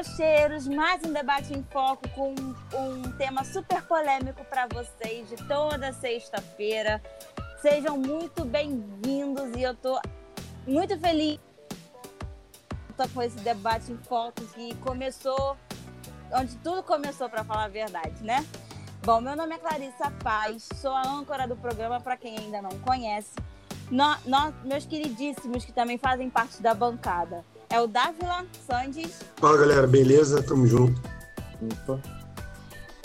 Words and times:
Brocheiros, 0.00 0.66
mais 0.66 1.04
um 1.04 1.12
debate 1.12 1.52
em 1.52 1.62
foco 1.62 2.08
com 2.14 2.32
um 2.32 3.12
tema 3.18 3.44
super 3.44 3.82
polêmico 3.82 4.42
para 4.46 4.66
vocês 4.66 5.28
de 5.28 5.36
toda 5.46 5.92
sexta-feira. 5.92 7.02
Sejam 7.60 7.98
muito 7.98 8.42
bem-vindos 8.46 9.54
e 9.54 9.62
eu 9.62 9.74
tô 9.74 10.00
muito 10.66 10.98
feliz 10.98 11.38
com 13.12 13.20
esse 13.20 13.36
debate 13.40 13.92
em 13.92 13.98
foco 13.98 14.42
que 14.54 14.74
começou 14.76 15.58
onde 16.32 16.56
tudo 16.56 16.82
começou 16.82 17.28
para 17.28 17.44
falar 17.44 17.64
a 17.64 17.68
verdade, 17.68 18.24
né? 18.24 18.46
Bom, 19.04 19.20
meu 19.20 19.36
nome 19.36 19.54
é 19.54 19.58
Clarissa 19.58 20.10
Paz, 20.24 20.66
sou 20.76 20.92
a 20.92 21.06
âncora 21.06 21.46
do 21.46 21.56
programa 21.56 22.00
para 22.00 22.16
quem 22.16 22.38
ainda 22.38 22.62
não 22.62 22.78
conhece. 22.80 23.32
No, 23.90 24.16
no, 24.24 24.50
meus 24.64 24.86
queridíssimos 24.86 25.62
que 25.62 25.72
também 25.72 25.98
fazem 25.98 26.30
parte 26.30 26.62
da 26.62 26.72
bancada 26.72 27.44
é 27.70 27.80
o 27.80 27.86
Dávila 27.86 28.44
Sandes. 28.66 29.20
Fala 29.36 29.56
galera, 29.56 29.86
beleza? 29.86 30.42
Tamo 30.42 30.66
junto. 30.66 31.00
Opa. 31.62 32.00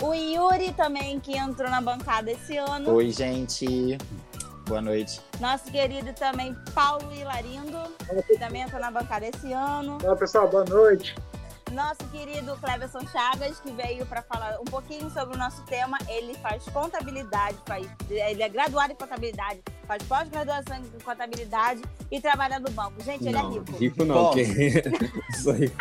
O 0.02 0.12
Yuri 0.12 0.72
também, 0.72 1.18
que 1.18 1.36
entrou 1.36 1.70
na 1.70 1.80
bancada 1.80 2.30
esse 2.30 2.56
ano. 2.58 2.92
Oi, 2.92 3.10
gente. 3.10 3.96
Boa 4.66 4.82
noite. 4.82 5.20
Nosso 5.40 5.70
querido 5.70 6.12
também 6.12 6.54
Paulo 6.74 7.14
Hilarindo, 7.14 7.78
que 8.26 8.36
também 8.36 8.62
entrou 8.62 8.80
na 8.80 8.90
bancada 8.90 9.26
esse 9.26 9.52
ano. 9.52 9.96
Olá, 10.02 10.16
pessoal, 10.16 10.48
boa 10.48 10.64
noite. 10.64 11.14
Nosso 11.72 12.04
querido 12.10 12.56
Cleverson 12.58 13.06
Chagas, 13.08 13.58
que 13.60 13.72
veio 13.72 14.06
para 14.06 14.22
falar 14.22 14.58
um 14.60 14.64
pouquinho 14.64 15.10
sobre 15.10 15.34
o 15.34 15.38
nosso 15.38 15.62
tema. 15.64 15.98
Ele 16.08 16.34
faz 16.34 16.64
contabilidade, 16.64 17.58
faz, 17.66 17.86
ele 18.08 18.42
é 18.42 18.48
graduado 18.48 18.92
em 18.92 18.96
contabilidade, 18.96 19.60
faz 19.86 20.02
pós-graduação 20.04 20.76
em 20.76 21.00
contabilidade 21.04 21.82
e 22.10 22.20
trabalha 22.20 22.60
no 22.60 22.70
banco. 22.70 23.02
Gente, 23.02 23.24
não, 23.24 23.30
ele 23.30 23.38
é 23.38 23.60
rico. 23.60 23.72
Rico 23.72 24.04
não, 24.04 24.30
que... 24.30 24.42
Isso 25.34 25.50
aí. 25.50 25.72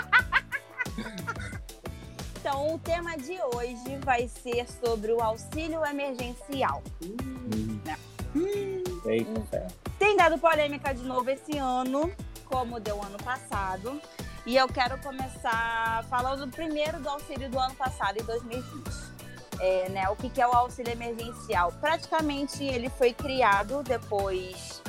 Então, 2.39 2.75
o 2.75 2.79
tema 2.79 3.17
de 3.17 3.37
hoje 3.55 3.97
vai 4.03 4.27
ser 4.27 4.67
sobre 4.83 5.11
o 5.11 5.21
auxílio 5.21 5.85
emergencial. 5.85 6.83
Hum. 7.03 7.79
Hum. 8.35 8.83
Eita, 9.05 9.67
Tem 9.97 10.17
dado 10.17 10.37
polêmica 10.37 10.93
de 10.93 11.03
novo 11.03 11.29
esse 11.29 11.57
ano, 11.57 12.11
como 12.45 12.79
deu 12.79 13.01
ano 13.01 13.17
passado. 13.23 14.01
E 14.45 14.55
eu 14.55 14.67
quero 14.67 14.97
começar 14.99 16.05
falando 16.07 16.47
primeiro 16.51 16.99
do 16.99 17.09
auxílio 17.09 17.49
do 17.49 17.59
ano 17.59 17.73
passado, 17.73 18.21
em 18.21 18.23
2020. 18.23 19.15
É, 19.59 19.89
né, 19.89 20.09
o 20.09 20.15
que, 20.15 20.29
que 20.29 20.39
é 20.39 20.47
o 20.47 20.51
auxílio 20.51 20.91
emergencial? 20.91 21.71
Praticamente 21.79 22.63
ele 22.63 22.89
foi 22.89 23.11
criado 23.13 23.81
depois 23.81 24.83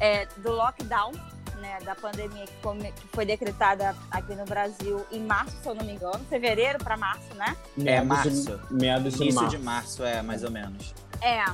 é, 0.00 0.26
do 0.38 0.50
lockdown, 0.50 1.12
né, 1.60 1.78
da 1.84 1.94
pandemia 1.94 2.46
que, 2.46 2.56
come, 2.62 2.90
que, 2.90 3.06
foi 3.08 3.24
decretada 3.24 3.94
aqui 4.10 4.34
no 4.34 4.44
Brasil 4.44 5.06
em 5.12 5.20
março, 5.20 5.56
se 5.62 5.68
eu 5.68 5.74
não 5.74 5.84
me 5.84 5.92
engano, 5.92 6.24
fevereiro 6.28 6.78
para 6.78 6.96
março, 6.96 7.32
né? 7.34 7.56
É, 7.84 8.00
março. 8.02 8.60
Meados 8.70 9.14
de 9.14 9.22
Início 9.22 9.40
março. 9.40 9.56
de 9.56 9.62
março, 9.62 10.04
é, 10.04 10.22
mais 10.22 10.42
ou 10.42 10.50
menos. 10.50 10.94
É. 11.20 11.44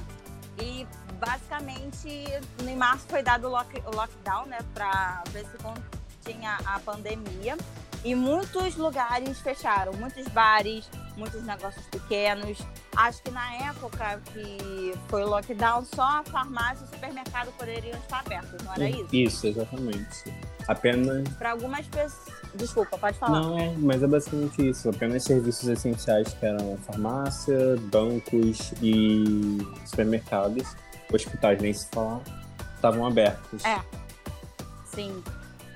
E 0.59 0.87
basicamente 1.19 2.09
em 2.61 2.77
março 2.77 3.07
foi 3.09 3.23
dado 3.23 3.47
o, 3.49 3.51
lock, 3.51 3.77
o 3.85 3.95
lockdown, 3.95 4.47
né, 4.47 4.59
para 4.73 5.23
ver 5.31 5.45
se 5.47 5.59
tinha 6.25 6.59
a 6.65 6.79
pandemia 6.81 7.57
e 8.05 8.15
muitos 8.15 8.77
lugares 8.77 9.39
fecharam, 9.41 9.93
muitos 9.95 10.27
bares, 10.29 10.89
muitos 11.17 11.43
negócios 11.45 11.87
pequenos. 11.87 12.59
Acho 12.97 13.23
que 13.23 13.31
na 13.31 13.55
época 13.69 14.21
que 14.33 14.93
foi 15.09 15.23
o 15.23 15.29
lockdown, 15.29 15.85
só 15.85 16.03
a 16.03 16.25
farmácia 16.25 16.85
e 16.85 16.89
o 16.89 16.91
supermercado 16.93 17.53
poderiam 17.57 17.97
estar 17.99 18.21
abertos, 18.21 18.63
não 18.65 18.75
era 18.75 18.91
isso? 18.91 19.09
Isso, 19.13 19.47
exatamente. 19.47 20.35
Apenas. 20.67 21.29
Para 21.31 21.53
algumas 21.53 21.87
pessoas. 21.87 22.43
Desculpa, 22.55 22.99
pode 22.99 23.19
falar. 23.19 23.41
Não, 23.41 23.59
é, 23.59 23.73
mas 23.79 24.03
é 24.03 24.07
basicamente 24.07 24.69
isso. 24.69 24.89
Apenas 24.91 25.25
serviços 25.25 25.69
essenciais 25.69 26.35
que 26.35 26.45
eram 26.45 26.77
farmácia, 26.79 27.77
bancos 27.91 28.73
e 28.83 29.59
supermercados, 29.87 30.77
hospitais 31.11 31.61
nem 31.63 31.73
se 31.73 31.89
falar, 31.89 32.21
estavam 32.75 33.07
abertos. 33.07 33.65
É. 33.65 33.81
Sim. 34.85 35.23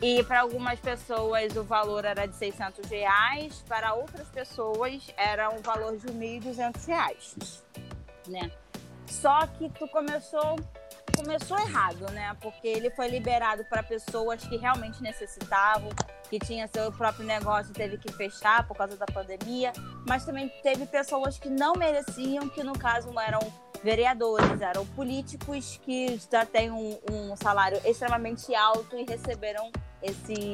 E 0.02 0.22
para 0.24 0.40
algumas 0.40 0.78
pessoas 0.78 1.56
o 1.56 1.64
valor 1.64 2.04
era 2.04 2.26
de 2.26 2.36
600 2.36 2.88
reais, 2.90 3.64
para 3.66 3.94
outras 3.94 4.28
pessoas 4.28 5.02
era 5.16 5.48
um 5.50 5.62
valor 5.62 5.96
de 5.96 6.06
1.200 6.08 6.86
reais, 6.86 7.64
né? 8.28 8.50
Só 9.06 9.46
que 9.46 9.68
tu 9.70 9.88
começou 9.88 10.56
começou 11.16 11.58
errado, 11.58 12.10
né? 12.12 12.36
Porque 12.42 12.68
ele 12.68 12.90
foi 12.90 13.08
liberado 13.08 13.64
para 13.64 13.82
pessoas 13.82 14.44
que 14.44 14.58
realmente 14.58 15.02
necessitavam, 15.02 15.88
que 16.28 16.38
tinha 16.38 16.68
seu 16.68 16.92
próprio 16.92 17.24
negócio 17.24 17.70
e 17.70 17.72
teve 17.72 17.96
que 17.96 18.12
fechar 18.12 18.68
por 18.68 18.76
causa 18.76 18.96
da 18.96 19.06
pandemia, 19.06 19.72
mas 20.06 20.26
também 20.26 20.48
teve 20.62 20.84
pessoas 20.84 21.38
que 21.38 21.48
não 21.48 21.74
mereciam, 21.74 22.48
que 22.50 22.62
no 22.62 22.78
caso 22.78 23.10
não 23.12 23.22
eram 23.22 23.40
vereadores, 23.82 24.60
eram 24.60 24.84
políticos 24.88 25.80
que 25.82 26.20
já 26.30 26.44
têm 26.44 26.70
um, 26.70 26.98
um 27.10 27.36
salário 27.36 27.80
extremamente 27.84 28.54
alto 28.54 28.96
e 28.96 29.04
receberam 29.04 29.70
esse, 30.06 30.52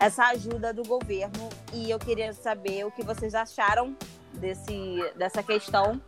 essa 0.00 0.26
ajuda 0.26 0.72
do 0.72 0.82
governo. 0.82 1.48
E 1.72 1.90
eu 1.90 1.98
queria 1.98 2.32
saber 2.32 2.84
o 2.84 2.90
que 2.90 3.02
vocês 3.02 3.34
acharam 3.34 3.96
desse, 4.34 4.98
dessa 5.16 5.42
questão, 5.42 6.00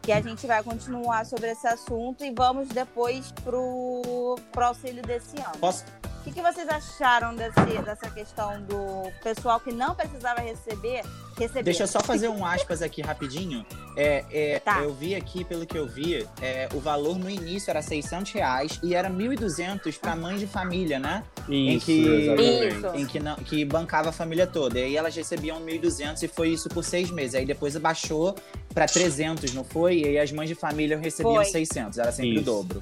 que 0.00 0.12
a 0.12 0.20
gente 0.20 0.46
vai 0.46 0.62
continuar 0.62 1.24
sobre 1.24 1.50
esse 1.50 1.66
assunto 1.66 2.24
e 2.24 2.32
vamos 2.32 2.68
depois 2.68 3.32
pro, 3.44 4.36
pro 4.50 4.64
auxílio 4.66 5.02
desse 5.02 5.36
ano. 5.38 5.58
Posso? 5.60 5.84
O 6.22 6.24
que, 6.24 6.30
que 6.30 6.40
vocês 6.40 6.68
acharam 6.68 7.34
desse, 7.34 7.82
dessa 7.84 8.08
questão 8.08 8.62
do 8.62 9.10
pessoal 9.24 9.58
que 9.58 9.72
não 9.72 9.92
precisava 9.92 10.40
receber, 10.40 11.02
receber? 11.36 11.64
Deixa 11.64 11.82
eu 11.82 11.88
só 11.88 11.98
fazer 11.98 12.28
um 12.28 12.46
aspas 12.46 12.80
aqui 12.80 13.02
rapidinho. 13.02 13.66
É, 13.96 14.24
é, 14.30 14.58
Tá. 14.60 14.80
Eu 14.80 14.94
vi 14.94 15.16
aqui, 15.16 15.42
pelo 15.42 15.66
que 15.66 15.76
eu 15.76 15.84
vi, 15.84 16.24
é, 16.40 16.68
o 16.74 16.78
valor 16.78 17.18
no 17.18 17.28
início 17.28 17.70
era 17.70 17.82
600 17.82 18.30
reais 18.30 18.78
e 18.84 18.94
era 18.94 19.10
1.200 19.10 19.98
para 19.98 20.14
mães 20.14 20.38
de 20.38 20.46
família, 20.46 21.00
né? 21.00 21.24
em 21.48 21.74
Isso, 21.74 21.86
que, 21.86 22.06
exatamente. 22.06 22.76
Isso. 22.76 22.86
em 22.94 23.06
que, 23.06 23.18
não, 23.18 23.34
que 23.34 23.64
bancava 23.64 24.10
a 24.10 24.12
família 24.12 24.46
toda. 24.46 24.78
E 24.78 24.84
aí 24.84 24.96
elas 24.96 25.16
recebiam 25.16 25.60
1.200 25.60 26.22
e 26.22 26.28
foi 26.28 26.50
isso 26.50 26.68
por 26.68 26.84
seis 26.84 27.10
meses. 27.10 27.34
Aí 27.34 27.44
depois 27.44 27.76
baixou 27.76 28.36
para 28.72 28.86
300, 28.86 29.52
não 29.54 29.64
foi? 29.64 30.02
E 30.02 30.06
aí 30.06 30.18
as 30.20 30.30
mães 30.30 30.48
de 30.48 30.54
família 30.54 30.96
recebiam 30.96 31.34
Foi. 31.34 31.46
600, 31.46 31.98
era 31.98 32.12
sempre 32.12 32.34
Isso. 32.34 32.42
o 32.42 32.44
dobro. 32.44 32.80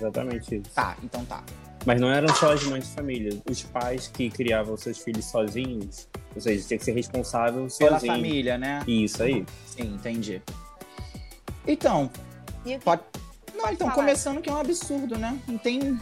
Exatamente 0.00 0.56
isso. 0.56 0.70
Tá, 0.74 0.96
então 1.02 1.24
tá. 1.24 1.42
Mas 1.86 2.00
não 2.00 2.10
eram 2.10 2.28
só 2.34 2.52
as 2.52 2.62
mães 2.64 2.84
de 2.88 2.90
família. 2.94 3.40
Os 3.48 3.62
pais 3.62 4.08
que 4.08 4.28
criavam 4.28 4.76
seus 4.76 4.98
filhos 4.98 5.24
sozinhos, 5.26 6.08
ou 6.34 6.40
seja, 6.40 6.66
tinha 6.66 6.78
que 6.78 6.84
ser 6.84 6.92
responsável 6.92 7.68
Pela 7.78 7.92
sozinho. 7.92 8.12
família, 8.12 8.58
né? 8.58 8.82
Isso 8.88 9.22
aí. 9.22 9.46
Sim, 9.66 9.94
entendi. 9.94 10.42
Então, 11.66 12.10
E 12.64 12.76
pode. 12.78 13.02
Não, 13.54 13.62
Pode 13.62 13.74
então, 13.74 13.86
falar. 13.88 13.94
começando 14.02 14.40
que 14.42 14.50
é 14.50 14.52
um 14.52 14.58
absurdo, 14.60 15.16
né? 15.16 15.38
Não 15.48 15.56
tem. 15.56 15.98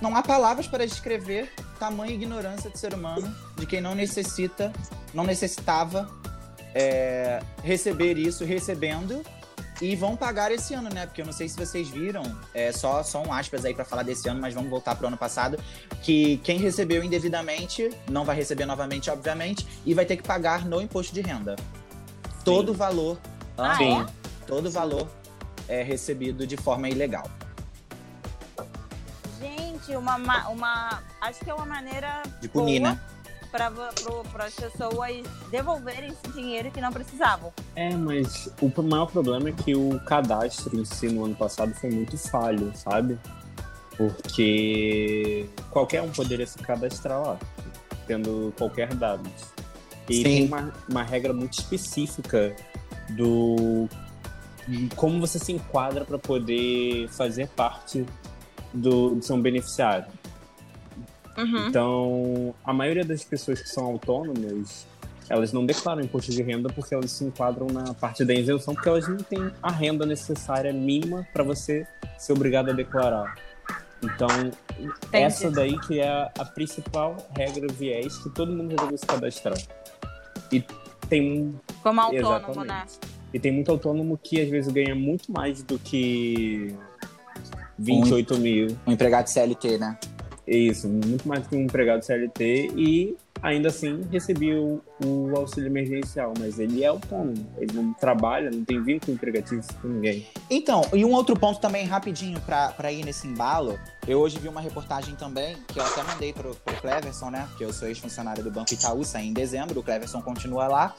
Não 0.00 0.16
há 0.16 0.22
palavras 0.22 0.66
para 0.66 0.84
descrever 0.86 1.48
tamanha 1.78 2.12
ignorância 2.12 2.68
do 2.70 2.76
ser 2.76 2.92
humano, 2.94 3.32
de 3.56 3.66
quem 3.66 3.80
não 3.80 3.94
necessita, 3.94 4.72
não 5.14 5.22
necessitava 5.24 6.10
é, 6.74 7.40
receber 7.62 8.18
isso 8.18 8.44
recebendo. 8.44 9.22
E 9.80 9.94
vão 9.94 10.16
pagar 10.16 10.50
esse 10.50 10.72
ano, 10.72 10.88
né? 10.88 11.04
Porque 11.06 11.20
eu 11.20 11.26
não 11.26 11.32
sei 11.32 11.48
se 11.48 11.56
vocês 11.56 11.88
viram, 11.88 12.22
é 12.54 12.72
só, 12.72 13.02
só 13.02 13.22
um 13.22 13.32
aspas 13.32 13.64
aí 13.64 13.74
para 13.74 13.84
falar 13.84 14.02
desse 14.02 14.26
ano, 14.28 14.40
mas 14.40 14.54
vamos 14.54 14.70
voltar 14.70 14.94
pro 14.96 15.06
ano 15.06 15.16
passado, 15.18 15.58
que 16.02 16.38
quem 16.38 16.58
recebeu 16.58 17.04
indevidamente 17.04 17.90
não 18.10 18.24
vai 18.24 18.34
receber 18.36 18.64
novamente, 18.64 19.10
obviamente, 19.10 19.66
e 19.84 19.92
vai 19.92 20.06
ter 20.06 20.16
que 20.16 20.22
pagar 20.22 20.64
no 20.64 20.80
imposto 20.80 21.12
de 21.14 21.20
renda. 21.20 21.56
Todo 22.44 22.70
o 22.70 22.74
valor, 22.74 23.18
Ah, 23.58 23.76
Sim. 23.76 24.00
é? 24.00 24.06
todo 24.46 24.66
o 24.66 24.70
valor 24.70 25.08
é 25.68 25.82
recebido 25.82 26.46
de 26.46 26.56
forma 26.56 26.88
ilegal. 26.88 27.28
Gente, 29.40 29.94
uma, 29.96 30.16
ma- 30.16 30.48
uma. 30.48 31.02
Acho 31.20 31.40
que 31.40 31.50
é 31.50 31.54
uma 31.54 31.66
maneira. 31.66 32.22
De 32.40 32.48
punir, 32.48 32.80
boa 32.80 32.92
né? 32.92 33.00
Para 33.56 34.44
as 34.44 34.54
pessoas 34.54 35.22
devolverem 35.50 36.10
esse 36.10 36.32
dinheiro 36.34 36.70
que 36.70 36.80
não 36.80 36.92
precisavam. 36.92 37.52
É, 37.74 37.94
mas 37.94 38.50
o 38.60 38.82
maior 38.82 39.06
problema 39.06 39.48
é 39.48 39.52
que 39.52 39.74
o 39.74 39.98
cadastro 40.00 40.78
em 40.78 40.84
si 40.84 41.08
no 41.08 41.24
ano 41.24 41.34
passado 41.34 41.74
foi 41.74 41.90
muito 41.90 42.16
falho, 42.18 42.72
sabe? 42.74 43.18
Porque 43.96 45.48
qualquer 45.70 46.02
um 46.02 46.10
poderia 46.10 46.46
se 46.46 46.58
cadastrar 46.58 47.20
lá, 47.20 47.38
tendo 48.06 48.52
qualquer 48.58 48.92
dado. 48.94 49.28
E 50.08 50.16
Sim. 50.16 50.22
tem 50.22 50.46
uma, 50.46 50.72
uma 50.88 51.02
regra 51.02 51.32
muito 51.32 51.58
específica 51.58 52.54
do 53.10 53.88
de 54.68 54.88
como 54.96 55.20
você 55.20 55.38
se 55.38 55.52
enquadra 55.52 56.04
para 56.04 56.18
poder 56.18 57.08
fazer 57.08 57.48
parte 57.48 58.04
do, 58.72 59.16
de 59.16 59.24
ser 59.24 59.32
um 59.32 59.40
beneficiário. 59.40 60.06
Uhum. 61.36 61.68
Então, 61.68 62.54
a 62.64 62.72
maioria 62.72 63.04
das 63.04 63.22
pessoas 63.24 63.60
que 63.60 63.68
são 63.68 63.84
autônomas, 63.84 64.86
elas 65.28 65.52
não 65.52 65.66
declaram 65.66 66.00
imposto 66.00 66.30
de 66.30 66.42
renda 66.42 66.68
porque 66.68 66.94
elas 66.94 67.10
se 67.10 67.24
enquadram 67.24 67.66
na 67.66 67.92
parte 67.94 68.24
da 68.24 68.32
isenção, 68.32 68.74
porque 68.74 68.88
elas 68.88 69.08
não 69.08 69.18
têm 69.18 69.50
a 69.62 69.70
renda 69.70 70.06
necessária 70.06 70.72
mínima 70.72 71.26
para 71.32 71.42
você 71.42 71.86
ser 72.18 72.32
obrigado 72.32 72.70
a 72.70 72.72
declarar. 72.72 73.34
Então, 74.02 74.28
essa 75.12 75.50
daí 75.50 75.78
que 75.80 76.00
é 76.00 76.30
a, 76.38 76.44
principal 76.44 77.16
regra 77.36 77.66
viés 77.72 78.16
que 78.18 78.30
todo 78.30 78.52
mundo 78.52 78.76
deve 78.76 78.96
se 78.96 79.06
cadastrar. 79.06 79.58
E 80.52 80.62
tem. 81.08 81.54
Como 81.82 82.00
autônomo, 82.00 82.64
né? 82.64 82.84
Exatamente. 82.86 83.16
E 83.32 83.38
tem 83.40 83.52
muito 83.52 83.70
autônomo 83.70 84.18
que 84.22 84.40
às 84.40 84.48
vezes 84.48 84.72
ganha 84.72 84.94
muito 84.94 85.32
mais 85.32 85.62
do 85.62 85.78
que 85.78 86.74
28 87.78 88.38
mil. 88.38 88.76
Um 88.86 88.92
empregado 88.92 89.28
CLT, 89.28 89.78
né? 89.78 89.98
Isso, 90.46 90.88
muito 90.88 91.26
mais 91.26 91.46
que 91.46 91.56
um 91.56 91.62
empregado 91.62 92.04
CLT 92.04 92.70
e 92.76 93.16
ainda 93.42 93.68
assim 93.68 94.06
recebia 94.10 94.60
o, 94.60 94.82
o 95.04 95.36
auxílio 95.36 95.68
emergencial, 95.68 96.32
mas 96.38 96.58
ele 96.58 96.82
é 96.82 96.86
autônomo, 96.86 97.46
ele 97.58 97.72
não 97.74 97.92
trabalha, 97.94 98.50
não 98.50 98.64
tem 98.64 98.82
vínculo 98.82 99.14
empregatício 99.14 99.74
com 99.80 99.88
ninguém. 99.88 100.26
Então, 100.50 100.82
e 100.92 101.04
um 101.04 101.12
outro 101.12 101.38
ponto 101.38 101.60
também, 101.60 101.86
rapidinho, 101.86 102.40
para 102.40 102.92
ir 102.92 103.04
nesse 103.04 103.26
embalo, 103.26 103.78
eu 104.06 104.20
hoje 104.20 104.38
vi 104.38 104.48
uma 104.48 104.60
reportagem 104.60 105.14
também, 105.16 105.56
que 105.68 105.78
eu 105.78 105.84
até 105.84 106.02
mandei 106.02 106.32
pro, 106.32 106.54
pro 106.54 106.76
Cleverson, 106.76 107.30
né? 107.30 107.48
Que 107.58 107.64
eu 107.64 107.72
sou 107.72 107.88
ex-funcionário 107.88 108.42
do 108.42 108.50
Banco 108.50 108.72
Itaú, 108.72 109.04
saí 109.04 109.28
em 109.28 109.32
dezembro, 109.32 109.80
o 109.80 109.82
Cleverson 109.82 110.22
continua 110.22 110.68
lá. 110.68 110.94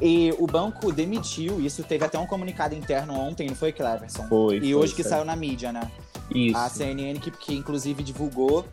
E 0.00 0.34
o 0.38 0.46
banco 0.46 0.92
demitiu, 0.92 1.60
isso 1.60 1.82
teve 1.82 2.04
até 2.04 2.18
um 2.18 2.26
comunicado 2.26 2.74
interno 2.74 3.14
ontem, 3.14 3.48
não 3.48 3.54
foi, 3.54 3.72
Cleverson? 3.72 4.26
Foi. 4.28 4.56
E 4.56 4.60
foi, 4.60 4.74
hoje 4.74 4.94
que 4.94 5.02
foi. 5.02 5.10
saiu 5.10 5.24
na 5.24 5.34
mídia, 5.34 5.72
né? 5.72 5.90
Isso. 6.34 6.56
A 6.56 6.68
CNN, 6.68 7.18
que, 7.18 7.30
que 7.30 7.54
inclusive 7.54 8.02
divulgou, 8.02 8.66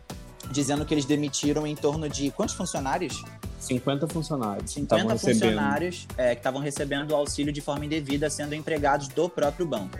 dizendo 0.50 0.84
que 0.84 0.92
eles 0.92 1.04
demitiram 1.04 1.66
em 1.66 1.74
torno 1.74 2.08
de 2.08 2.30
quantos 2.30 2.54
funcionários? 2.54 3.22
50 3.58 4.08
funcionários. 4.08 4.70
50 4.72 4.96
estavam 4.96 5.12
recebendo. 5.12 5.40
funcionários 5.40 6.06
é, 6.16 6.34
que 6.34 6.40
estavam 6.40 6.60
recebendo 6.60 7.10
o 7.10 7.14
auxílio 7.14 7.52
de 7.52 7.60
forma 7.60 7.84
indevida, 7.84 8.28
sendo 8.30 8.54
empregados 8.54 9.08
do 9.08 9.28
próprio 9.28 9.66
banco. 9.66 9.98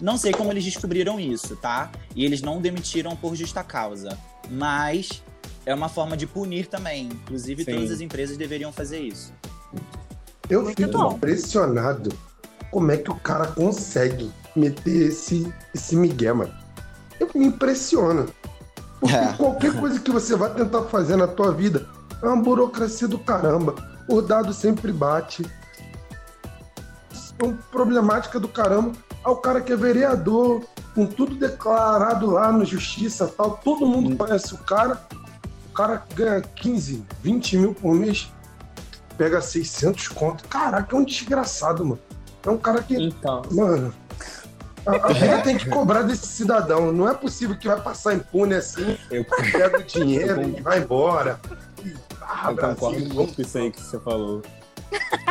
Não 0.00 0.16
sei 0.16 0.32
como 0.32 0.50
eles 0.50 0.64
descobriram 0.64 1.18
isso, 1.20 1.56
tá? 1.56 1.90
E 2.14 2.24
eles 2.24 2.42
não 2.42 2.60
demitiram 2.60 3.14
por 3.16 3.34
justa 3.34 3.62
causa. 3.62 4.18
Mas 4.50 5.22
é 5.64 5.74
uma 5.74 5.88
forma 5.88 6.16
de 6.16 6.26
punir 6.26 6.66
também. 6.66 7.06
Inclusive, 7.06 7.64
Sim. 7.64 7.74
todas 7.74 7.90
as 7.90 8.00
empresas 8.00 8.36
deveriam 8.36 8.72
fazer 8.72 9.00
isso. 9.00 9.32
Eu 10.48 10.62
Muito 10.62 10.76
fico 10.76 10.92
bom. 10.92 11.12
impressionado 11.12 12.12
como 12.70 12.90
é 12.90 12.96
que 12.96 13.10
o 13.10 13.14
cara 13.14 13.46
consegue 13.46 14.30
meter 14.54 15.08
esse, 15.08 15.52
esse 15.74 15.96
migué, 15.96 16.32
mano. 16.32 16.52
Eu 17.18 17.30
me 17.34 17.46
impressiono. 17.46 18.28
Porque 19.00 19.14
É. 19.16 19.32
qualquer 19.34 19.78
coisa 19.78 20.00
que 20.00 20.10
você 20.10 20.34
vai 20.36 20.52
tentar 20.54 20.82
fazer 20.84 21.16
na 21.16 21.26
tua 21.26 21.52
vida 21.52 21.86
é 22.22 22.26
uma 22.26 22.42
burocracia 22.42 23.06
do 23.08 23.18
caramba. 23.18 23.74
O 24.08 24.20
dado 24.20 24.52
sempre 24.52 24.92
bate. 24.92 25.44
É 27.38 27.44
uma 27.44 27.56
problemática 27.70 28.38
do 28.38 28.48
caramba. 28.48 28.92
Aí 29.24 29.32
o 29.32 29.36
cara 29.36 29.60
que 29.60 29.72
é 29.72 29.76
vereador, 29.76 30.62
com 30.94 31.06
tudo 31.06 31.34
declarado 31.34 32.30
lá 32.30 32.52
na 32.52 32.64
justiça 32.64 33.26
tal, 33.26 33.52
todo 33.62 33.86
mundo 33.86 34.16
conhece 34.16 34.54
o 34.54 34.58
cara. 34.58 35.00
O 35.70 35.74
cara 35.74 36.02
ganha 36.14 36.40
15, 36.40 37.04
20 37.22 37.56
mil 37.58 37.74
por 37.74 37.94
mês, 37.94 38.30
pega 39.18 39.40
600 39.40 40.08
conto. 40.08 40.44
Caraca, 40.48 40.94
é 40.94 40.98
um 40.98 41.04
desgraçado, 41.04 41.84
mano. 41.84 41.98
É 42.46 42.50
um 42.50 42.58
cara 42.58 42.82
que 42.82 42.94
Então, 42.94 43.42
Mano, 43.50 43.92
a, 44.86 45.10
a 45.10 45.12
vida 45.12 45.42
tem 45.42 45.56
que 45.56 45.68
cobrar 45.68 46.02
desse 46.02 46.26
cidadão. 46.26 46.92
Não 46.92 47.08
é 47.08 47.14
possível 47.14 47.56
que 47.56 47.66
vai 47.66 47.80
passar 47.80 48.14
impune 48.14 48.54
assim, 48.54 48.96
eu, 49.10 49.24
pega 49.52 49.78
o 49.78 49.82
dinheiro 49.84 50.42
e 50.42 50.60
vai 50.60 50.80
embora. 50.80 51.40
Ah, 52.20 52.46
eu 52.48 52.54
Brasil, 52.54 52.74
concordo 52.74 53.14
muito 53.14 53.34
com 53.34 53.42
isso 53.42 53.58
aí 53.58 53.70
que 53.70 53.80
você 53.80 53.98
falou. 54.00 54.42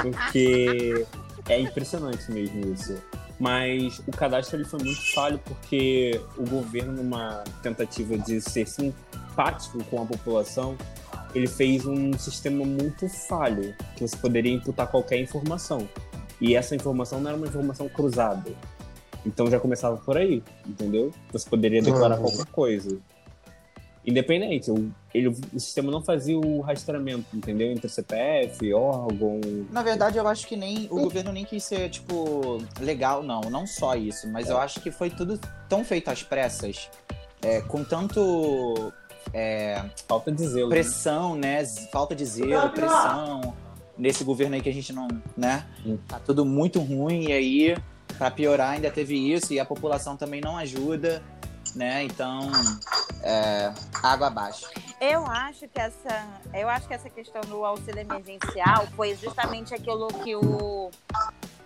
Porque 0.01 1.05
é 1.49 1.59
impressionante 1.59 2.31
mesmo 2.31 2.73
isso. 2.73 2.95
Mas 3.39 3.99
o 4.07 4.11
cadastro 4.11 4.57
ele 4.57 4.65
foi 4.65 4.79
muito 4.83 5.13
falho 5.13 5.39
porque 5.43 6.21
o 6.37 6.47
governo, 6.47 6.93
numa 6.93 7.43
tentativa 7.61 8.17
de 8.17 8.39
ser 8.39 8.67
simpático 8.67 9.83
com 9.85 10.01
a 10.01 10.05
população, 10.05 10.77
ele 11.33 11.47
fez 11.47 11.85
um 11.85 12.13
sistema 12.13 12.63
muito 12.63 13.09
falho, 13.09 13.75
que 13.95 14.07
você 14.07 14.15
poderia 14.15 14.53
imputar 14.53 14.87
qualquer 14.87 15.17
informação. 15.19 15.89
E 16.39 16.55
essa 16.55 16.75
informação 16.75 17.19
não 17.19 17.29
era 17.29 17.37
uma 17.37 17.47
informação 17.47 17.89
cruzada. 17.89 18.51
Então 19.25 19.49
já 19.49 19.59
começava 19.59 19.97
por 19.97 20.17
aí, 20.17 20.43
entendeu? 20.67 21.11
Você 21.31 21.49
poderia 21.49 21.81
declarar 21.81 22.17
Uhum. 22.19 22.23
qualquer 22.23 22.45
coisa. 22.51 22.97
Independente, 24.05 24.69
o, 24.69 24.91
ele, 25.13 25.29
o 25.29 25.59
sistema 25.59 25.89
não 25.89 26.03
fazia 26.03 26.37
o 26.37 26.59
rastreamento, 26.59 27.25
entendeu? 27.33 27.71
Entre 27.71 27.87
CPF, 27.87 28.73
órgão. 28.73 29.39
Na 29.71 29.81
verdade, 29.81 30.17
eu 30.17 30.27
acho 30.27 30.45
que 30.45 30.57
nem 30.57 30.87
o 30.91 30.99
governo 30.99 31.31
nem 31.31 31.45
quis 31.45 31.63
ser, 31.63 31.89
tipo, 31.89 32.61
legal, 32.81 33.23
não. 33.23 33.39
Não 33.49 33.65
só 33.65 33.95
isso, 33.95 34.27
mas 34.29 34.49
eu 34.49 34.57
acho 34.57 34.81
que 34.81 34.91
foi 34.91 35.09
tudo 35.09 35.39
tão 35.69 35.85
feito 35.85 36.09
às 36.09 36.21
pressas, 36.21 36.89
é, 37.41 37.61
com 37.61 37.81
tanto 37.81 38.91
é, 39.33 39.81
Falta 40.05 40.33
de 40.33 40.45
zelo. 40.49 40.67
né? 40.67 40.75
pressão, 40.75 41.35
né? 41.35 41.65
Falta 41.89 42.13
de 42.13 42.25
zelo, 42.25 42.71
pressão. 42.71 43.53
Nesse 43.97 44.25
governo 44.25 44.55
aí 44.55 44.61
que 44.61 44.67
a 44.69 44.73
gente 44.73 44.91
não, 44.91 45.07
né? 45.37 45.65
Hum. 45.85 45.97
Tá 46.09 46.19
tudo 46.19 46.43
muito 46.43 46.81
ruim 46.81 47.29
e 47.29 47.31
aí, 47.31 47.77
pra 48.23 48.31
piorar, 48.31 48.69
ainda 48.69 48.89
teve 48.89 49.17
isso 49.17 49.51
e 49.51 49.59
a 49.59 49.65
população 49.65 50.15
também 50.15 50.39
não 50.39 50.57
ajuda, 50.57 51.21
né? 51.75 52.03
Então, 52.03 52.49
é, 53.21 53.73
água 54.01 54.27
abaixo. 54.27 54.65
Eu 55.01 55.25
acho 55.27 55.67
que 55.67 55.77
essa, 55.77 56.25
eu 56.53 56.69
acho 56.69 56.87
que 56.87 56.93
essa 56.93 57.09
questão 57.09 57.41
do 57.41 57.65
auxílio 57.65 57.99
emergencial 57.99 58.87
foi 58.95 59.13
justamente 59.17 59.73
aquilo 59.73 60.07
que 60.07 60.37
o 60.37 60.89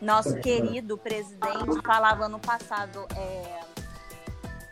nosso 0.02 0.36
querido 0.40 0.98
presidente 0.98 1.80
falava 1.86 2.28
no 2.28 2.40
passado. 2.40 3.06
É, 3.16 3.60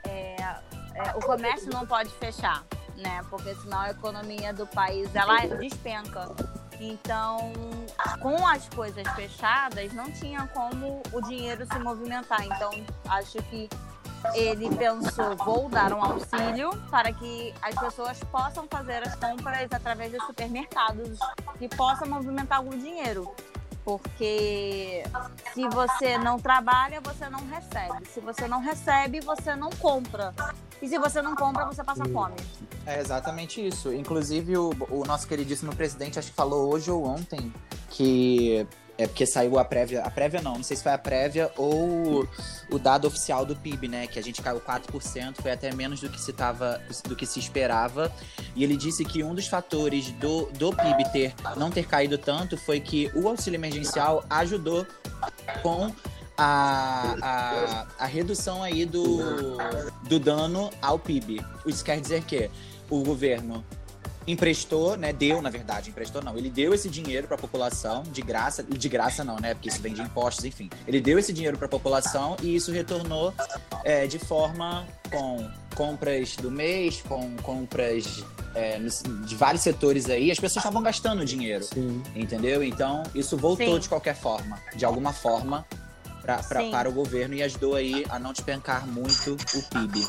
é, 0.10 0.36
é, 0.42 1.14
o 1.16 1.20
comércio 1.20 1.70
não 1.70 1.86
pode 1.86 2.10
fechar, 2.16 2.66
né? 2.98 3.24
Porque 3.30 3.54
senão 3.54 3.82
a 3.82 3.92
economia 3.92 4.52
do 4.52 4.66
país 4.66 5.14
ela 5.14 5.38
despenca. 5.58 6.34
Então, 6.80 7.54
com 8.22 8.45
as 8.48 8.68
coisas 8.69 9.07
fechadas, 9.16 9.94
não 9.94 10.12
tinha 10.12 10.48
como 10.54 11.01
o 11.12 11.22
dinheiro 11.22 11.66
se 11.66 11.80
movimentar. 11.80 12.45
Então, 12.45 12.72
acho 13.07 13.38
que 13.44 13.69
ele 14.33 14.74
pensou, 14.75 15.36
vou 15.36 15.69
dar 15.69 15.94
um 15.94 16.04
auxílio 16.04 16.72
para 16.89 17.13
que 17.13 17.54
as 17.62 17.75
pessoas 17.75 18.19
possam 18.25 18.68
fazer 18.68 19.07
as 19.07 19.16
compras 19.16 19.72
através 19.72 20.12
dos 20.12 20.24
supermercados, 20.25 21.19
que 21.60 21.69
possa 21.69 22.06
movimentar 22.06 22.57
algum 22.57 22.77
dinheiro. 22.77 23.33
Porque 23.83 25.04
se 25.54 25.68
você 25.69 26.18
não 26.18 26.39
trabalha, 26.39 27.00
você 27.01 27.29
não 27.29 27.46
recebe. 27.48 28.08
Se 28.08 28.20
você 28.20 28.48
não 28.48 28.60
recebe, 28.60 29.20
você 29.20 29.55
não 29.55 29.70
compra. 29.70 30.34
E 30.86 30.88
se 30.88 31.00
você 31.00 31.20
não 31.20 31.36
compra, 31.36 31.65
você 31.65 31.84
passa 31.84 32.06
fome. 32.06 32.36
É 32.86 33.00
exatamente 33.00 33.60
isso. 33.60 33.92
Inclusive, 33.92 34.56
o, 34.56 34.70
o 34.92 35.04
nosso 35.04 35.27
queridíssimo 35.27 35.75
presidente, 35.75 36.20
acho 36.20 36.30
que 36.30 36.36
falou 36.36 36.72
hoje 36.72 36.92
ou 36.92 37.04
ontem, 37.04 37.51
que 37.89 38.68
é 38.96 39.08
porque 39.08 39.25
saiu 39.25 39.58
a 39.58 39.65
prévia. 39.65 40.04
A 40.04 40.12
prévia 40.12 40.44
não, 40.44 40.58
não 40.58 40.63
sei 40.63 40.77
se 40.77 40.84
foi 40.84 40.92
a 40.92 40.98
prévia 41.00 41.51
ou 41.58 42.30
o 42.70 42.77
dado 42.77 43.08
oficial 43.08 43.44
do 43.48 43.56
PIB, 43.56 43.88
né? 43.88 44.06
Que 44.06 44.20
a 44.20 44.22
gente 44.22 44.44
caiu 44.44 44.62
4%, 44.62 45.42
foi 45.42 45.51
até 45.51 45.74
menos 45.74 46.01
do 46.01 46.08
que 46.08 46.22
se, 46.22 46.32
tava, 46.32 46.80
do 47.06 47.15
que 47.15 47.25
se 47.25 47.39
esperava. 47.39 48.13
E 48.56 48.63
ele 48.63 48.77
disse 48.77 49.04
que 49.04 49.24
um 49.24 49.34
dos 49.34 49.48
fatores 49.48 50.12
do, 50.12 50.46
do 50.51 50.70
PIB 50.70 51.12
ter, 51.12 51.34
não 51.58 51.72
ter 51.72 51.88
caído 51.88 52.15
tanto 52.15 52.58
foi 52.58 52.80
que 52.80 53.12
o 53.15 53.27
auxílio 53.27 53.58
emergencial 53.58 54.24
ajudou 54.30 54.86
com 55.63 55.92
a, 56.38 57.15
a, 57.22 57.88
a 58.00 58.06
redução 58.06 58.63
aí 58.63 58.86
do, 58.86 59.20
do 60.04 60.20
dano 60.20 60.70
ao 60.82 61.00
PIB. 61.00 61.44
Isso 61.65 61.84
quer 61.84 62.00
dizer 62.00 62.24
que 62.24 62.50
o 62.89 63.04
governo 63.04 63.63
emprestou, 64.27 64.98
né, 64.98 65.13
deu, 65.13 65.42
na 65.42 65.50
verdade, 65.50 65.89
emprestou 65.89 66.22
não, 66.22 66.36
ele 66.38 66.50
deu 66.50 66.74
esse 66.74 66.89
dinheiro 66.89 67.27
para 67.27 67.36
a 67.36 67.39
população 67.39 68.04
de 68.04 68.22
graça, 68.22 68.63
de 68.63 68.89
graça 68.89 69.24
não, 69.24 69.38
né, 69.39 69.54
porque 69.54 69.70
isso 69.70 69.80
vem 69.82 69.94
de 69.94 70.01
impostos, 70.01 70.46
enfim. 70.46 70.70
Ele 70.88 71.00
deu 71.00 71.20
esse 71.20 71.32
dinheiro 71.32 71.58
para 71.58 71.68
a 71.68 71.70
população 71.70 72.36
e 72.42 72.56
isso 72.56 72.72
retornou 72.72 73.34
é, 73.84 74.08
de 74.08 74.18
forma 74.18 74.86
com 75.12 75.48
compras 75.75 76.36
do 76.38 76.50
mês, 76.50 77.04
com 77.08 77.36
compras 77.38 78.24
é, 78.56 78.80
de 78.80 79.36
vários 79.36 79.62
setores 79.62 80.10
aí, 80.10 80.32
as 80.32 80.39
pessoas 80.39 80.63
estavam 80.63 80.82
gastando 80.82 81.24
dinheiro. 81.24 81.63
Sim. 81.63 82.01
Entendeu? 82.15 82.63
Então, 82.63 83.04
isso 83.13 83.38
voltou 83.38 83.75
Sim. 83.75 83.80
de 83.80 83.89
qualquer 83.89 84.15
forma, 84.15 84.60
de 84.75 84.86
alguma 84.86 85.13
forma, 85.13 85.65
pra, 86.25 86.38
pra- 86.44 86.63
para 86.72 86.89
o 86.89 86.91
governo 86.91 87.36
e 87.36 87.44
ajudou 87.44 87.75
aí 87.75 88.05
a 88.10 88.17
não 88.17 88.34
despencar 88.34 88.88
muito 88.88 89.34
o 89.34 89.63
PIB. 89.70 90.05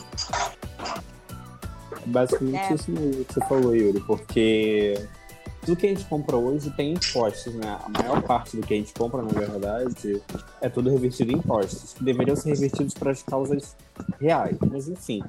Basicamente 2.06 2.56
É. 2.72 2.74
isso 2.74 2.90
mesmo 2.90 3.24
que 3.24 3.34
você 3.34 3.40
falou, 3.46 3.74
Yuri, 3.74 4.00
porque 4.00 5.06
tudo 5.64 5.76
que 5.76 5.86
a 5.86 5.88
gente 5.90 6.04
compra 6.04 6.36
hoje 6.36 6.70
tem 6.70 6.92
impostos, 6.94 7.52
né? 7.54 7.78
A 7.84 7.88
maior 7.88 8.22
parte 8.22 8.56
do 8.56 8.66
que 8.66 8.74
a 8.74 8.76
gente 8.76 8.92
compra, 8.94 9.22
na 9.22 9.28
verdade, 9.28 10.22
é 10.60 10.68
tudo 10.68 10.90
revertido 10.90 11.32
em 11.32 11.36
impostos, 11.36 11.92
que 11.94 12.04
deveriam 12.04 12.36
ser 12.36 12.50
revertidos 12.50 12.94
para 12.94 13.10
as 13.10 13.22
causas 13.22 13.76
reais. 14.20 14.56
Mas, 14.70 14.88
enfim, 14.88 15.22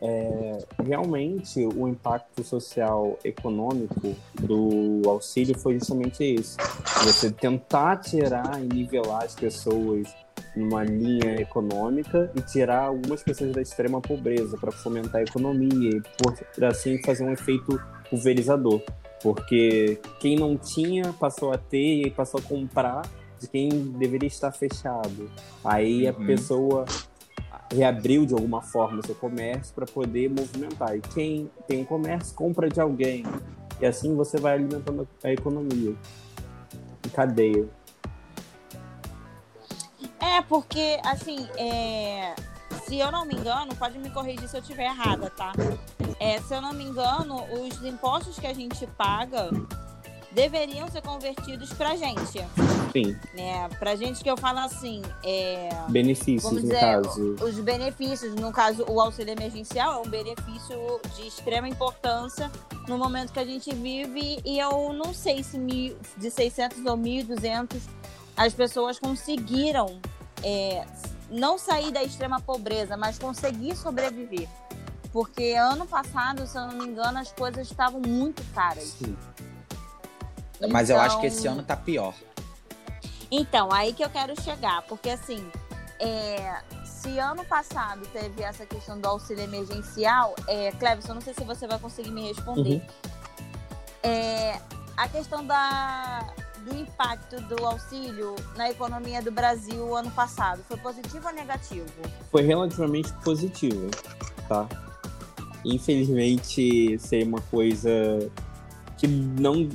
é, 0.00 0.58
realmente 0.84 1.64
o 1.64 1.88
impacto 1.88 2.44
social 2.44 3.18
econômico 3.24 4.14
do 4.40 5.02
auxílio 5.08 5.58
foi 5.58 5.74
justamente 5.78 6.22
esse. 6.22 6.56
Você 7.04 7.30
tentar 7.30 7.96
tirar 7.98 8.60
e 8.62 8.66
nivelar 8.66 9.24
as 9.24 9.34
pessoas 9.34 10.08
numa 10.54 10.84
linha 10.84 11.40
econômica 11.40 12.30
e 12.34 12.40
tirar 12.42 12.84
algumas 12.86 13.22
pessoas 13.22 13.52
da 13.52 13.62
extrema 13.62 14.00
pobreza 14.00 14.56
para 14.58 14.70
fomentar 14.72 15.20
a 15.20 15.24
economia 15.24 15.90
e 15.90 16.02
por 16.22 16.64
assim 16.64 17.00
fazer 17.02 17.24
um 17.24 17.32
efeito 17.32 17.80
pulverizador. 18.10 18.80
Porque 19.22 19.98
quem 20.20 20.36
não 20.36 20.56
tinha 20.56 21.12
passou 21.14 21.52
a 21.52 21.58
ter 21.58 22.06
e 22.06 22.10
passou 22.10 22.38
a 22.38 22.42
comprar 22.42 23.02
de 23.40 23.48
quem 23.48 23.68
deveria 23.68 24.28
estar 24.28 24.52
fechado. 24.52 25.30
Aí 25.64 26.06
a 26.06 26.12
Uhum. 26.12 26.26
pessoa 26.26 26.84
reabriu 27.72 28.24
de 28.24 28.34
alguma 28.34 28.62
forma 28.62 29.00
o 29.00 29.06
seu 29.06 29.14
comércio 29.14 29.74
para 29.74 29.86
poder 29.86 30.28
movimentar. 30.28 30.96
E 30.96 31.00
quem 31.00 31.50
tem 31.66 31.84
comércio 31.84 32.34
compra 32.34 32.68
de 32.68 32.80
alguém. 32.80 33.24
E 33.80 33.86
assim 33.86 34.14
você 34.14 34.38
vai 34.38 34.54
alimentando 34.54 35.06
a 35.22 35.32
economia. 35.32 35.94
Em 37.04 37.08
cadeia. 37.10 37.68
É, 40.18 40.42
porque, 40.42 41.00
assim, 41.04 41.46
é, 41.56 42.34
se 42.84 42.98
eu 42.98 43.10
não 43.10 43.24
me 43.24 43.34
engano, 43.34 43.74
pode 43.76 43.98
me 43.98 44.10
corrigir 44.10 44.48
se 44.48 44.56
eu 44.56 44.60
estiver 44.60 44.84
errada, 44.84 45.30
tá? 45.30 45.52
É, 46.18 46.40
se 46.40 46.54
eu 46.54 46.60
não 46.60 46.72
me 46.72 46.84
engano, 46.84 47.44
os 47.52 47.84
impostos 47.84 48.38
que 48.38 48.46
a 48.46 48.54
gente 48.54 48.86
paga 48.98 49.50
deveriam 50.32 50.88
ser 50.88 51.02
convertidos 51.02 51.72
pra 51.72 51.96
gente, 51.96 52.44
Sim, 52.92 53.16
né? 53.34 53.68
Pra 53.78 53.96
gente 53.96 54.22
que 54.22 54.30
eu 54.30 54.36
falo 54.36 54.58
assim, 54.60 55.02
é, 55.24 55.68
benefícios 55.88 56.52
no 56.52 56.60
dizer, 56.60 56.80
caso. 56.80 57.36
os 57.42 57.58
benefícios, 57.60 58.34
no 58.34 58.52
caso, 58.52 58.84
o 58.88 59.00
auxílio 59.00 59.32
emergencial 59.32 59.94
é 59.94 60.06
um 60.06 60.10
benefício 60.10 61.00
de 61.14 61.26
extrema 61.26 61.68
importância 61.68 62.50
no 62.88 62.98
momento 62.98 63.32
que 63.32 63.38
a 63.38 63.44
gente 63.44 63.74
vive 63.74 64.40
e 64.44 64.58
eu 64.58 64.92
não 64.92 65.12
sei 65.12 65.42
se 65.42 65.58
mil, 65.58 65.96
de 66.16 66.30
600 66.30 66.78
ou 66.86 66.96
1.200 66.96 67.80
as 68.36 68.52
pessoas 68.52 68.98
conseguiram 68.98 69.98
é, 70.42 70.84
não 71.30 71.58
sair 71.58 71.90
da 71.90 72.02
extrema 72.02 72.40
pobreza, 72.40 72.96
mas 72.96 73.18
conseguir 73.18 73.74
sobreviver. 73.76 74.48
Porque 75.12 75.54
ano 75.54 75.86
passado, 75.86 76.46
se 76.46 76.58
eu 76.58 76.66
não 76.66 76.78
me 76.78 76.84
engano, 76.86 77.18
as 77.18 77.32
coisas 77.32 77.66
estavam 77.70 78.00
muito 78.00 78.42
caras. 78.52 78.84
Sim. 78.84 79.16
Mas 80.70 80.90
eu 80.90 80.98
acho 81.00 81.20
que 81.20 81.26
Então- 81.26 81.38
esse 81.38 81.46
ano 81.46 81.62
tá 81.62 81.76
pior. 81.76 82.14
Então, 83.30 83.72
aí 83.72 83.92
que 83.92 84.04
eu 84.04 84.08
quero 84.10 84.40
chegar, 84.40 84.82
porque 84.82 85.10
assim, 85.10 85.44
é, 85.98 86.60
se 86.84 87.18
ano 87.18 87.44
passado 87.44 88.02
teve 88.12 88.42
essa 88.42 88.64
questão 88.64 88.98
do 89.00 89.06
auxílio 89.08 89.42
emergencial, 89.44 90.34
é, 90.46 90.70
Cleves, 90.72 91.06
eu 91.08 91.14
não 91.14 91.20
sei 91.20 91.34
se 91.34 91.42
você 91.44 91.66
vai 91.66 91.78
conseguir 91.78 92.10
me 92.10 92.28
responder. 92.28 92.82
É, 94.02 94.60
a 94.96 95.08
questão 95.08 95.44
da, 95.44 96.24
do 96.64 96.76
impacto 96.76 97.40
do 97.42 97.66
auxílio 97.66 98.36
na 98.56 98.70
economia 98.70 99.20
do 99.20 99.32
Brasil 99.32 99.94
ano 99.96 100.10
passado, 100.12 100.62
foi 100.68 100.76
positivo 100.76 101.26
ou 101.26 101.34
negativo? 101.34 101.86
Foi 102.30 102.42
relativamente 102.42 103.12
positivo, 103.24 103.90
tá? 104.48 104.66
Infelizmente, 105.64 106.96
seria 107.00 107.26
uma 107.26 107.40
coisa 107.50 107.90
que 108.96 109.08
não 109.08 109.68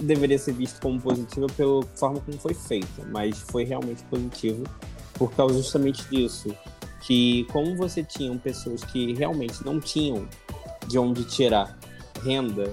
deveria 0.00 0.38
ser 0.38 0.52
visto 0.52 0.80
como 0.80 1.00
positiva 1.00 1.46
pela 1.56 1.82
forma 1.94 2.20
como 2.20 2.38
foi 2.38 2.54
feita, 2.54 3.02
mas 3.10 3.38
foi 3.38 3.64
realmente 3.64 4.02
positivo 4.04 4.64
por 5.14 5.32
causa 5.32 5.54
justamente 5.54 6.04
disso, 6.10 6.54
que 7.02 7.44
como 7.52 7.76
você 7.76 8.02
tinha 8.02 8.36
pessoas 8.38 8.82
que 8.82 9.14
realmente 9.14 9.64
não 9.64 9.80
tinham 9.80 10.26
de 10.88 10.98
onde 10.98 11.24
tirar 11.24 11.78
renda, 12.22 12.72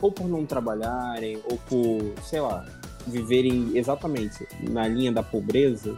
ou 0.00 0.10
por 0.10 0.28
não 0.28 0.44
trabalharem, 0.44 1.40
ou 1.44 1.56
por, 1.58 2.14
sei 2.24 2.40
lá, 2.40 2.64
viverem 3.06 3.76
exatamente 3.76 4.46
na 4.60 4.86
linha 4.86 5.12
da 5.12 5.22
pobreza, 5.22 5.96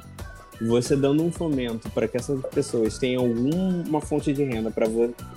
você 0.60 0.94
dando 0.94 1.22
um 1.22 1.32
fomento 1.32 1.90
para 1.90 2.06
que 2.06 2.16
essas 2.16 2.40
pessoas 2.46 2.98
tenham 2.98 3.24
alguma 3.24 4.00
fonte 4.00 4.32
de 4.32 4.44
renda 4.44 4.70
para, 4.70 4.86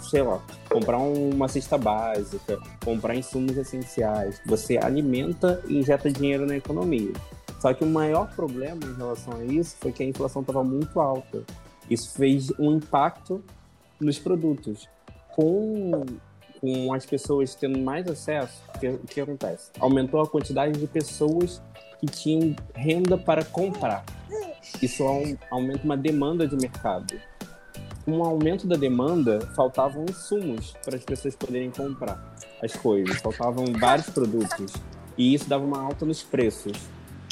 sei 0.01 0.21
lá, 0.21 0.41
comprar 0.77 0.97
uma 0.99 1.47
cesta 1.47 1.75
básica, 1.77 2.59
comprar 2.85 3.15
insumos 3.15 3.57
essenciais, 3.57 4.39
você 4.45 4.77
alimenta 4.77 5.59
e 5.67 5.79
injeta 5.79 6.11
dinheiro 6.11 6.45
na 6.45 6.55
economia. 6.55 7.11
Só 7.59 7.73
que 7.73 7.83
o 7.83 7.87
maior 7.87 8.29
problema 8.35 8.79
em 8.85 8.95
relação 8.95 9.33
a 9.35 9.43
isso 9.43 9.75
foi 9.79 9.91
que 9.91 10.03
a 10.03 10.05
inflação 10.05 10.41
estava 10.41 10.63
muito 10.63 10.99
alta. 10.99 11.43
Isso 11.89 12.11
fez 12.11 12.51
um 12.59 12.75
impacto 12.75 13.43
nos 13.99 14.19
produtos. 14.19 14.87
Com, 15.35 16.05
com 16.61 16.93
as 16.93 17.05
pessoas 17.05 17.55
tendo 17.55 17.79
mais 17.79 18.07
acesso, 18.07 18.61
o 18.75 18.79
que, 18.79 18.97
que 19.15 19.21
acontece? 19.21 19.71
Aumentou 19.79 20.21
a 20.21 20.27
quantidade 20.27 20.79
de 20.79 20.85
pessoas 20.85 21.59
que 21.99 22.05
tinham 22.05 22.55
renda 22.75 23.17
para 23.17 23.43
comprar. 23.43 24.03
Isso 24.81 25.03
au- 25.03 25.23
aumenta 25.49 25.83
uma 25.83 25.97
demanda 25.97 26.47
de 26.47 26.55
mercado. 26.55 27.15
Com 28.07 28.19
o 28.19 28.23
aumento 28.23 28.65
da 28.65 28.77
demanda, 28.77 29.41
faltavam 29.53 30.05
insumos 30.09 30.73
para 30.85 30.95
as 30.95 31.03
pessoas 31.03 31.35
poderem 31.35 31.69
comprar 31.69 32.33
as 32.63 32.71
coisas. 32.71 33.17
Faltavam 33.17 33.65
vários 33.77 34.09
produtos. 34.09 34.71
E 35.17 35.33
isso 35.33 35.49
dava 35.49 35.65
uma 35.65 35.81
alta 35.81 36.05
nos 36.05 36.23
preços. 36.23 36.71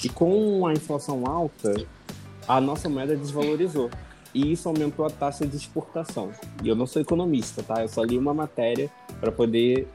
E 0.04 0.10
com 0.10 0.68
a 0.68 0.74
inflação 0.74 1.26
alta, 1.26 1.74
a 2.46 2.60
nossa 2.60 2.90
moeda 2.90 3.16
desvalorizou. 3.16 3.90
E 4.34 4.52
isso 4.52 4.68
aumentou 4.68 5.06
a 5.06 5.10
taxa 5.10 5.48
de 5.48 5.56
exportação. 5.56 6.32
E 6.62 6.68
eu 6.68 6.76
não 6.76 6.86
sou 6.86 7.02
economista, 7.02 7.64
tá? 7.64 7.82
Eu 7.82 7.88
só 7.88 8.04
li 8.04 8.18
uma 8.18 8.34
matéria 8.34 8.92
para 9.22 9.32
poder 9.32 9.88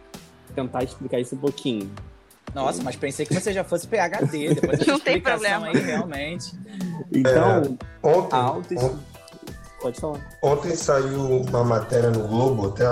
tentar 0.55 0.83
explicar 0.83 1.21
isso 1.21 1.35
um 1.35 1.39
pouquinho. 1.39 1.91
Nossa, 2.55 2.83
mas 2.83 2.97
pensei 2.97 3.27
que 3.27 3.35
você 3.35 3.53
já 3.53 3.63
fosse 3.63 3.87
PHD 3.87 4.55
depois 4.55 4.79
dessa 4.79 4.91
Não 4.93 4.99
tem 4.99 5.21
problema. 5.21 5.67
aí, 5.67 5.77
realmente. 5.77 6.53
Então, 7.13 7.77
Ontem, 8.03 8.35
a 8.35 8.39
alta. 8.43 8.75
on- 8.75 9.10
Pode 9.81 10.01
falar. 10.01 10.21
ontem 10.43 10.77
saiu 10.77 11.43
uma 11.43 11.65
matéria 11.65 12.11
no 12.11 12.29
Globo 12.29 12.69
até 12.69 12.85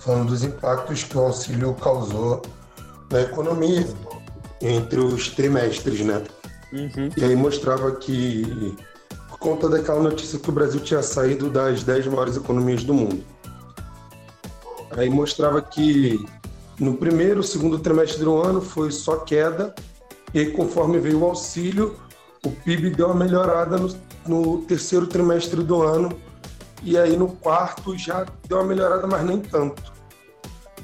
falando 0.00 0.28
dos 0.28 0.42
impactos 0.42 1.04
que 1.04 1.16
o 1.16 1.20
auxílio 1.20 1.74
causou 1.74 2.42
na 3.12 3.22
economia 3.22 3.86
entre 4.60 4.98
os 5.00 5.28
trimestres, 5.28 6.00
né? 6.00 6.22
Uhum. 6.72 7.10
E 7.16 7.24
aí 7.24 7.34
mostrava 7.34 7.92
que, 7.92 8.76
por 9.28 9.38
conta 9.38 9.68
daquela 9.68 10.00
notícia 10.00 10.38
que 10.38 10.48
o 10.48 10.52
Brasil 10.52 10.80
tinha 10.80 11.02
saído 11.02 11.50
das 11.50 11.84
10 11.84 12.06
maiores 12.06 12.36
economias 12.36 12.84
do 12.84 12.94
mundo. 12.94 13.24
Aí 14.96 15.08
mostrava 15.08 15.62
que 15.62 16.24
no 16.78 16.94
primeiro, 16.96 17.42
segundo 17.42 17.78
trimestre 17.78 18.24
do 18.24 18.40
ano 18.40 18.60
foi 18.60 18.90
só 18.90 19.16
queda, 19.16 19.74
e 20.32 20.40
aí 20.40 20.50
conforme 20.52 20.98
veio 20.98 21.20
o 21.20 21.24
auxílio, 21.24 21.96
o 22.44 22.50
PIB 22.50 22.90
deu 22.90 23.06
uma 23.06 23.14
melhorada 23.14 23.76
no, 23.76 23.88
no 24.26 24.58
terceiro 24.62 25.06
trimestre 25.06 25.62
do 25.62 25.82
ano, 25.82 26.10
e 26.82 26.96
aí 26.96 27.16
no 27.16 27.28
quarto 27.28 27.96
já 27.96 28.26
deu 28.48 28.58
uma 28.58 28.66
melhorada, 28.66 29.06
mas 29.06 29.24
nem 29.24 29.40
tanto. 29.40 29.92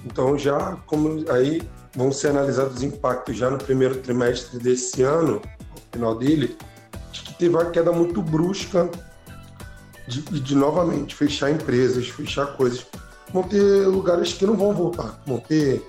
Então 0.05 0.39
já, 0.39 0.77
como 0.87 1.25
aí 1.31 1.63
vão 1.95 2.13
ser 2.13 2.29
analisados 2.29 2.77
os 2.77 2.83
impactos 2.83 3.37
já 3.37 3.51
no 3.51 3.59
primeiro 3.59 3.97
trimestre 3.97 4.59
desse 4.59 5.03
ano, 5.03 5.41
no 5.75 5.81
final 5.91 6.15
dele, 6.15 6.57
de 7.11 7.21
que 7.23 7.35
teve 7.35 7.55
uma 7.55 7.71
queda 7.71 7.91
muito 7.91 8.23
brusca 8.23 8.89
de, 10.07 10.23
de 10.23 10.55
novamente 10.55 11.15
fechar 11.15 11.51
empresas, 11.51 12.09
fechar 12.09 12.57
coisas. 12.57 12.87
Vão 13.33 13.43
ter 13.43 13.87
lugares 13.87 14.33
que 14.33 14.47
não 14.47 14.57
vão 14.57 14.73
voltar, 14.73 15.21
vão 15.27 15.39
ter 15.39 15.83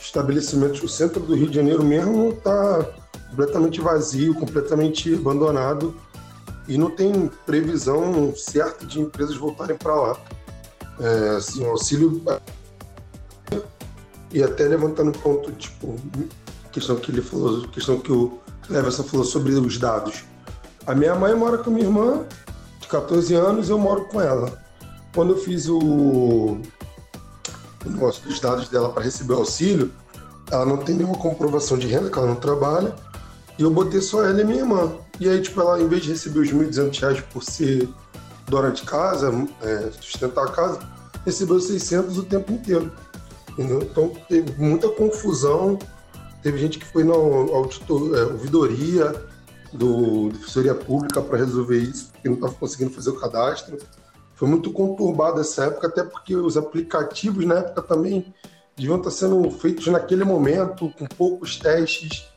estabelecimentos. 0.00 0.82
O 0.82 0.88
centro 0.88 1.20
do 1.20 1.34
Rio 1.34 1.48
de 1.48 1.56
Janeiro 1.56 1.84
mesmo 1.84 2.30
está 2.30 2.86
completamente 3.28 3.80
vazio, 3.80 4.34
completamente 4.34 5.14
abandonado 5.14 5.94
e 6.70 6.78
não 6.78 6.88
tem 6.88 7.28
previsão 7.44 8.32
certa 8.36 8.86
de 8.86 9.00
empresas 9.00 9.36
voltarem 9.36 9.76
para 9.76 9.92
lá. 9.92 10.16
É, 11.00 11.30
assim, 11.30 11.64
o 11.64 11.70
auxílio 11.70 12.22
e 14.32 14.40
até 14.40 14.68
levantando 14.68 15.08
um 15.08 15.20
ponto, 15.20 15.50
tipo, 15.50 15.96
questão 16.70 16.94
que 16.94 17.10
ele 17.10 17.22
falou, 17.22 17.66
questão 17.68 17.98
que 17.98 18.12
o 18.12 18.38
Leverson 18.68 19.02
falou 19.02 19.26
sobre 19.26 19.52
os 19.54 19.78
dados. 19.78 20.22
A 20.86 20.94
minha 20.94 21.16
mãe 21.16 21.34
mora 21.34 21.58
com 21.58 21.70
a 21.70 21.72
minha 21.72 21.86
irmã, 21.86 22.24
de 22.78 22.86
14 22.86 23.34
anos, 23.34 23.68
eu 23.68 23.76
moro 23.76 24.04
com 24.04 24.20
ela. 24.20 24.62
Quando 25.12 25.32
eu 25.32 25.38
fiz 25.38 25.68
o, 25.68 25.76
o 25.76 26.60
negócio 27.84 28.22
dos 28.22 28.38
dados 28.38 28.68
dela 28.68 28.90
para 28.90 29.02
receber 29.02 29.32
o 29.32 29.38
auxílio, 29.38 29.92
ela 30.48 30.64
não 30.64 30.76
tem 30.76 30.94
nenhuma 30.94 31.18
comprovação 31.18 31.76
de 31.76 31.88
renda, 31.88 32.08
que 32.08 32.16
ela 32.16 32.28
não 32.28 32.36
trabalha, 32.36 32.94
e 33.58 33.62
eu 33.62 33.70
botei 33.72 34.00
só 34.00 34.24
ela 34.24 34.40
e 34.40 34.44
minha 34.44 34.60
irmã. 34.60 34.92
E 35.20 35.28
aí, 35.28 35.40
tipo, 35.42 35.60
ela, 35.60 35.80
em 35.80 35.86
vez 35.86 36.02
de 36.02 36.08
receber 36.08 36.40
os 36.40 36.50
1.200 36.50 36.98
reais 36.98 37.20
por 37.30 37.44
ser 37.44 37.86
dona 38.48 38.70
de 38.70 38.82
casa, 38.82 39.30
é, 39.62 39.90
sustentar 40.00 40.46
a 40.46 40.50
casa, 40.50 40.80
recebeu 41.24 41.60
600 41.60 42.16
o 42.16 42.22
tempo 42.22 42.50
inteiro. 42.52 42.90
Entendeu? 43.50 43.82
Então 43.82 44.12
teve 44.28 44.52
muita 44.58 44.88
confusão. 44.88 45.78
Teve 46.42 46.56
gente 46.56 46.78
que 46.78 46.86
foi 46.86 47.04
na 47.04 47.12
auditor, 47.12 48.16
é, 48.16 48.22
ouvidoria 48.24 49.12
do 49.74 50.30
Defensoria 50.30 50.74
Pública 50.74 51.20
para 51.20 51.36
resolver 51.36 51.78
isso, 51.78 52.10
porque 52.12 52.28
não 52.28 52.36
estava 52.36 52.54
conseguindo 52.54 52.90
fazer 52.90 53.10
o 53.10 53.20
cadastro. 53.20 53.76
Foi 54.34 54.48
muito 54.48 54.72
conturbado 54.72 55.38
essa 55.38 55.66
época, 55.66 55.88
até 55.88 56.02
porque 56.02 56.34
os 56.34 56.56
aplicativos 56.56 57.44
na 57.44 57.56
época 57.56 57.82
também 57.82 58.34
deviam 58.74 58.96
estar 58.96 59.10
sendo 59.10 59.50
feitos 59.50 59.86
naquele 59.88 60.24
momento, 60.24 60.90
com 60.98 61.06
poucos 61.06 61.58
testes, 61.58 62.29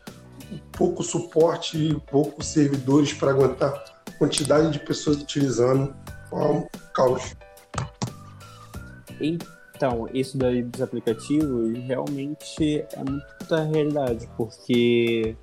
pouco 0.71 1.03
suporte, 1.03 1.95
poucos 2.09 2.47
servidores 2.47 3.13
para 3.13 3.31
aguentar 3.31 3.83
quantidade 4.17 4.71
de 4.71 4.79
pessoas 4.79 5.21
utilizando, 5.21 5.93
um 6.31 6.67
caos. 6.93 7.35
Então, 9.19 10.07
isso 10.13 10.37
daí 10.37 10.63
dos 10.63 10.81
aplicativos 10.81 11.77
realmente 11.79 12.85
é 12.91 13.03
muita 13.03 13.63
realidade, 13.63 14.29
porque 14.37 15.35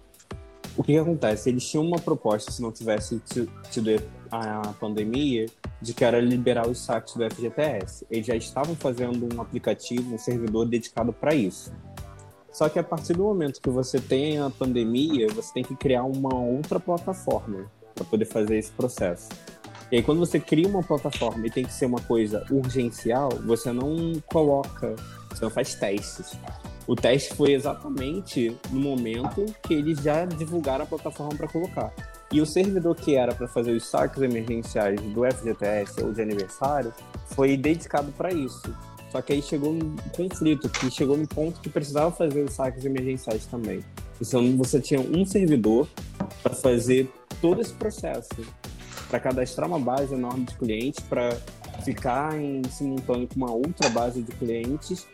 o 0.77 0.83
que, 0.83 0.93
que 0.93 0.99
acontece? 0.99 1.49
Eles 1.49 1.69
tinham 1.69 1.85
uma 1.85 1.99
proposta, 1.99 2.51
se 2.51 2.63
não 2.63 2.73
tivesse 2.73 3.21
tido 3.71 4.03
a 4.31 4.73
pandemia, 4.81 5.47
de 5.83 5.93
que 5.93 6.05
era 6.05 6.21
liberar 6.21 6.69
os 6.69 6.79
saques 6.79 7.15
do 7.15 7.25
FGTS. 7.29 8.07
Eles 8.11 8.27
já 8.27 8.37
estavam 8.37 8.75
fazendo 8.77 9.29
um 9.35 9.41
aplicativo, 9.41 10.15
um 10.15 10.19
servidor 10.19 10.67
dedicado 10.67 11.13
para 11.13 11.35
isso. 11.35 11.73
Só 12.53 12.69
que 12.69 12.79
a 12.79 12.83
partir 12.83 13.13
do 13.13 13.23
momento 13.23 13.61
que 13.61 13.71
você 13.71 14.01
tem 14.01 14.39
a 14.39 14.51
pandemia, 14.51 15.29
você 15.29 15.53
tem 15.53 15.63
que 15.63 15.75
criar 15.77 16.05
uma 16.05 16.35
outra 16.35 16.81
plataforma 16.81 17.71
para 17.95 18.05
poder 18.05 18.25
fazer 18.25 18.59
esse 18.59 18.73
processo. 18.73 19.29
E 19.91 19.97
aí, 19.97 20.03
quando 20.03 20.21
você 20.21 20.39
cria 20.39 20.69
uma 20.69 20.83
plataforma 20.83 21.47
e 21.47 21.51
tem 21.51 21.65
que 21.65 21.73
ser 21.73 21.87
uma 21.87 22.01
coisa 22.01 22.45
urgencial, 22.51 23.31
você 23.45 23.73
não 23.73 24.13
coloca, 24.27 24.95
você 25.29 25.45
não 25.45 25.51
faz 25.51 25.75
testes. 25.75 26.39
O 26.87 26.95
teste 26.95 27.35
foi 27.35 27.53
exatamente 27.53 28.57
no 28.71 28.81
momento 28.81 29.45
que 29.63 29.75
eles 29.75 29.99
já 30.01 30.25
divulgaram 30.25 30.85
a 30.85 30.87
plataforma 30.87 31.35
para 31.37 31.49
colocar. 31.49 31.93
E 32.33 32.41
o 32.41 32.47
servidor 32.47 32.95
que 32.95 33.17
era 33.17 33.35
para 33.35 33.49
fazer 33.49 33.73
os 33.73 33.89
saques 33.89 34.23
emergenciais 34.23 35.01
do 35.01 35.25
FGTS 35.25 36.05
ou 36.05 36.13
de 36.13 36.23
aniversário 36.23 36.93
foi 37.27 37.57
dedicado 37.57 38.13
para 38.13 38.33
isso. 38.33 38.73
Só 39.11 39.21
que 39.21 39.33
aí 39.33 39.43
chegou 39.43 39.73
um 39.73 39.97
conflito, 40.15 40.69
que 40.69 40.91
chegou 40.91 41.17
no 41.17 41.27
ponto 41.27 41.61
que 41.61 41.69
precisava 41.69 42.11
fazer 42.13 42.43
os 42.43 42.53
saques 42.53 42.85
emergenciais 42.85 43.47
também. 43.47 43.85
Então 44.21 44.57
você 44.57 44.81
tinha 44.81 45.01
um 45.01 45.25
servidor 45.25 45.89
para 46.43 46.55
fazer 46.55 47.11
todo 47.41 47.61
esse 47.61 47.73
processo 47.73 48.29
para 49.09 49.19
cadastrar 49.19 49.67
uma 49.69 49.79
base 49.79 50.15
enorme 50.15 50.45
de 50.45 50.55
clientes, 50.55 51.01
para 51.01 51.31
ficar 51.85 52.41
em 52.41 52.63
simultâneo 52.71 53.27
com 53.27 53.35
uma 53.35 53.51
outra 53.51 53.89
base 53.91 54.23
de 54.23 54.31
clientes 54.33 55.07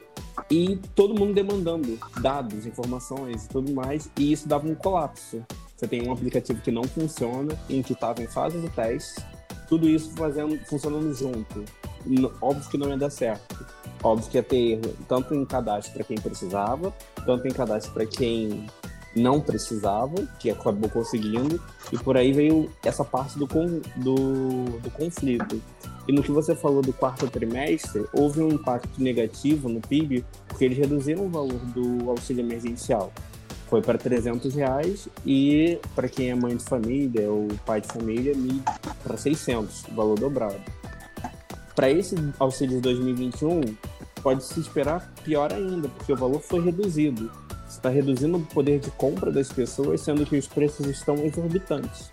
e 0.50 0.78
todo 0.94 1.18
mundo 1.18 1.32
demandando 1.32 1.98
dados, 2.20 2.66
informações 2.66 3.46
e 3.46 3.48
tudo 3.48 3.72
mais, 3.72 4.10
e 4.18 4.32
isso 4.32 4.46
dava 4.46 4.68
um 4.68 4.74
colapso. 4.74 5.42
Você 5.74 5.86
tem 5.86 6.06
um 6.06 6.12
aplicativo 6.12 6.60
que 6.60 6.70
não 6.70 6.84
funciona, 6.84 7.58
em 7.68 7.82
que 7.82 7.94
estava 7.94 8.22
em 8.22 8.26
fase 8.26 8.60
de 8.60 8.68
teste, 8.70 9.20
tudo 9.68 9.88
isso 9.88 10.10
fazendo, 10.12 10.58
funcionando 10.66 11.12
junto. 11.14 11.64
Óbvio 12.40 12.70
que 12.70 12.78
não 12.78 12.88
ia 12.88 12.96
dar 12.96 13.10
certo. 13.10 13.66
Óbvio 14.02 14.30
que 14.30 14.36
ia 14.36 14.42
ter 14.42 14.56
erro, 14.56 14.94
tanto 15.08 15.34
em 15.34 15.44
cadastro 15.44 15.92
para 15.94 16.04
quem 16.04 16.16
precisava, 16.16 16.92
tanto 17.24 17.48
em 17.48 17.50
cadastro 17.50 17.92
para 17.92 18.06
quem 18.06 18.66
não 19.16 19.40
precisava, 19.40 20.14
que 20.38 20.50
acabou 20.50 20.90
conseguindo, 20.90 21.60
e 21.90 21.98
por 21.98 22.16
aí 22.16 22.32
veio 22.32 22.70
essa 22.84 23.04
parte 23.04 23.38
do, 23.38 23.46
do, 23.46 24.78
do 24.78 24.90
conflito. 24.90 25.60
E 26.06 26.12
no 26.12 26.22
que 26.22 26.30
você 26.30 26.54
falou 26.54 26.82
do 26.82 26.92
quarto 26.92 27.28
trimestre, 27.28 28.04
houve 28.12 28.40
um 28.40 28.48
impacto 28.48 29.02
negativo 29.02 29.68
no 29.68 29.80
PIB, 29.80 30.24
porque 30.46 30.64
eles 30.64 30.78
reduziram 30.78 31.26
o 31.26 31.28
valor 31.28 31.58
do 31.74 32.10
auxílio 32.10 32.44
emergencial. 32.44 33.12
Foi 33.68 33.82
para 33.82 33.98
300 33.98 34.54
reais 34.54 35.08
e 35.24 35.78
para 35.94 36.08
quem 36.08 36.30
é 36.30 36.34
mãe 36.34 36.56
de 36.56 36.64
família 36.64 37.30
ou 37.30 37.48
pai 37.64 37.80
de 37.80 37.88
família, 37.88 38.32
para 39.02 39.16
600, 39.16 39.84
o 39.88 39.94
valor 39.94 40.18
dobrado. 40.18 40.60
Para 41.74 41.90
esse 41.90 42.14
auxílio 42.38 42.76
de 42.76 42.82
2021, 42.82 43.60
pode 44.22 44.44
se 44.44 44.60
esperar 44.60 45.12
pior 45.24 45.52
ainda, 45.52 45.88
porque 45.88 46.12
o 46.12 46.16
valor 46.16 46.40
foi 46.40 46.64
reduzido 46.64 47.30
está 47.76 47.88
reduzindo 47.88 48.38
o 48.38 48.46
poder 48.46 48.80
de 48.80 48.90
compra 48.92 49.30
das 49.30 49.48
pessoas, 49.52 50.00
sendo 50.00 50.24
que 50.26 50.36
os 50.36 50.46
preços 50.46 50.86
estão 50.86 51.16
exorbitantes. 51.24 52.10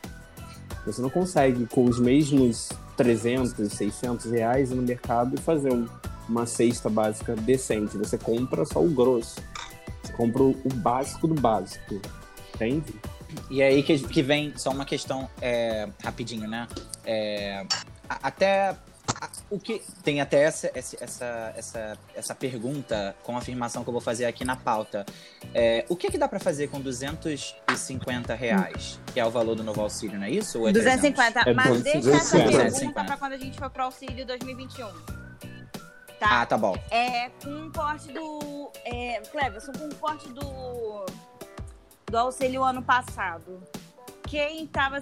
Você 0.86 1.01
não 1.01 1.10
consegue, 1.10 1.65
com 1.67 1.86
os 1.86 2.00
mesmos 2.00 2.69
300, 2.98 3.72
600 3.72 4.31
reais 4.31 4.72
no 4.72 4.81
mercado, 4.81 5.39
fazer 5.42 5.72
um, 5.72 5.87
uma 6.27 6.46
cesta 6.46 6.89
básica 6.89 7.35
decente. 7.35 7.98
Você 7.98 8.18
compra 8.18 8.66
só 8.66 8.83
o 8.83 8.89
grosso. 8.89 9.35
Você 10.03 10.13
compra 10.13 10.44
o 10.44 10.74
básico 10.75 11.27
do 11.27 11.35
básico. 11.35 12.01
Entende? 12.55 12.94
E 13.50 13.63
aí 13.63 13.81
que, 13.81 13.98
que 14.00 14.22
vem 14.22 14.53
só 14.55 14.70
uma 14.70 14.85
questão 14.85 15.29
é, 15.42 15.87
rapidinho, 16.03 16.48
né? 16.48 16.68
É, 17.05 17.66
até 18.07 18.75
o 19.50 19.59
que 19.59 19.81
tem 20.03 20.22
até 20.22 20.44
essa, 20.44 20.72
essa, 20.74 21.53
essa, 21.55 21.98
essa 22.16 22.35
pergunta 22.35 23.16
com 23.24 23.37
afirmação 23.37 23.83
que 23.83 23.89
eu 23.89 23.92
vou 23.92 24.01
fazer 24.01 24.25
aqui 24.25 24.44
na 24.44 24.55
pauta. 24.55 25.05
É, 25.53 25.85
o 25.89 25.96
que, 25.96 26.09
que 26.09 26.18
dá 26.18 26.27
para 26.27 26.39
fazer 26.39 26.68
com 26.68 26.79
250 26.79 28.33
reais, 28.33 29.00
que 29.13 29.20
é 29.20 29.25
o 29.25 29.31
valor 29.31 29.55
do 29.55 29.63
novo 29.63 29.81
auxílio, 29.81 30.18
não 30.18 30.25
é 30.25 30.31
isso? 30.31 30.59
Ou 30.59 30.70
é 30.70 30.72
250, 30.72 31.39
é 31.39 31.53
mas 31.53 31.81
deixa 31.81 32.09
essa 32.11 32.37
pergunta 32.37 33.03
para 33.03 33.18
quando 33.18 33.33
a 33.33 33.37
gente 33.37 33.57
for 33.57 33.70
para 33.70 33.83
o 33.83 33.85
auxílio 33.85 34.25
2021. 34.25 35.23
Tá? 36.24 36.42
Ah, 36.42 36.46
tá 36.46 36.57
bom. 36.57 36.74
É, 36.90 37.29
com 37.44 37.50
um 37.50 37.70
corte 37.70 38.14
do. 38.14 38.72
É, 38.86 39.22
Cleverson, 39.29 39.74
com 39.74 39.86
um 39.86 39.90
corte 39.90 40.29
do. 40.29 41.05
Do 42.05 42.18
auxílio 42.18 42.64
ano 42.64 42.81
passado. 42.81 43.62
Quem 44.24 44.64
estava 44.64 45.01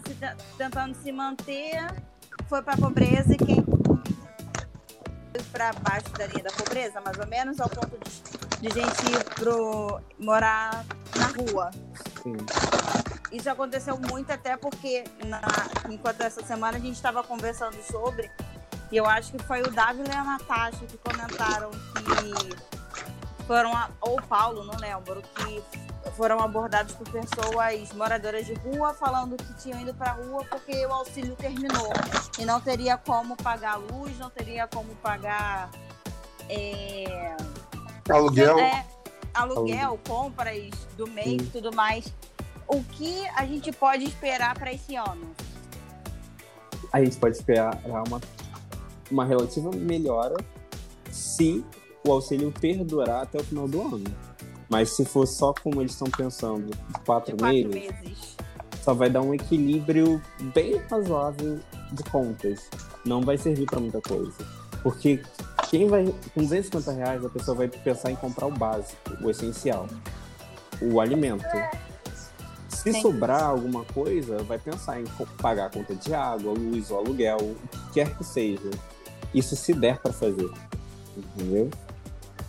tentando 0.58 0.96
se 0.96 1.12
manter 1.12 1.86
foi 2.48 2.64
para 2.64 2.74
a 2.74 2.78
pobreza 2.78 3.34
e 3.34 3.38
quem 3.38 3.64
para 5.52 5.74
baixo 5.74 6.10
da 6.18 6.26
linha 6.28 6.44
da 6.44 6.52
pobreza, 6.52 7.02
mais 7.02 7.18
ou 7.18 7.28
menos, 7.28 7.60
ao 7.60 7.70
ponto 7.70 7.98
de, 8.00 8.70
de 8.70 8.74
gente 8.74 9.12
ir 9.12 9.24
pro, 9.36 10.02
morar 10.18 10.86
na 11.16 11.28
rua. 11.28 11.72
Sim. 12.24 12.38
Isso 13.32 13.50
aconteceu 13.50 13.98
muito 14.10 14.32
até 14.32 14.58
porque, 14.58 15.04
na, 15.26 15.42
enquanto 15.90 16.22
essa 16.22 16.44
semana 16.44 16.78
a 16.78 16.80
gente 16.80 16.96
estava 16.96 17.24
conversando 17.24 17.78
sobre, 17.84 18.32
e 18.92 18.98
eu 18.98 19.06
acho 19.06 19.32
que 19.32 19.40
foi 19.44 19.62
o 19.62 19.72
Davi 19.72 20.04
e 20.08 20.12
a 20.12 20.24
Natasha 20.24 20.86
que 20.86 20.98
comentaram 20.98 21.72
que 21.72 23.46
foram, 23.46 23.76
a, 23.76 23.90
ou 24.02 24.20
o 24.20 24.22
Paulo, 24.24 24.64
não 24.66 24.78
lembro, 24.78 25.22
que 25.22 25.64
foram 26.16 26.40
abordados 26.40 26.94
por 26.96 27.08
pessoas 27.10 27.94
moradoras 27.94 28.46
de 28.46 28.54
rua 28.56 28.94
falando 28.94 29.38
que 29.38 29.54
tinham 29.56 29.80
ido 29.80 29.94
para 29.94 30.12
a 30.12 30.14
rua 30.14 30.46
porque 30.50 30.86
o 30.86 30.92
auxílio 30.92 31.36
terminou 31.36 31.92
e 32.38 32.46
não 32.46 32.60
teria 32.60 32.98
como 32.98 33.36
pagar 33.38 33.78
luz, 33.78 34.18
não 34.18 34.30
teria 34.30 34.68
como 34.68 34.94
pagar 34.96 35.70
é, 36.50 37.36
aluguel, 38.10 38.60
é, 38.60 38.86
aluguel, 39.34 40.00
compras 40.06 40.70
do 40.98 41.08
mês, 41.08 41.42
e 41.42 41.46
tudo 41.46 41.74
mais. 41.74 42.14
O 42.68 42.84
que 42.84 43.26
a 43.36 43.46
gente 43.46 43.72
pode 43.72 44.04
esperar 44.04 44.54
para 44.58 44.72
esse 44.74 44.96
ano? 44.96 45.34
A 46.92 47.04
gente 47.04 47.18
pode 47.18 47.38
esperar 47.38 47.80
uma, 47.86 48.04
uma 49.12 49.26
relativa 49.26 49.70
melhora 49.72 50.36
se 51.12 51.64
o 52.08 52.12
auxílio 52.12 52.52
perdurar 52.52 53.24
até 53.24 53.40
o 53.40 53.44
final 53.44 53.68
do 53.68 53.82
ano. 53.82 54.04
Mas 54.70 54.92
se 54.92 55.04
for 55.04 55.28
só 55.28 55.54
como 55.54 55.82
eles 55.82 55.92
estão 55.92 56.10
pensando, 56.10 56.72
quatro, 57.06 57.36
quatro 57.36 57.40
meses, 57.46 57.68
meses, 57.68 58.38
só 58.82 58.94
vai 58.94 59.10
dar 59.10 59.22
um 59.22 59.34
equilíbrio 59.34 60.22
bem 60.56 60.78
razoável 60.90 61.60
de 61.92 62.04
contas. 62.06 62.70
Não 63.06 63.22
vai 63.22 63.38
servir 63.38 63.66
para 63.66 63.80
muita 63.80 64.02
coisa. 64.02 64.34
Porque 64.82 65.22
quem 65.70 65.88
vai. 65.88 66.06
Com 66.34 66.42
250 66.42 66.92
reais, 66.92 67.26
a 67.26 67.30
pessoa 67.30 67.56
vai 67.56 67.68
pensar 67.68 68.12
em 68.12 68.16
comprar 68.16 68.48
o 68.48 68.52
básico, 68.52 68.98
o 69.22 69.30
essencial. 69.30 69.88
O 70.82 71.00
alimento. 71.00 71.46
Se 72.70 72.94
Sim. 72.94 73.02
sobrar 73.02 73.44
alguma 73.44 73.84
coisa, 73.86 74.42
vai 74.44 74.58
pensar 74.58 75.00
em 75.00 75.06
pagar 75.40 75.68
a 75.68 75.70
conta 75.70 75.94
de 75.94 76.14
água, 76.16 76.52
luz, 76.52 76.90
o 76.90 76.96
aluguel, 76.96 77.38
o 77.38 77.56
que 77.68 77.94
quer 77.94 78.18
que 78.18 78.24
seja. 78.24 78.72
Isso 79.34 79.56
se 79.56 79.74
der 79.74 80.00
para 80.00 80.14
fazer. 80.14 80.50
Entendeu? 81.18 81.70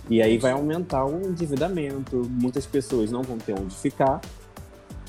E 0.09 0.21
aí 0.21 0.37
vai 0.37 0.53
aumentar 0.53 1.05
o 1.05 1.29
endividamento, 1.29 2.29
muitas 2.29 2.67
pessoas 2.67 3.11
não 3.11 3.23
vão 3.23 3.39
ter 3.39 3.59
onde 3.59 3.75
ficar, 3.75 4.21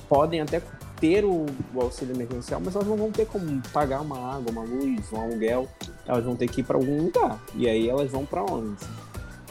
podem 0.07 0.39
até 0.39 0.61
ter 0.99 1.25
o, 1.25 1.45
o, 1.73 1.81
auxílio 1.81 2.15
emergencial, 2.15 2.61
mas 2.63 2.75
elas 2.75 2.87
não 2.87 2.95
vão 2.95 3.11
ter 3.11 3.25
como 3.25 3.61
pagar 3.73 4.01
uma 4.01 4.35
água, 4.35 4.51
uma 4.51 4.63
luz, 4.63 5.11
um 5.11 5.19
aluguel, 5.19 5.67
elas 6.05 6.23
vão 6.23 6.35
ter 6.35 6.47
que 6.47 6.61
ir 6.61 6.63
para 6.63 6.77
algum 6.77 7.03
lugar. 7.03 7.43
E 7.55 7.67
aí 7.67 7.89
elas 7.89 8.11
vão 8.11 8.25
para 8.25 8.43
onde? 8.43 8.85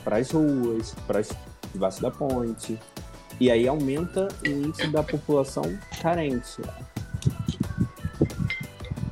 Para 0.02 0.16
as 0.16 0.30
ruas, 0.30 0.94
para 1.06 1.20
debaixo 1.72 2.00
da 2.00 2.10
ponte. 2.10 2.78
E 3.40 3.50
aí 3.50 3.66
aumenta 3.66 4.28
o 4.44 4.48
índice 4.48 4.86
da 4.88 5.02
população 5.02 5.64
carente. 6.00 6.62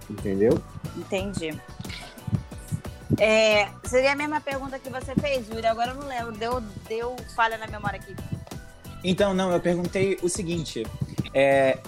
Entendeu? 0.08 0.58
Entendi. 0.96 1.60
É, 3.18 3.68
seria 3.84 4.12
a 4.12 4.16
mesma 4.16 4.40
pergunta 4.40 4.78
que 4.78 4.88
você 4.88 5.14
fez, 5.14 5.48
Yuri. 5.48 5.66
Agora 5.66 5.90
eu 5.90 5.96
não 5.96 6.06
lembro. 6.06 6.32
Deu, 6.32 6.60
deu 6.88 7.16
falha 7.34 7.58
na 7.58 7.66
memória 7.66 7.98
aqui. 7.98 8.14
Então, 9.02 9.34
não, 9.34 9.50
eu 9.52 9.60
perguntei 9.60 10.18
o 10.22 10.28
seguinte: 10.28 10.86
é, 11.34 11.78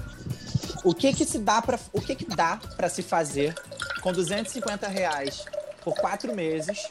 o 0.84 0.94
que 0.94 1.12
que 1.12 1.24
se 1.24 1.38
dá 1.38 1.60
para 1.62 1.78
o 1.92 2.00
que 2.00 2.14
que 2.14 2.24
dá 2.24 2.58
para 2.76 2.88
se 2.88 3.02
fazer 3.02 3.54
com 4.00 4.12
250 4.12 4.88
reais 4.88 5.44
por 5.84 5.94
quatro 5.94 6.34
meses 6.34 6.88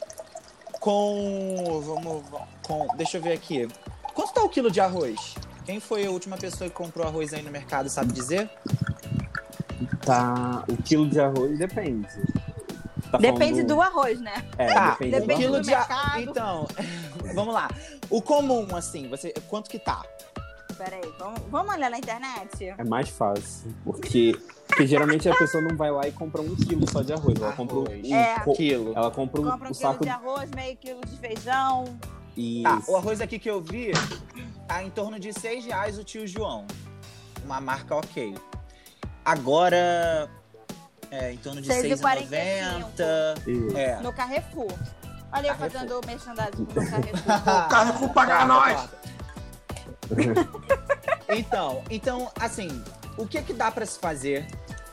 com 0.80 1.80
vamos 1.84 2.22
com 2.66 2.86
deixa 2.96 3.18
eu 3.18 3.22
ver 3.22 3.32
aqui 3.32 3.68
quanto 4.14 4.32
tá 4.32 4.42
o 4.42 4.48
quilo 4.48 4.70
de 4.70 4.80
arroz 4.80 5.34
quem 5.64 5.78
foi 5.78 6.06
a 6.06 6.10
última 6.10 6.36
pessoa 6.36 6.68
que 6.68 6.74
comprou 6.74 7.06
arroz 7.06 7.32
aí 7.32 7.42
no 7.42 7.50
mercado 7.50 7.88
sabe 7.88 8.12
dizer 8.12 8.50
Tá. 10.04 10.64
O 10.68 10.76
quilo 10.76 11.08
de 11.08 11.20
arroz 11.20 11.58
depende. 11.58 12.08
Tá 13.12 13.18
Depende 13.18 13.50
falando- 13.62 13.66
do 13.68 13.80
arroz, 13.82 14.20
né? 14.20 14.44
É, 14.58 14.72
Tá, 14.72 14.90
depende, 14.92 15.10
depende 15.12 15.32
do 15.34 15.36
quilo 15.36 15.54
arroz. 15.54 15.66
do 15.66 15.68
de 15.68 15.74
a- 15.74 15.78
mercado. 15.78 16.20
Então, 16.22 16.68
vamos 17.34 17.54
lá. 17.54 17.68
O 18.10 18.20
comum, 18.22 18.66
assim, 18.74 19.08
você 19.08 19.32
quanto 19.48 19.68
que 19.70 19.78
tá? 19.78 20.02
Peraí, 20.78 21.02
vamos, 21.18 21.40
vamos 21.48 21.74
olhar 21.74 21.90
na 21.90 21.98
internet? 21.98 22.70
É 22.76 22.84
mais 22.84 23.08
fácil. 23.10 23.72
Porque, 23.84 24.36
porque 24.66 24.86
geralmente 24.86 25.28
a 25.28 25.34
pessoa 25.36 25.62
não 25.62 25.76
vai 25.76 25.90
lá 25.90 26.08
e 26.08 26.12
compra 26.12 26.40
um 26.40 26.56
quilo 26.56 26.90
só 26.90 27.02
de 27.02 27.12
arroz. 27.12 27.38
Ela 27.40 27.52
compra 27.52 27.76
um, 27.76 27.84
um 27.84 28.14
É. 28.14 28.40
co- 28.40 28.54
Quilo. 28.54 28.92
Ela 28.96 29.10
compra 29.10 29.40
um, 29.40 29.44
Compra 29.44 29.68
um 29.68 29.70
um 29.70 29.74
quilo 29.74 29.74
saco 29.74 30.02
de 30.04 30.10
arroz, 30.10 30.50
meio 30.56 30.76
quilo 30.78 31.00
de 31.06 31.16
feijão. 31.18 31.84
e 32.36 32.62
Tá, 32.62 32.80
o 32.88 32.96
arroz 32.96 33.20
aqui 33.20 33.38
que 33.38 33.50
eu 33.50 33.60
vi 33.60 33.92
tá 34.66 34.82
em 34.82 34.88
torno 34.90 35.20
de 35.20 35.32
6 35.38 35.66
reais 35.66 35.98
o 35.98 36.02
tio 36.04 36.26
João. 36.26 36.66
Uma 37.44 37.60
marca 37.60 37.94
ok. 37.94 38.34
Agora, 39.24 40.28
é, 41.12 41.32
em 41.32 41.36
torno 41.36 41.60
de 41.60 41.68
6,45. 41.68 42.28
6,90. 42.96 43.42
e- 43.46 43.76
É. 43.78 44.00
No 44.00 44.12
Carrefour. 44.12 44.72
Olha 45.32 45.46
eu 45.48 45.54
Carrefour. 45.54 45.70
fazendo 45.70 46.00
o 46.00 46.06
merchandising 46.06 46.64
do 46.74 46.74
Carrefour. 46.90 47.68
Carrefour 47.68 48.08
pagar 48.10 48.46
nós! 48.48 48.88
Então, 51.28 51.82
então, 51.88 52.30
assim, 52.38 52.82
o 53.16 53.26
que 53.26 53.40
que 53.40 53.54
dá 53.54 53.70
pra 53.70 53.86
se 53.86 53.98
fazer 53.98 54.46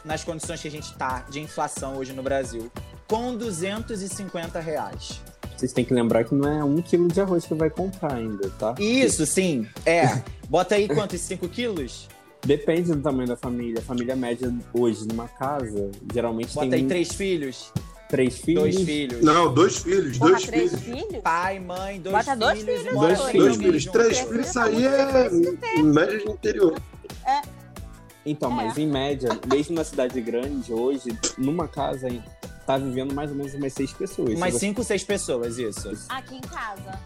nas 0.05 0.23
condições 0.23 0.62
que 0.62 0.67
a 0.67 0.71
gente 0.71 0.93
tá 0.93 1.25
de 1.29 1.41
inflação 1.41 1.97
hoje 1.97 2.13
no 2.13 2.23
Brasil 2.23 2.71
com 3.08 3.36
250 3.36 4.60
reais? 4.62 5.19
Vocês 5.58 5.73
têm 5.73 5.84
que 5.84 5.93
lembrar 5.93 6.23
que 6.23 6.34
não 6.34 6.49
é 6.49 6.63
um 6.63 6.82
quilo 6.82 7.10
de 7.10 7.19
arroz 7.19 7.45
que 7.45 7.53
vai 7.53 7.69
comprar 7.69 8.13
ainda, 8.13 8.49
tá? 8.51 8.73
Isso, 8.79 9.25
sim, 9.25 9.67
é. 9.86 10.21
Bota 10.47 10.75
aí 10.75 10.88
quantos? 10.88 11.19
5 11.19 11.49
quilos? 11.49 12.08
Depende 12.45 12.93
do 12.93 13.02
tamanho 13.02 13.28
da 13.28 13.36
família. 13.36 13.80
A 13.80 13.82
família 13.84 14.15
média 14.15 14.54
hoje 14.73 15.08
numa 15.08 15.28
casa, 15.28 15.91
geralmente 16.13 16.54
Bota 16.54 16.69
tem 16.69 16.82
aí 16.82 16.88
três 16.88 17.13
filhos? 17.13 17.71
três 18.08 18.38
filhos. 18.39 18.63
Dois 18.63 18.82
filhos. 18.82 19.21
Não, 19.21 19.54
dois 19.54 19.78
filhos, 19.78 20.17
Porra, 20.17 20.32
dois 20.32 20.43
três 20.45 20.71
filhos. 20.80 21.06
filhos? 21.08 21.21
Pai, 21.21 21.60
mãe, 21.60 21.99
dois 22.02 22.15
Bota 22.15 22.36
dois 22.36 22.60
filhos. 22.63 22.82
filhos, 22.82 22.99
dois 22.99 23.21
filhos. 23.21 23.32
Dois 23.34 23.52
mundo 23.58 23.63
filhos, 23.67 23.84
junto. 23.84 23.93
três 23.93 24.08
Três 24.08 24.30
filhos, 24.30 24.45
isso 24.47 24.63
filhos, 24.63 24.78
aí 24.78 25.80
é 25.80 25.84
média 25.84 26.17
de 26.17 26.32
interior. 26.32 26.82
Então, 28.25 28.52
É. 28.52 28.56
mas 28.56 28.78
em 28.78 28.88
média, 28.88 29.30
mesmo 29.52 29.75
na 29.75 29.84
cidade 29.84 30.19
grande, 30.21 30.73
hoje, 30.73 31.10
numa 31.38 31.67
casa 31.67 32.08
tá 32.65 32.78
vivendo 32.78 33.13
mais 33.13 33.30
ou 33.32 33.38
menos 33.38 33.54
umas 33.54 33.73
seis 33.73 33.91
pessoas. 33.93 34.34
Umas 34.36 34.56
cinco, 34.56 34.84
seis 34.84 35.04
pessoas, 35.04 35.58
isso. 35.58 35.89
Aqui 36.10 36.36
em 36.38 36.41
casa. 36.41 36.99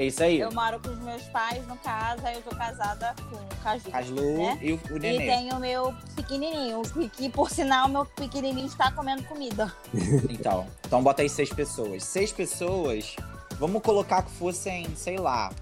É 0.00 0.06
isso 0.06 0.22
aí. 0.22 0.40
Eu 0.40 0.50
moro 0.50 0.80
com 0.80 0.88
os 0.88 0.98
meus 1.00 1.22
pais 1.24 1.66
no 1.66 1.76
caso, 1.76 2.26
aí 2.26 2.34
eu 2.34 2.40
tô 2.40 2.56
casada 2.56 3.14
com 3.28 3.36
o 3.36 3.62
Caju. 3.62 4.14
Lu 4.14 4.46
né? 4.46 4.58
e 4.62 4.72
o, 4.72 4.76
o 4.76 4.96
E 4.96 5.00
tem 5.18 5.52
o 5.52 5.60
meu 5.60 5.94
pequenininho, 6.16 6.80
que, 6.80 7.08
que 7.10 7.28
por 7.28 7.50
sinal 7.50 7.86
meu 7.86 8.06
pequenininho 8.06 8.66
está 8.66 8.90
comendo 8.90 9.22
comida. 9.24 9.70
Então, 10.30 10.66
então 10.86 11.02
bota 11.02 11.20
aí 11.20 11.28
seis 11.28 11.52
pessoas. 11.52 12.02
Seis 12.02 12.32
pessoas, 12.32 13.14
vamos 13.58 13.82
colocar 13.82 14.22
que 14.22 14.30
fossem, 14.30 14.86
sei 14.96 15.18
lá, 15.18 15.52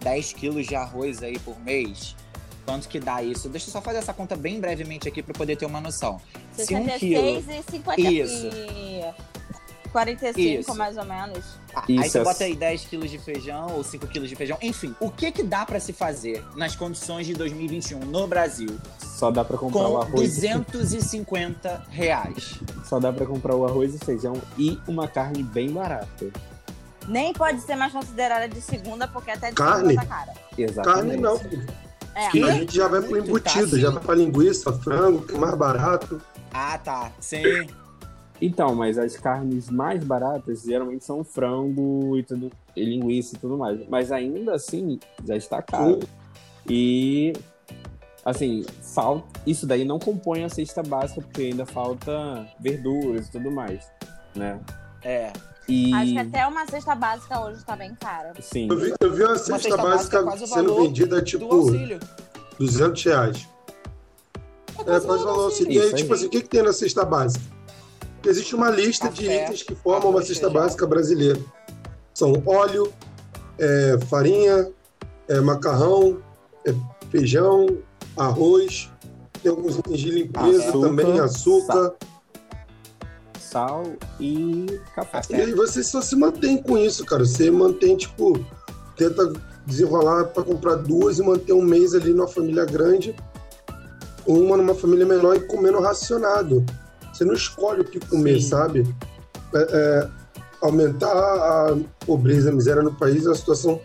10 0.00 0.32
quilos 0.32 0.66
de 0.66 0.74
arroz 0.74 1.22
aí 1.22 1.38
por 1.38 1.60
mês. 1.60 2.16
Quanto 2.64 2.88
que 2.88 2.98
dá 2.98 3.22
isso? 3.22 3.50
Deixa 3.50 3.68
eu 3.68 3.72
só 3.72 3.82
fazer 3.82 3.98
essa 3.98 4.14
conta 4.14 4.34
bem 4.34 4.60
brevemente 4.60 5.06
aqui 5.06 5.22
para 5.22 5.34
poder 5.34 5.56
ter 5.56 5.66
uma 5.66 5.82
noção. 5.82 6.18
Se 6.52 6.74
um 6.74 6.86
quilo... 6.86 7.42
66 7.42 7.48
e 7.48 7.70
50 7.70 8.00
Isso. 8.00 8.46
e 8.46 9.90
45 9.92 10.40
Isso. 10.40 10.74
mais 10.74 10.96
ou 10.96 11.04
menos. 11.04 11.63
Ah, 11.76 11.82
aí 11.88 11.96
Isso, 11.96 12.10
você 12.10 12.18
é- 12.18 12.24
bota 12.24 12.44
aí 12.44 12.54
10 12.54 12.84
quilos 12.84 13.10
de 13.10 13.18
feijão 13.18 13.66
ou 13.74 13.82
5 13.82 14.06
quilos 14.06 14.28
de 14.28 14.36
feijão. 14.36 14.56
Enfim, 14.62 14.94
o 15.00 15.10
que 15.10 15.30
que 15.32 15.42
dá 15.42 15.66
para 15.66 15.80
se 15.80 15.92
fazer 15.92 16.44
nas 16.56 16.76
condições 16.76 17.26
de 17.26 17.34
2021 17.34 18.00
no 18.00 18.26
Brasil 18.26 18.68
Só 18.98 19.30
dá 19.30 19.44
pra 19.44 19.56
comprar 19.58 19.88
o 19.88 19.96
arroz. 20.00 20.38
250 20.38 21.82
reais? 21.90 22.58
Só 22.84 22.98
dá 22.98 23.12
pra 23.12 23.26
comprar 23.26 23.54
o 23.54 23.64
arroz 23.66 23.94
e 23.94 23.98
feijão 23.98 24.34
e 24.58 24.78
uma 24.86 25.08
carne 25.08 25.42
bem 25.42 25.70
barata. 25.70 26.26
Nem 27.08 27.32
pode 27.32 27.60
ser 27.60 27.76
mais 27.76 27.92
considerada 27.92 28.48
de 28.48 28.60
segunda, 28.60 29.06
porque 29.06 29.30
até 29.30 29.50
de 29.50 29.54
Carne? 29.56 29.88
segunda 29.90 30.02
tá 30.02 30.06
cara. 30.06 30.32
Exatamente. 30.56 30.94
Carne 30.94 31.16
não. 31.20 31.40
É, 32.14 32.28
Que? 32.30 32.42
A 32.44 32.50
gente 32.52 32.74
já 32.76 32.88
vai 32.88 33.00
pro 33.02 33.10
Muito 33.10 33.28
embutido, 33.28 33.70
tá 33.72 33.76
já 33.78 33.88
assim. 33.88 33.94
vai 33.96 34.04
pra 34.04 34.14
linguiça, 34.14 34.72
frango, 34.72 35.22
que 35.22 35.34
é 35.34 35.38
mais 35.38 35.54
barato. 35.54 36.20
Ah, 36.52 36.78
tá. 36.78 37.10
Sim. 37.20 37.66
Então, 38.44 38.74
mas 38.74 38.98
as 38.98 39.16
carnes 39.16 39.70
mais 39.70 40.04
baratas 40.04 40.64
geralmente 40.64 41.02
são 41.02 41.24
frango 41.24 42.14
e 42.18 42.22
tudo, 42.22 42.52
e 42.76 42.84
linguiça 42.84 43.36
e 43.36 43.38
tudo 43.38 43.56
mais. 43.56 43.88
Mas 43.88 44.12
ainda 44.12 44.54
assim, 44.54 45.00
já 45.24 45.34
está 45.34 45.62
caro. 45.62 46.00
E 46.68 47.32
assim, 48.22 48.62
falta. 48.82 49.40
Isso 49.46 49.66
daí 49.66 49.82
não 49.82 49.98
compõe 49.98 50.44
a 50.44 50.50
cesta 50.50 50.82
básica, 50.82 51.22
porque 51.22 51.40
ainda 51.40 51.64
falta 51.64 52.46
verduras 52.60 53.28
e 53.28 53.32
tudo 53.32 53.50
mais. 53.50 53.90
Né? 54.34 54.60
É. 55.02 55.32
E 55.66 55.94
Acho 55.94 56.12
que 56.12 56.18
até 56.18 56.46
uma 56.46 56.66
cesta 56.66 56.94
básica 56.94 57.40
hoje 57.40 57.64
tá 57.64 57.74
bem 57.74 57.94
cara. 57.94 58.34
sim. 58.40 58.68
Eu 58.70 58.78
vi, 58.78 58.94
eu 59.00 59.10
vi 59.14 59.22
uma 59.22 59.38
cesta, 59.38 59.58
cesta 59.58 59.82
básica 59.82 60.22
básica 60.22 60.42
é 60.42 60.44
o 60.44 60.48
sendo 60.48 60.74
vendida 60.82 61.22
tipo 61.22 61.46
auxílio. 61.50 61.98
200 62.58 63.04
reais. 63.04 63.48
É, 64.80 65.00
quase 65.00 65.24
valor 65.24 65.48
assim. 65.48 65.64
E 65.64 65.78
aí, 65.78 65.86
Isso 65.86 65.96
aí. 65.96 66.02
tipo 66.02 66.12
assim, 66.12 66.26
o 66.26 66.30
que, 66.30 66.42
que 66.42 66.48
tem 66.48 66.62
na 66.62 66.74
cesta 66.74 67.06
básica? 67.06 67.53
Existe 68.26 68.54
uma 68.54 68.70
lista 68.70 69.08
de 69.08 69.22
Café, 69.22 69.44
itens 69.44 69.62
que 69.62 69.74
formam 69.74 70.10
uma 70.10 70.20
cesta 70.20 70.46
feijão. 70.46 70.52
básica 70.52 70.86
brasileira. 70.86 71.40
São 72.14 72.32
óleo, 72.46 72.92
é, 73.58 73.98
farinha, 74.08 74.70
é, 75.28 75.40
macarrão, 75.40 76.18
é, 76.66 76.74
feijão, 77.10 77.66
arroz, 78.16 78.90
tem 79.42 79.50
alguns 79.50 79.78
itens 79.78 80.00
de 80.00 80.10
limpeza 80.10 80.68
Açúcar, 80.68 80.88
também, 80.88 81.20
açúcar. 81.20 81.94
Sal 83.38 83.84
e 84.18 84.80
café. 84.94 85.10
Café. 85.18 85.36
E 85.36 85.40
aí 85.42 85.54
você 85.54 85.82
só 85.82 86.00
se 86.00 86.16
mantém 86.16 86.62
com 86.62 86.78
isso, 86.78 87.04
cara. 87.04 87.24
Você 87.24 87.50
mantém, 87.50 87.96
tipo, 87.96 88.44
tenta 88.96 89.32
desenrolar 89.66 90.24
para 90.26 90.42
comprar 90.42 90.76
duas 90.76 91.18
e 91.18 91.22
manter 91.22 91.52
um 91.52 91.62
mês 91.62 91.94
ali 91.94 92.12
numa 92.12 92.26
família 92.26 92.64
grande, 92.64 93.14
uma 94.26 94.56
numa 94.56 94.74
família 94.74 95.06
menor 95.06 95.36
e 95.36 95.40
comendo 95.40 95.80
racionado. 95.80 96.64
Você 97.14 97.24
não 97.24 97.34
escolhe 97.34 97.80
o 97.82 97.84
que 97.84 98.00
comer, 98.00 98.40
Sim. 98.40 98.48
sabe? 98.48 98.96
É, 99.54 99.58
é, 99.58 100.08
aumentar 100.60 101.12
a 101.12 101.76
pobreza, 102.04 102.50
a 102.50 102.52
miséria 102.52 102.82
no 102.82 102.92
país, 102.92 103.26
a 103.26 103.34
situação 103.34 103.80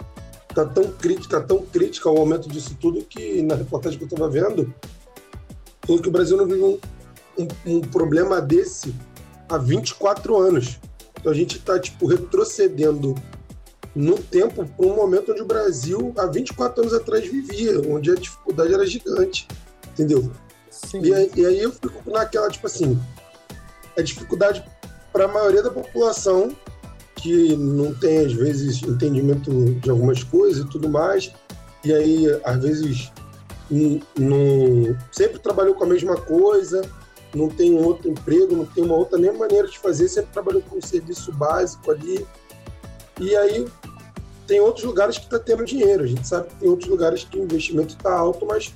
tá 0.56 0.66
tão 0.66 0.86
crítica, 0.92 1.40
tão 1.40 1.60
crítica 1.64 2.10
o 2.10 2.18
aumento 2.18 2.50
disso 2.50 2.76
tudo 2.82 3.04
que 3.04 3.42
na 3.44 3.56
reportagem 3.56 3.98
que 4.00 4.04
eu 4.06 4.08
estava 4.08 4.30
vendo, 4.30 4.74
falou 5.86 6.02
que 6.02 6.08
o 6.10 6.12
Brasil 6.12 6.38
não 6.38 6.48
vive 6.48 6.64
um, 6.64 6.80
um- 7.38 7.76
um 7.78 7.82
problema 7.82 8.42
desse 8.42 8.96
há 9.48 9.58
24 9.58 10.38
anos. 10.38 10.80
Então 11.20 11.32
a 11.32 11.36
gente 11.36 11.58
está 11.58 11.78
tipo 11.80 12.08
retrocedendo 12.08 13.14
no 13.96 14.18
tempo 14.18 14.66
para 14.66 14.86
um 14.86 14.96
momento 14.96 15.32
onde 15.32 15.42
o 15.42 15.46
Brasil 15.46 16.14
há 16.18 16.26
24 16.26 16.82
anos 16.82 16.94
atrás 16.94 17.28
vivia, 17.28 17.80
onde 17.88 18.10
a 18.12 18.16
dificuldade 18.16 18.74
era 18.74 18.86
gigante, 18.88 19.48
entendeu? 19.92 20.32
E 20.94 21.40
e 21.42 21.46
aí 21.46 21.60
eu 21.60 21.72
fico 21.72 22.10
naquela 22.10 22.50
tipo 22.50 22.66
assim, 22.68 22.98
a 24.00 24.04
dificuldade 24.04 24.64
para 25.12 25.26
a 25.26 25.28
maioria 25.28 25.64
da 25.64 25.72
população 25.72 26.56
que 27.16 27.56
não 27.56 27.94
tem 27.94 28.20
às 28.26 28.34
vezes 28.34 28.82
entendimento 28.82 29.52
de 29.76 29.90
algumas 29.90 30.24
coisas 30.24 30.64
e 30.64 30.70
tudo 30.70 30.88
mais, 30.88 31.34
e 31.84 31.94
aí 31.94 32.42
às 32.44 32.62
vezes 32.62 33.12
não 33.70 34.98
sempre 35.12 35.40
trabalhou 35.40 35.76
com 35.76 35.84
a 35.84 35.88
mesma 35.88 36.16
coisa, 36.16 36.82
não 37.36 37.50
tem 37.50 37.74
um 37.74 37.84
outro 37.84 38.10
emprego, 38.10 38.56
não 38.56 38.66
tem 38.66 38.84
uma 38.84 38.96
outra 38.96 39.18
nem 39.18 39.32
maneira 39.32 39.68
de 39.68 39.78
fazer, 39.78 40.08
sempre 40.08 40.32
trabalhou 40.32 40.62
com 40.62 40.78
um 40.78 40.82
serviço 40.82 41.32
básico 41.34 41.92
ali. 41.92 42.26
E 43.20 43.36
aí 43.36 43.68
tem 44.48 44.60
outros 44.60 44.84
lugares 44.84 45.18
que 45.18 45.26
está 45.26 45.38
tendo 45.38 45.64
dinheiro. 45.64 46.04
A 46.04 46.08
gente 46.08 46.28
sabe 46.28 46.48
que 46.48 46.56
tem 46.56 46.70
outros 46.70 46.90
lugares 46.90 47.24
que 47.24 47.38
o 47.38 47.44
investimento 47.44 47.96
está 47.96 48.14
alto, 48.14 48.46
mas 48.46 48.74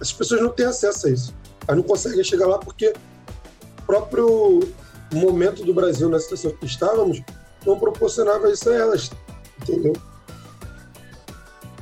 as 0.00 0.12
pessoas 0.12 0.40
não 0.40 0.50
têm 0.50 0.66
acesso 0.66 1.08
a 1.08 1.10
isso. 1.10 1.34
Elas 1.66 1.78
não 1.78 1.88
conseguem 1.88 2.22
chegar 2.22 2.46
lá 2.46 2.58
porque 2.58 2.92
próprio 3.86 4.60
momento 5.12 5.64
do 5.64 5.72
Brasil 5.72 6.08
na 6.08 6.18
situação 6.18 6.50
que 6.52 6.66
estávamos 6.66 7.22
não 7.64 7.78
proporcionava 7.78 8.50
isso 8.50 8.68
a 8.68 8.74
elas, 8.74 9.10
entendeu? 9.62 9.92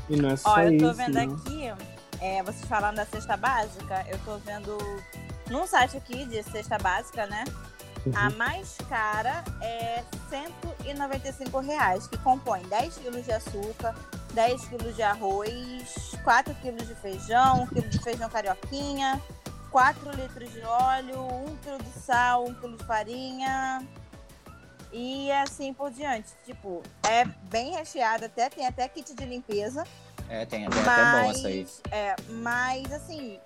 E 0.09 0.17
não 0.17 0.31
é 0.31 0.37
só 0.37 0.51
Ó, 0.51 0.61
eu 0.61 0.79
tô 0.79 0.87
isso, 0.87 0.95
vendo 0.95 1.15
né? 1.15 1.23
aqui, 1.25 1.73
é, 2.21 2.43
vocês 2.43 2.65
falando 2.67 2.97
da 2.97 3.07
cesta 3.07 3.37
básica, 3.37 4.05
eu 4.09 4.19
tô 4.25 4.37
vendo 4.39 4.77
num 5.51 5.67
site 5.67 5.97
aqui 5.97 6.25
de 6.27 6.43
cesta 6.43 6.79
básica, 6.79 7.27
né? 7.27 7.45
Uhum. 8.05 8.13
A 8.17 8.31
mais 8.31 8.77
cara 8.89 9.45
é 9.61 10.03
195 10.29 11.61
reais, 11.61 12.07
que 12.07 12.19
compõe 12.19 12.61
10 12.63 12.99
quilos 12.99 13.25
de 13.25 13.33
açúcar, 13.33 13.95
10 14.35 14.65
quilos 14.67 14.97
de 14.97 15.03
arroz, 15.03 16.17
4 16.25 16.55
quilos 16.57 16.87
de 16.87 16.95
feijão, 16.97 17.63
1 17.63 17.67
quilo 17.69 17.89
de 17.89 17.99
feijão 18.01 18.29
carioquinha, 18.29 19.21
4 19.73 20.11
litros 20.13 20.53
de 20.53 20.61
óleo, 20.61 21.19
1 21.49 21.57
quilo 21.57 21.79
de 21.79 21.99
sal, 21.99 22.45
1 22.45 22.55
quilo 22.55 22.77
de 22.77 22.85
farinha 22.85 23.83
e 24.93 25.33
assim 25.33 25.73
por 25.73 25.91
diante. 25.91 26.29
Tipo, 26.45 26.83
é 27.09 27.25
bem 27.51 27.73
recheado, 27.73 28.27
até 28.27 28.51
tem 28.51 28.67
até 28.67 28.87
kit 28.87 29.15
de 29.15 29.25
limpeza. 29.25 29.85
É, 30.29 30.45
tem 30.45 30.67
até, 30.67 30.81
até 30.81 31.21
bom 31.23 31.27
Mas, 31.27 31.39
essa 31.39 31.49
aí. 31.49 31.67
é, 31.91 32.17
mas 32.29 32.93
assim, 32.93 33.39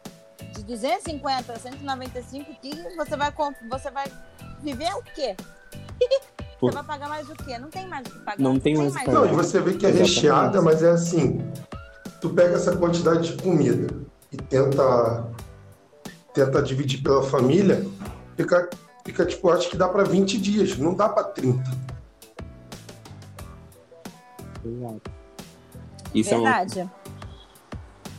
de 0.52 0.64
250 0.64 1.52
a 1.52 1.58
195 1.58 2.54
que 2.60 2.96
você 2.96 3.16
vai, 3.16 3.32
você 3.70 3.90
vai 3.90 4.06
viver 4.60 4.92
o 4.94 5.02
quê? 5.02 5.36
Você 6.58 6.72
vai 6.72 6.84
pagar 6.84 7.10
mais 7.10 7.28
o 7.28 7.34
quê? 7.34 7.58
Não 7.58 7.68
tem 7.68 7.86
mais 7.86 8.06
o 8.06 8.10
que 8.10 8.18
pagar. 8.20 8.42
Não 8.42 8.58
tem 8.58 8.74
mais 8.78 8.94
o 8.94 8.98
que 8.98 9.04
pagar. 9.04 9.20
Não, 9.20 9.26
e 9.26 9.34
você 9.34 9.60
vê 9.60 9.74
que 9.74 9.84
é 9.84 9.90
recheada, 9.90 10.62
mas 10.62 10.82
é 10.82 10.88
assim. 10.88 11.38
Tu 12.18 12.30
pega 12.30 12.56
essa 12.56 12.74
quantidade 12.74 13.36
de 13.36 13.42
comida 13.42 13.94
e 14.32 14.38
tenta 14.38 15.28
tenta 16.36 16.62
dividir 16.62 17.02
pela 17.02 17.22
família, 17.22 17.86
fica, 18.36 18.68
fica 19.04 19.24
tipo, 19.24 19.48
acho 19.48 19.70
que 19.70 19.76
dá 19.76 19.88
para 19.88 20.04
20 20.04 20.38
dias, 20.38 20.76
não 20.76 20.92
dá 20.92 21.08
para 21.08 21.24
30. 21.24 21.62
Exato. 24.62 25.10
Isso 26.14 26.30
Verdade. 26.30 26.80
É 26.80 26.84
um... 26.84 26.90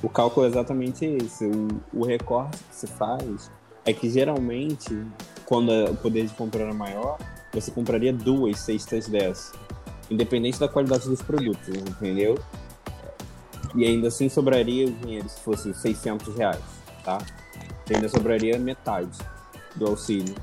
O 0.02 0.10
cálculo 0.10 0.48
é 0.48 0.50
exatamente 0.50 1.06
esse. 1.06 1.46
O, 1.46 1.68
o 1.94 2.06
recorte 2.06 2.58
que 2.58 2.76
se 2.76 2.88
faz 2.88 3.52
é 3.86 3.94
que 3.94 4.10
geralmente, 4.10 5.06
quando 5.46 5.72
o 5.92 5.96
poder 5.96 6.26
de 6.26 6.34
compra 6.34 6.64
era 6.64 6.74
maior, 6.74 7.18
você 7.54 7.70
compraria 7.70 8.12
duas 8.12 8.60
cestas 8.60 9.08
dessas. 9.08 9.54
Independente 10.10 10.60
da 10.60 10.68
qualidade 10.68 11.08
dos 11.08 11.22
produtos, 11.22 11.68
entendeu? 11.68 12.38
E 13.76 13.86
ainda 13.86 14.08
assim 14.08 14.30
sobraria 14.30 14.88
o 14.88 14.92
dinheiro 14.92 15.28
se 15.30 15.40
fosse 15.42 15.74
600 15.74 16.36
reais, 16.36 16.62
tá? 17.04 17.20
Ainda 17.94 18.10
sobraria 18.10 18.58
metade 18.60 19.18
do 19.76 19.88
auxílio. 19.88 20.36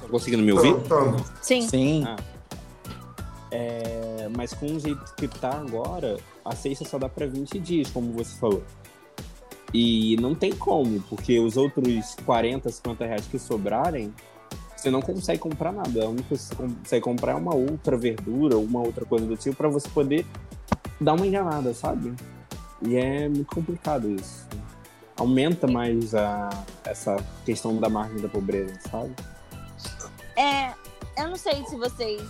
Tá 0.00 0.08
conseguindo 0.10 0.42
me 0.42 0.52
ouvir? 0.52 0.74
Sim. 1.40 1.62
Sim. 1.62 2.04
Ah. 2.06 2.16
É, 3.50 4.28
mas 4.36 4.54
com 4.54 4.66
o 4.66 4.80
jeito 4.80 5.14
que 5.16 5.28
tá 5.28 5.50
agora, 5.50 6.18
a 6.44 6.54
cesta 6.54 6.84
só 6.84 6.98
dá 6.98 7.08
para 7.08 7.26
20 7.26 7.58
dias, 7.58 7.90
como 7.90 8.12
você 8.12 8.34
falou. 8.38 8.62
E 9.74 10.16
não 10.20 10.34
tem 10.34 10.52
como, 10.52 11.00
porque 11.02 11.38
os 11.38 11.56
outros 11.56 12.14
40, 12.26 12.70
50 12.70 13.06
reais 13.06 13.26
que 13.26 13.38
sobrarem, 13.38 14.12
você 14.76 14.90
não 14.90 15.00
consegue 15.00 15.38
comprar 15.38 15.72
nada. 15.72 16.04
A 16.04 16.08
única 16.08 16.28
coisa 16.28 16.48
que 16.48 16.54
você 16.56 16.62
consegue 16.62 17.04
comprar 17.04 17.32
é 17.32 17.36
uma 17.36 17.54
outra 17.54 17.96
verdura, 17.96 18.58
uma 18.58 18.80
outra 18.80 19.04
coisa 19.04 19.24
do 19.24 19.36
tipo, 19.36 19.56
para 19.56 19.68
você 19.68 19.88
poder 19.88 20.26
dar 21.00 21.14
uma 21.14 21.26
enganada, 21.26 21.72
sabe? 21.72 22.12
E 22.82 22.96
é 22.96 23.28
muito 23.28 23.54
complicado 23.54 24.10
isso. 24.10 24.46
Aumenta 25.22 25.68
mais 25.68 26.16
a, 26.16 26.50
essa 26.82 27.16
questão 27.44 27.76
da 27.76 27.88
margem 27.88 28.20
da 28.20 28.28
pobreza, 28.28 28.76
sabe? 28.90 29.14
É, 30.36 30.72
eu 31.16 31.28
não 31.28 31.36
sei 31.36 31.64
se 31.64 31.76
vocês 31.76 32.20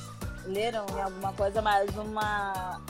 leram 0.44 0.84
alguma 1.02 1.32
coisa, 1.32 1.62
mas 1.62 1.88
uma, 1.96 2.82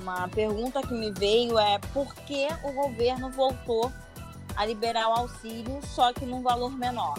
uma 0.00 0.26
pergunta 0.28 0.80
que 0.80 0.94
me 0.94 1.10
veio 1.12 1.58
é 1.58 1.78
por 1.92 2.14
que 2.14 2.48
o 2.64 2.72
governo 2.72 3.30
voltou 3.30 3.92
a 4.56 4.64
liberar 4.64 5.10
o 5.10 5.12
auxílio, 5.12 5.80
só 5.84 6.14
que 6.14 6.24
num 6.24 6.40
valor 6.40 6.70
menor? 6.70 7.14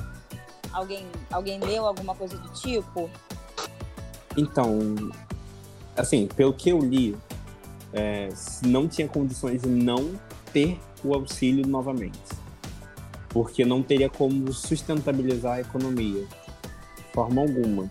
Alguém, 0.73 1.05
alguém 1.31 1.59
leu 1.59 1.85
alguma 1.85 2.15
coisa 2.15 2.35
do 2.35 2.49
tipo? 2.53 3.11
Então, 4.35 4.79
assim, 5.95 6.25
pelo 6.25 6.51
que 6.51 6.71
eu 6.71 6.79
li, 6.79 7.15
é, 7.93 8.29
não 8.65 8.87
tinha 8.87 9.07
condições 9.07 9.61
de 9.61 9.69
não 9.69 10.19
ter 10.53 10.79
o 11.03 11.13
auxílio 11.13 11.65
novamente. 11.67 12.19
Porque 13.29 13.63
não 13.63 13.81
teria 13.81 14.09
como 14.09 14.51
sustentabilizar 14.51 15.53
a 15.53 15.61
economia, 15.61 16.25
de 16.97 17.03
forma 17.13 17.41
alguma. 17.41 17.89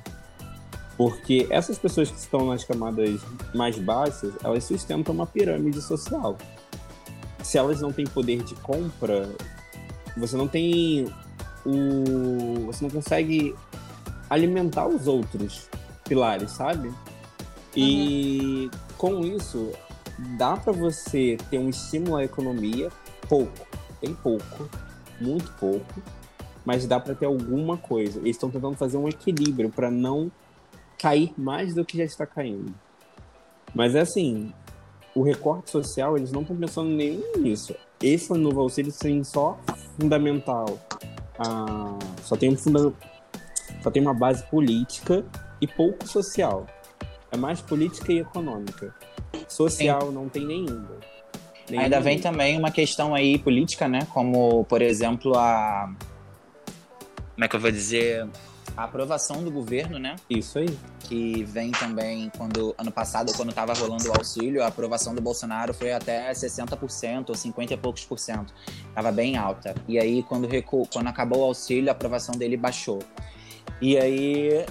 Porque 0.96 1.46
essas 1.48 1.78
pessoas 1.78 2.10
que 2.10 2.18
estão 2.18 2.46
nas 2.46 2.62
camadas 2.62 3.20
mais 3.54 3.78
baixas, 3.78 4.34
elas 4.44 4.64
sustentam 4.64 5.14
uma 5.14 5.26
pirâmide 5.26 5.80
social. 5.80 6.36
Se 7.42 7.56
elas 7.56 7.80
não 7.80 7.90
têm 7.90 8.06
poder 8.06 8.42
de 8.42 8.54
compra, 8.56 9.34
você 10.16 10.36
não 10.36 10.46
tem 10.46 11.06
o. 11.64 12.66
Você 12.66 12.84
não 12.84 12.90
consegue 12.90 13.54
alimentar 14.28 14.86
os 14.86 15.06
outros 15.06 15.68
pilares, 16.06 16.50
sabe? 16.50 16.92
E 17.74 18.70
uhum. 18.72 18.80
com 18.98 19.20
isso, 19.24 19.72
dá 20.36 20.56
para 20.56 20.72
você 20.72 21.36
ter 21.50 21.58
um 21.58 21.68
estímulo 21.68 22.16
à 22.16 22.24
economia, 22.24 22.90
pouco, 23.28 23.66
tem 24.00 24.14
pouco, 24.14 24.68
muito 25.20 25.50
pouco, 25.52 26.02
mas 26.64 26.86
dá 26.86 27.00
para 27.00 27.14
ter 27.14 27.26
alguma 27.26 27.76
coisa. 27.76 28.18
Eles 28.18 28.36
estão 28.36 28.50
tentando 28.50 28.76
fazer 28.76 28.96
um 28.96 29.08
equilíbrio 29.08 29.70
para 29.70 29.90
não 29.90 30.30
cair 30.98 31.32
mais 31.36 31.74
do 31.74 31.84
que 31.84 31.96
já 31.96 32.04
está 32.04 32.26
caindo. 32.26 32.74
Mas 33.74 33.94
é 33.94 34.00
assim, 34.00 34.52
o 35.14 35.22
recorte 35.22 35.70
social, 35.70 36.16
eles 36.16 36.32
não 36.32 36.42
estão 36.42 36.56
pensando 36.56 36.90
nem 36.90 37.22
nisso. 37.38 37.74
Esse 38.02 38.32
novo 38.34 38.60
auxílio 38.60 38.92
tem 38.92 39.22
só 39.24 39.58
fundamental. 39.98 40.78
Ah, 41.38 41.98
só 42.22 42.36
tem 42.36 42.50
um 42.50 42.56
funda 42.56 42.92
só 43.82 43.90
tem 43.90 44.02
uma 44.02 44.12
base 44.12 44.42
política 44.44 45.24
e 45.60 45.66
pouco 45.66 46.06
social. 46.06 46.66
É 47.32 47.36
mais 47.36 47.60
política 47.60 48.12
e 48.12 48.18
econômica. 48.18 48.94
Social 49.48 50.08
Sim. 50.08 50.12
não 50.12 50.28
tem 50.28 50.44
nenhuma. 50.44 50.88
nenhuma. 51.68 51.84
Ainda 51.84 52.00
vem 52.00 52.18
também 52.18 52.58
uma 52.58 52.70
questão 52.70 53.14
aí 53.14 53.38
política, 53.38 53.88
né? 53.88 54.06
Como, 54.12 54.64
por 54.64 54.82
exemplo, 54.82 55.36
a. 55.36 55.92
Como 57.34 57.44
é 57.44 57.48
que 57.48 57.56
eu 57.56 57.60
vou 57.60 57.70
dizer? 57.70 58.28
a 58.76 58.84
aprovação 58.84 59.42
do 59.42 59.50
governo, 59.50 59.98
né? 59.98 60.16
Isso 60.28 60.58
aí. 60.58 60.68
Que 61.00 61.44
vem 61.44 61.70
também 61.70 62.30
quando 62.36 62.74
ano 62.78 62.90
passado, 62.90 63.32
quando 63.34 63.50
estava 63.50 63.74
rolando 63.74 64.08
o 64.08 64.12
auxílio, 64.16 64.62
a 64.62 64.68
aprovação 64.68 65.14
do 65.14 65.20
Bolsonaro 65.20 65.74
foi 65.74 65.92
até 65.92 66.30
60% 66.32 67.28
ou 67.28 67.34
50 67.34 67.74
e 67.74 67.76
poucos 67.76 68.04
por 68.04 68.18
cento. 68.18 68.54
Tava 68.94 69.10
bem 69.10 69.36
alta. 69.36 69.74
E 69.88 69.98
aí, 69.98 70.22
quando, 70.22 70.46
recu... 70.46 70.88
quando 70.92 71.08
acabou 71.08 71.40
o 71.40 71.44
auxílio, 71.44 71.88
a 71.88 71.92
aprovação 71.92 72.34
dele 72.34 72.56
baixou. 72.56 73.00
E 73.80 73.98
aí, 73.98 74.64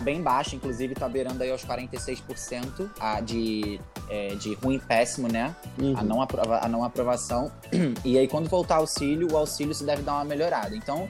bem 0.00 0.22
baixa, 0.22 0.56
inclusive 0.56 0.94
tá 0.94 1.08
beirando 1.08 1.42
aí 1.42 1.50
aos 1.50 1.64
46% 1.64 2.88
a 2.98 3.20
de, 3.20 3.80
é, 4.08 4.34
de 4.34 4.54
ruim 4.54 4.78
péssimo, 4.78 5.28
né? 5.28 5.54
Uhum. 5.80 5.96
A, 5.96 6.02
não 6.02 6.22
aprova... 6.22 6.58
a 6.64 6.68
não 6.68 6.84
aprovação. 6.84 7.50
E 8.04 8.18
aí, 8.18 8.26
quando 8.26 8.48
voltar 8.48 8.76
auxílio, 8.76 9.32
o 9.32 9.36
auxílio 9.36 9.74
se 9.74 9.84
deve 9.84 10.02
dar 10.02 10.14
uma 10.14 10.24
melhorada. 10.24 10.74
Então, 10.74 11.08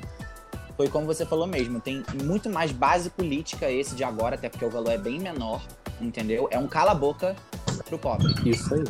foi 0.76 0.88
como 0.88 1.06
você 1.06 1.24
falou 1.24 1.46
mesmo, 1.46 1.80
tem 1.80 2.04
muito 2.22 2.50
mais 2.50 2.72
base 2.72 3.08
política 3.10 3.70
esse 3.70 3.94
de 3.94 4.04
agora, 4.04 4.34
até 4.34 4.48
porque 4.48 4.64
o 4.64 4.70
valor 4.70 4.90
é 4.90 4.98
bem 4.98 5.18
menor, 5.18 5.62
entendeu? 6.00 6.48
É 6.50 6.58
um 6.58 6.66
cala-boca 6.66 7.36
pro 7.84 7.98
pobre. 7.98 8.34
Isso 8.44 8.74
aí. 8.74 8.84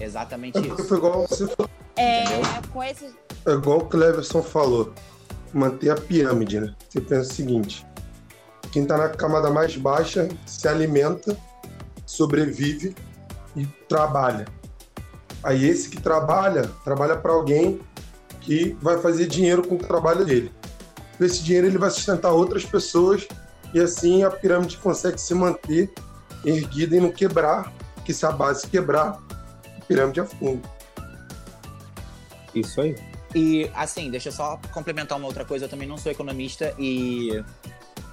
Exatamente 0.00 0.58
é 0.58 0.62
isso. 0.62 0.84
Foi 0.84 0.98
igual 0.98 1.26
você 1.26 1.46
falou. 1.46 1.70
É, 1.96 2.24
com 2.72 2.82
esse... 2.82 3.14
é 3.46 3.50
igual 3.52 3.78
o 3.78 3.84
Cleverson 3.86 4.42
falou. 4.42 4.92
Manter 5.52 5.90
a 5.90 5.94
pirâmide, 5.94 6.60
né? 6.60 6.74
Você 6.88 7.00
pensa 7.00 7.30
o 7.30 7.34
seguinte: 7.34 7.86
quem 8.76 8.84
tá 8.84 8.98
na 8.98 9.08
camada 9.08 9.50
mais 9.50 9.74
baixa 9.74 10.28
se 10.44 10.68
alimenta, 10.68 11.34
sobrevive 12.04 12.94
e 13.56 13.64
trabalha. 13.88 14.44
Aí 15.42 15.64
esse 15.64 15.88
que 15.88 15.98
trabalha, 15.98 16.70
trabalha 16.84 17.16
para 17.16 17.32
alguém 17.32 17.80
que 18.42 18.76
vai 18.82 18.98
fazer 18.98 19.26
dinheiro 19.26 19.66
com 19.66 19.76
o 19.76 19.78
trabalho 19.78 20.24
dele 20.24 20.52
esse 21.24 21.42
dinheiro 21.42 21.66
ele 21.66 21.78
vai 21.78 21.90
sustentar 21.90 22.30
outras 22.30 22.64
pessoas 22.64 23.26
e 23.72 23.80
assim 23.80 24.22
a 24.22 24.30
pirâmide 24.30 24.76
consegue 24.76 25.18
se 25.18 25.34
manter 25.34 25.90
erguida 26.44 26.96
e 26.96 27.00
não 27.00 27.10
quebrar, 27.10 27.72
que 28.04 28.12
se 28.12 28.26
a 28.26 28.30
base 28.30 28.66
quebrar, 28.66 29.18
a 29.76 29.84
pirâmide 29.86 30.20
afunda. 30.20 30.68
Isso 32.54 32.80
aí. 32.80 32.96
E 33.34 33.70
assim, 33.74 34.10
deixa 34.10 34.28
eu 34.28 34.32
só 34.32 34.60
complementar 34.72 35.18
uma 35.18 35.26
outra 35.26 35.44
coisa, 35.44 35.64
eu 35.64 35.68
também 35.68 35.88
não 35.88 35.98
sou 35.98 36.12
economista 36.12 36.74
e 36.78 37.42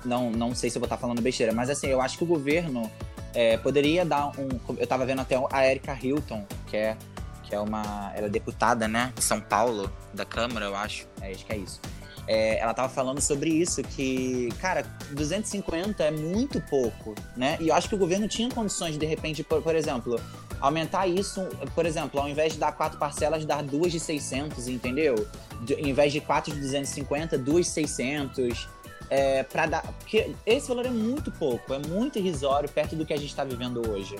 não, 0.05 0.31
não 0.31 0.55
sei 0.55 0.69
se 0.69 0.77
eu 0.77 0.79
vou 0.79 0.85
estar 0.85 0.97
falando 0.97 1.21
besteira, 1.21 1.53
mas 1.53 1.69
assim, 1.69 1.87
eu 1.87 2.01
acho 2.01 2.17
que 2.17 2.23
o 2.23 2.27
governo 2.27 2.89
é, 3.33 3.57
poderia 3.57 4.05
dar 4.05 4.27
um. 4.39 4.49
Eu 4.69 4.83
estava 4.83 5.05
vendo 5.05 5.21
até 5.21 5.35
a 5.51 5.67
Erika 5.67 5.97
Hilton, 6.01 6.45
que 6.67 6.77
é, 6.77 6.97
que 7.43 7.55
é 7.55 7.59
uma. 7.59 8.11
Ela 8.15 8.27
é 8.27 8.29
deputada, 8.29 8.87
né, 8.87 9.11
de 9.15 9.23
São 9.23 9.39
Paulo, 9.39 9.91
da 10.13 10.25
Câmara, 10.25 10.65
eu 10.65 10.75
acho. 10.75 11.07
É, 11.21 11.31
acho 11.31 11.45
que 11.45 11.53
é 11.53 11.57
isso 11.57 11.79
é, 12.27 12.59
ela 12.59 12.73
tava 12.73 12.89
falando 12.89 13.19
sobre 13.19 13.49
isso, 13.49 13.83
que, 13.83 14.49
cara, 14.59 14.83
250 15.11 16.03
é 16.03 16.11
muito 16.11 16.61
pouco, 16.61 17.13
né? 17.35 17.57
E 17.59 17.67
eu 17.67 17.75
acho 17.75 17.89
que 17.89 17.95
o 17.95 17.97
governo 17.97 18.27
tinha 18.27 18.49
condições 18.49 18.97
de, 18.97 19.05
repente, 19.05 19.43
por, 19.43 19.61
por 19.61 19.75
exemplo, 19.75 20.19
aumentar 20.59 21.07
isso, 21.07 21.41
por 21.75 21.85
exemplo, 21.85 22.19
ao 22.19 22.29
invés 22.29 22.53
de 22.53 22.59
dar 22.59 22.71
quatro 22.71 22.97
parcelas, 22.97 23.45
dar 23.45 23.61
duas 23.61 23.91
de 23.91 23.99
600, 23.99 24.67
entendeu? 24.67 25.27
De, 25.61 25.73
em 25.73 25.93
vez 25.93 26.13
de 26.13 26.21
quatro 26.21 26.53
de 26.53 26.59
250, 26.59 27.37
duas 27.37 27.65
de 27.65 27.71
600. 27.71 28.69
É, 29.09 29.43
para 29.43 29.65
dar. 29.67 29.83
Porque 29.99 30.33
esse 30.45 30.67
valor 30.67 30.85
é 30.85 30.89
muito 30.89 31.31
pouco, 31.31 31.73
é 31.73 31.79
muito 31.79 32.17
irrisório 32.17 32.69
perto 32.69 32.95
do 32.95 33.05
que 33.05 33.13
a 33.13 33.17
gente 33.17 33.29
está 33.29 33.43
vivendo 33.43 33.87
hoje. 33.89 34.15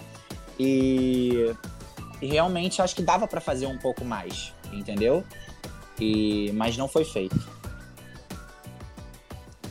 E, 0.60 1.54
e 2.22 2.28
realmente 2.28 2.82
acho 2.82 2.96
que 2.96 3.02
dava 3.02 3.28
para 3.28 3.42
fazer 3.42 3.66
um 3.66 3.78
pouco 3.78 4.06
mais, 4.06 4.54
entendeu? 4.72 5.24
E, 6.00 6.52
mas 6.54 6.78
não 6.78 6.88
foi 6.88 7.06
feito. 7.06 7.36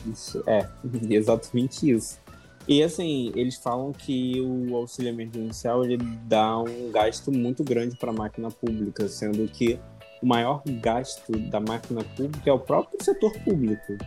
Isso, 0.05 0.43
é, 0.47 0.67
exatamente 1.09 1.89
isso. 1.89 2.21
E 2.67 2.81
assim, 2.81 3.31
eles 3.35 3.55
falam 3.57 3.91
que 3.91 4.39
o 4.39 4.75
auxílio 4.75 5.09
emergencial 5.09 5.83
ele 5.83 5.97
dá 6.23 6.57
um 6.59 6.91
gasto 6.91 7.31
muito 7.31 7.63
grande 7.63 7.97
para 7.97 8.11
a 8.11 8.13
máquina 8.13 8.49
pública, 8.49 9.07
sendo 9.09 9.45
que 9.49 9.77
o 10.21 10.25
maior 10.25 10.63
gasto 10.81 11.37
da 11.49 11.59
máquina 11.59 12.03
pública 12.15 12.49
é 12.49 12.53
o 12.53 12.59
próprio 12.59 13.03
setor 13.03 13.33
público, 13.39 13.97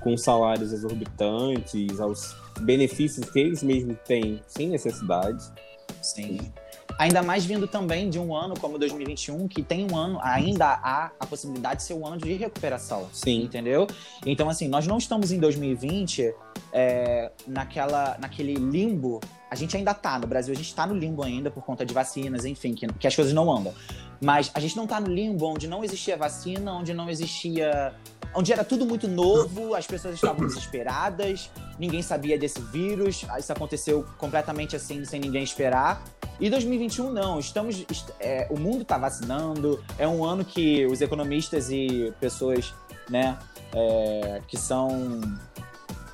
com 0.00 0.16
salários 0.16 0.72
exorbitantes, 0.72 2.00
aos 2.00 2.34
benefícios 2.60 3.28
que 3.30 3.38
eles 3.38 3.62
mesmos 3.62 3.96
têm 4.06 4.40
sem 4.46 4.68
necessidade. 4.68 5.52
Sim. 6.00 6.52
Ainda 6.98 7.22
mais 7.22 7.44
vindo 7.44 7.66
também 7.66 8.10
de 8.10 8.18
um 8.18 8.34
ano 8.34 8.54
como 8.58 8.78
2021, 8.78 9.48
que 9.48 9.62
tem 9.62 9.90
um 9.90 9.96
ano, 9.96 10.18
ainda 10.22 10.66
há 10.66 11.10
a 11.18 11.26
possibilidade 11.26 11.76
de 11.76 11.82
ser 11.84 11.94
um 11.94 12.06
ano 12.06 12.18
de 12.18 12.32
recuperação. 12.34 13.08
Sim. 13.12 13.42
Entendeu? 13.42 13.86
Então, 14.26 14.48
assim, 14.48 14.68
nós 14.68 14.86
não 14.86 14.98
estamos 14.98 15.32
em 15.32 15.38
2020 15.38 16.34
é, 16.72 17.30
naquela, 17.46 18.16
naquele 18.20 18.54
limbo. 18.54 19.20
A 19.50 19.54
gente 19.54 19.76
ainda 19.76 19.94
tá 19.94 20.18
no 20.18 20.26
Brasil, 20.26 20.52
a 20.52 20.56
gente 20.56 20.74
tá 20.74 20.86
no 20.86 20.94
limbo 20.94 21.22
ainda 21.22 21.50
por 21.50 21.62
conta 21.62 21.84
de 21.84 21.92
vacinas, 21.92 22.44
enfim, 22.44 22.74
que, 22.74 22.86
que 22.86 23.06
as 23.06 23.14
coisas 23.14 23.32
não 23.32 23.50
andam. 23.50 23.74
Mas 24.20 24.50
a 24.54 24.60
gente 24.60 24.76
não 24.76 24.86
tá 24.86 25.00
no 25.00 25.08
limbo 25.08 25.46
onde 25.46 25.66
não 25.66 25.82
existia 25.82 26.16
vacina, 26.16 26.72
onde 26.72 26.94
não 26.94 27.10
existia 27.10 27.94
onde 28.34 28.52
era 28.52 28.64
tudo 28.64 28.86
muito 28.86 29.08
novo, 29.08 29.74
as 29.74 29.86
pessoas 29.86 30.14
estavam 30.14 30.46
desesperadas, 30.46 31.50
ninguém 31.78 32.02
sabia 32.02 32.38
desse 32.38 32.60
vírus, 32.60 33.24
isso 33.38 33.52
aconteceu 33.52 34.06
completamente 34.18 34.76
assim, 34.76 35.04
sem 35.04 35.20
ninguém 35.20 35.42
esperar. 35.42 36.02
E 36.40 36.50
2021 36.50 37.12
não, 37.12 37.38
estamos, 37.38 37.84
é, 38.18 38.46
o 38.50 38.58
mundo 38.58 38.82
está 38.82 38.98
vacinando, 38.98 39.82
é 39.98 40.08
um 40.08 40.24
ano 40.24 40.44
que 40.44 40.86
os 40.86 41.00
economistas 41.00 41.70
e 41.70 42.12
pessoas, 42.18 42.74
né, 43.08 43.38
é, 43.72 44.42
que 44.48 44.56
são 44.56 45.20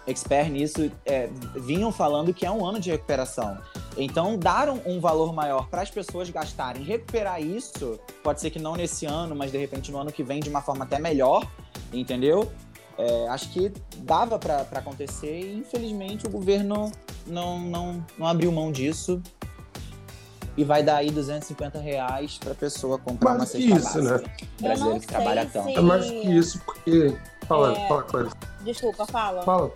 expert 0.06 0.50
nisso, 0.50 0.90
é, 1.04 1.28
vinham 1.54 1.92
falando 1.92 2.32
que 2.32 2.44
é 2.44 2.50
um 2.50 2.64
ano 2.64 2.80
de 2.80 2.90
recuperação. 2.90 3.58
Então, 3.96 4.38
dar 4.38 4.68
um, 4.68 4.80
um 4.86 5.00
valor 5.00 5.32
maior 5.32 5.68
para 5.68 5.82
as 5.82 5.90
pessoas 5.90 6.30
gastarem, 6.30 6.82
recuperar 6.82 7.42
isso, 7.42 7.98
pode 8.22 8.40
ser 8.40 8.50
que 8.50 8.58
não 8.58 8.74
nesse 8.74 9.06
ano, 9.06 9.34
mas 9.34 9.52
de 9.52 9.58
repente 9.58 9.92
no 9.92 9.98
ano 9.98 10.10
que 10.10 10.22
vem 10.22 10.40
de 10.40 10.48
uma 10.48 10.62
forma 10.62 10.84
até 10.84 10.98
melhor, 10.98 11.46
entendeu? 11.92 12.50
É, 12.98 13.28
acho 13.28 13.50
que 13.50 13.72
dava 13.98 14.38
para 14.38 14.62
acontecer 14.72 15.40
e 15.40 15.58
infelizmente 15.58 16.26
o 16.26 16.30
governo 16.30 16.90
não, 17.26 17.58
não, 17.60 18.04
não 18.18 18.26
abriu 18.26 18.50
mão 18.50 18.72
disso 18.72 19.22
e 20.56 20.64
vai 20.64 20.82
dar 20.82 20.96
aí 20.96 21.10
250 21.12 21.78
reais 21.78 22.36
para 22.36 22.52
pessoa 22.52 22.98
comprar 22.98 23.38
mais 23.38 23.54
uma 23.54 23.78
cesta 23.78 24.00
isso, 24.00 24.02
né? 24.02 24.24
Brasileiro 24.60 25.00
que 25.00 25.06
trabalha 25.06 25.46
tanto. 25.46 25.68
É 25.68 25.80
mais 25.80 26.04
que 26.04 26.36
isso, 26.36 26.60
porque. 26.64 27.16
Fala, 27.46 27.78
é... 27.78 27.86
fala, 27.88 28.02
Clarice. 28.02 28.34
Desculpa, 28.64 29.06
fala. 29.06 29.42
Fala. 29.44 29.72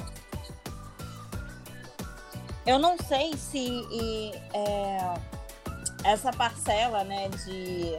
Eu 2.67 2.81
não 2.81 2.97
sei 2.99 3.37
se 3.37 3.59
e, 3.59 4.33
é, 4.53 5.15
essa 6.03 6.33
parcela, 6.33 7.05
né, 7.05 7.29
de 7.29 7.97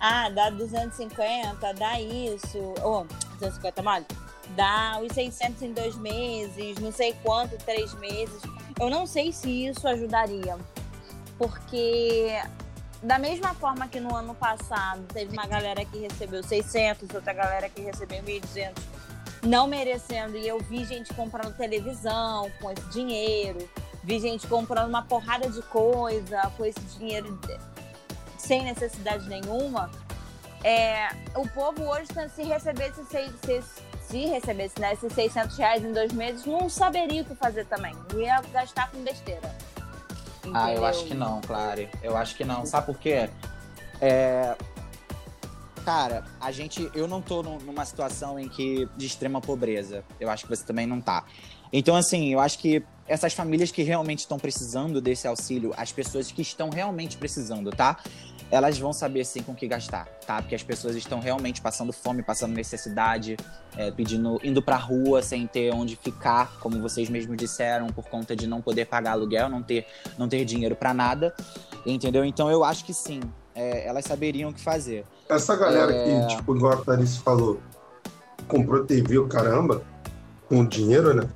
ah, 0.00 0.28
dá 0.30 0.50
250, 0.50 1.74
dá 1.74 2.00
isso, 2.00 2.58
ou 2.82 3.06
oh, 3.06 3.25
250 3.36 3.82
mais, 3.82 4.04
dá 4.50 4.98
os 5.02 5.12
600 5.12 5.62
em 5.62 5.72
dois 5.72 5.96
meses, 5.96 6.78
não 6.78 6.92
sei 6.92 7.14
quanto, 7.22 7.56
três 7.58 7.94
meses. 7.94 8.40
Eu 8.78 8.90
não 8.90 9.06
sei 9.06 9.32
se 9.32 9.66
isso 9.66 9.86
ajudaria, 9.88 10.58
porque 11.38 12.38
da 13.02 13.18
mesma 13.18 13.54
forma 13.54 13.88
que 13.88 14.00
no 14.00 14.14
ano 14.14 14.34
passado 14.34 15.02
teve 15.12 15.32
uma 15.32 15.46
galera 15.46 15.84
que 15.84 15.98
recebeu 15.98 16.42
600, 16.42 17.14
outra 17.14 17.32
galera 17.32 17.68
que 17.68 17.80
recebeu 17.80 18.22
1.200, 18.22 18.72
não 19.42 19.66
merecendo, 19.66 20.36
e 20.36 20.46
eu 20.46 20.58
vi 20.60 20.84
gente 20.84 21.12
comprando 21.14 21.56
televisão 21.56 22.50
com 22.60 22.70
esse 22.70 22.84
dinheiro, 22.88 23.68
vi 24.02 24.18
gente 24.18 24.46
comprando 24.46 24.88
uma 24.88 25.02
porrada 25.02 25.48
de 25.48 25.62
coisa 25.62 26.50
com 26.56 26.64
esse 26.64 26.80
dinheiro 26.98 27.38
sem 28.38 28.62
necessidade 28.64 29.28
nenhuma. 29.28 29.90
É, 30.66 31.10
o 31.36 31.46
povo 31.46 31.84
hoje, 31.84 32.08
se 32.34 32.42
recebesse, 32.42 33.00
se, 33.04 33.62
se 34.08 34.26
recebesse 34.26 34.80
né, 34.80 34.94
esses 34.94 35.12
600 35.12 35.56
reais 35.56 35.84
em 35.84 35.92
dois 35.92 36.12
meses, 36.12 36.44
não 36.44 36.68
saberia 36.68 37.22
o 37.22 37.24
que 37.24 37.36
fazer 37.36 37.66
também. 37.66 37.94
Ia 38.16 38.42
gastar 38.52 38.90
com 38.90 38.98
besteira. 39.04 39.54
Entendeu? 40.38 40.60
Ah, 40.60 40.74
eu 40.74 40.84
acho 40.84 41.04
que 41.04 41.14
não, 41.14 41.40
Clary. 41.40 41.88
Eu 42.02 42.16
acho 42.16 42.34
que 42.34 42.44
não. 42.44 42.66
Sabe 42.66 42.86
por 42.86 42.98
quê? 42.98 43.30
É... 44.00 44.56
Cara, 45.84 46.24
a 46.40 46.50
gente. 46.50 46.90
Eu 46.92 47.06
não 47.06 47.22
tô 47.22 47.44
numa 47.44 47.84
situação 47.84 48.36
em 48.36 48.48
que. 48.48 48.88
de 48.96 49.06
extrema 49.06 49.40
pobreza. 49.40 50.02
Eu 50.18 50.28
acho 50.28 50.46
que 50.46 50.50
você 50.50 50.64
também 50.64 50.84
não 50.84 51.00
tá. 51.00 51.24
Então, 51.72 51.94
assim, 51.94 52.32
eu 52.32 52.40
acho 52.40 52.58
que 52.58 52.82
essas 53.06 53.32
famílias 53.32 53.70
que 53.70 53.82
realmente 53.82 54.20
estão 54.20 54.38
precisando 54.38 55.00
desse 55.00 55.28
auxílio, 55.28 55.72
as 55.76 55.92
pessoas 55.92 56.32
que 56.32 56.42
estão 56.42 56.70
realmente 56.70 57.16
precisando, 57.16 57.70
tá? 57.70 57.98
Elas 58.50 58.78
vão 58.78 58.92
saber 58.92 59.24
sim 59.24 59.42
com 59.42 59.54
que 59.54 59.66
gastar, 59.66 60.06
tá? 60.26 60.40
Porque 60.40 60.54
as 60.54 60.62
pessoas 60.62 60.94
estão 60.94 61.20
realmente 61.20 61.60
passando 61.60 61.92
fome, 61.92 62.22
passando 62.22 62.54
necessidade, 62.54 63.36
é, 63.76 63.90
pedindo, 63.90 64.40
indo 64.42 64.62
pra 64.62 64.76
rua 64.76 65.22
sem 65.22 65.46
ter 65.46 65.72
onde 65.74 65.96
ficar, 65.96 66.58
como 66.60 66.80
vocês 66.80 67.08
mesmos 67.08 67.36
disseram, 67.36 67.88
por 67.88 68.04
conta 68.08 68.36
de 68.36 68.46
não 68.46 68.60
poder 68.60 68.86
pagar 68.86 69.12
aluguel, 69.12 69.48
não 69.48 69.62
ter, 69.62 69.86
não 70.16 70.28
ter 70.28 70.44
dinheiro 70.44 70.76
para 70.76 70.94
nada, 70.94 71.34
entendeu? 71.84 72.24
Então 72.24 72.50
eu 72.50 72.62
acho 72.62 72.84
que 72.84 72.94
sim, 72.94 73.20
é, 73.54 73.86
elas 73.86 74.04
saberiam 74.04 74.50
o 74.50 74.54
que 74.54 74.60
fazer. 74.60 75.04
Essa 75.28 75.56
galera 75.56 75.92
é... 75.92 76.04
que, 76.04 76.36
tipo, 76.36 76.56
igual 76.56 76.74
a 76.74 76.76
Clarice 76.76 77.18
falou, 77.18 77.60
comprou 78.46 78.84
TV, 78.84 79.18
o 79.18 79.26
caramba, 79.26 79.82
com 80.48 80.64
dinheiro, 80.64 81.12
né? 81.12 81.28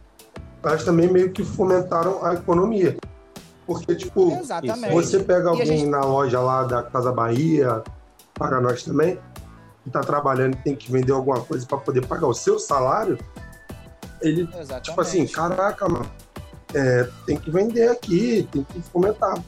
mas 0.62 0.84
também 0.84 1.10
meio 1.10 1.32
que 1.32 1.44
fomentaram 1.44 2.24
a 2.24 2.34
economia. 2.34 2.96
Porque, 3.70 3.94
tipo, 3.94 4.32
Exatamente. 4.32 4.92
você 4.92 5.20
pega 5.20 5.48
alguém 5.48 5.64
gente... 5.64 5.86
na 5.86 6.00
loja 6.00 6.40
lá 6.40 6.64
da 6.64 6.82
Casa 6.82 7.12
Bahia, 7.12 7.84
para 8.34 8.60
nós 8.60 8.82
também, 8.82 9.16
que 9.84 9.88
está 9.88 10.00
trabalhando 10.00 10.54
e 10.54 10.56
tem 10.56 10.74
que 10.74 10.90
vender 10.90 11.12
alguma 11.12 11.40
coisa 11.40 11.64
para 11.64 11.78
poder 11.78 12.04
pagar 12.04 12.26
o 12.26 12.34
seu 12.34 12.58
salário, 12.58 13.16
ele, 14.20 14.42
Exatamente. 14.42 14.82
tipo 14.86 15.00
assim, 15.00 15.24
caraca, 15.24 15.88
mano, 15.88 16.10
é, 16.74 17.08
tem 17.26 17.36
que 17.36 17.48
vender 17.48 17.88
aqui, 17.88 18.48
tem 18.50 18.64
que 18.64 18.82
fomentar. 18.82 19.40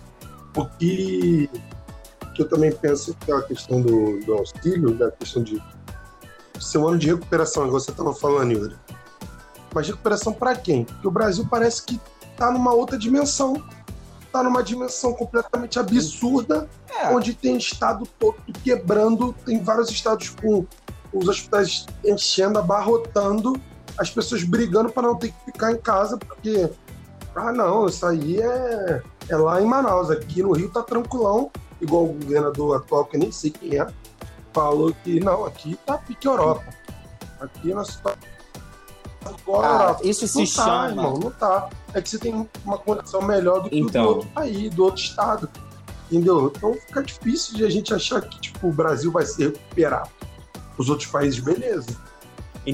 O 0.56 0.66
que, 0.66 1.50
que 2.36 2.42
eu 2.42 2.48
também 2.48 2.70
penso 2.70 3.16
que 3.16 3.32
é 3.32 3.34
a 3.34 3.42
questão 3.42 3.82
do, 3.82 4.20
do 4.20 4.34
auxílio, 4.34 4.94
da 4.94 5.10
questão 5.10 5.42
de 5.42 5.60
seu 6.60 6.86
ano 6.86 6.96
de 6.96 7.08
recuperação, 7.08 7.66
igual 7.66 7.80
você 7.80 7.90
estava 7.90 8.14
falando, 8.14 8.52
Yuri 8.52 8.76
mas 9.74 9.88
recuperação 9.88 10.32
para 10.32 10.54
quem? 10.54 10.84
Porque 10.84 11.08
o 11.08 11.10
Brasil 11.10 11.44
parece 11.50 11.82
que 11.82 11.98
está 12.30 12.50
numa 12.50 12.72
outra 12.74 12.98
dimensão. 12.98 13.54
Está 14.32 14.42
numa 14.42 14.62
dimensão 14.62 15.12
completamente 15.12 15.78
absurda, 15.78 16.66
é. 16.88 17.08
onde 17.08 17.34
tem 17.34 17.54
estado 17.58 18.08
todo 18.18 18.36
quebrando, 18.64 19.34
tem 19.44 19.62
vários 19.62 19.90
estados 19.90 20.30
com 20.30 20.66
os 21.12 21.28
hospitais 21.28 21.84
enchendo, 22.02 22.58
abarrotando, 22.58 23.60
as 23.98 24.10
pessoas 24.10 24.42
brigando 24.42 24.90
para 24.90 25.02
não 25.02 25.16
ter 25.16 25.32
que 25.32 25.52
ficar 25.52 25.72
em 25.72 25.76
casa, 25.76 26.16
porque, 26.16 26.70
ah, 27.36 27.52
não, 27.52 27.84
isso 27.84 28.06
aí 28.06 28.40
é, 28.40 29.02
é 29.28 29.36
lá 29.36 29.60
em 29.60 29.66
Manaus. 29.66 30.10
Aqui 30.10 30.42
no 30.42 30.52
Rio 30.52 30.70
tá 30.70 30.82
tranquilão, 30.82 31.50
igual 31.78 32.04
o 32.04 32.14
governador 32.14 32.78
atual, 32.78 33.04
que 33.04 33.18
nem 33.18 33.30
sei 33.30 33.50
quem 33.50 33.78
é, 33.78 33.86
falou 34.50 34.96
que 35.04 35.20
não, 35.20 35.44
aqui 35.44 35.78
tá 35.84 35.98
pique 35.98 36.26
Europa. 36.26 36.64
Aqui 37.38 37.74
nós 37.74 37.96
tá 37.96 38.14
Agora, 39.24 39.96
isso 40.02 40.26
se 40.26 40.38
não 40.38 40.46
chama. 40.46 40.68
Tá, 40.68 40.88
irmão, 40.88 41.18
não 41.18 41.30
tá. 41.30 41.68
É 41.94 42.00
que 42.00 42.08
você 42.08 42.18
tem 42.18 42.48
uma 42.64 42.78
condição 42.78 43.22
melhor 43.22 43.62
do 43.62 43.70
que 43.70 43.78
então... 43.78 44.02
do 44.02 44.08
outro 44.08 44.28
país, 44.30 44.74
do 44.74 44.84
outro 44.84 45.02
estado. 45.02 45.48
Entendeu? 46.10 46.52
Então 46.54 46.74
fica 46.74 47.02
difícil 47.02 47.56
de 47.56 47.64
a 47.64 47.70
gente 47.70 47.94
achar 47.94 48.20
que 48.20 48.38
tipo, 48.40 48.68
o 48.68 48.72
Brasil 48.72 49.10
vai 49.10 49.24
se 49.24 49.42
recuperar. 49.42 50.08
Os 50.76 50.88
outros 50.88 51.10
países, 51.10 51.38
beleza. 51.38 51.96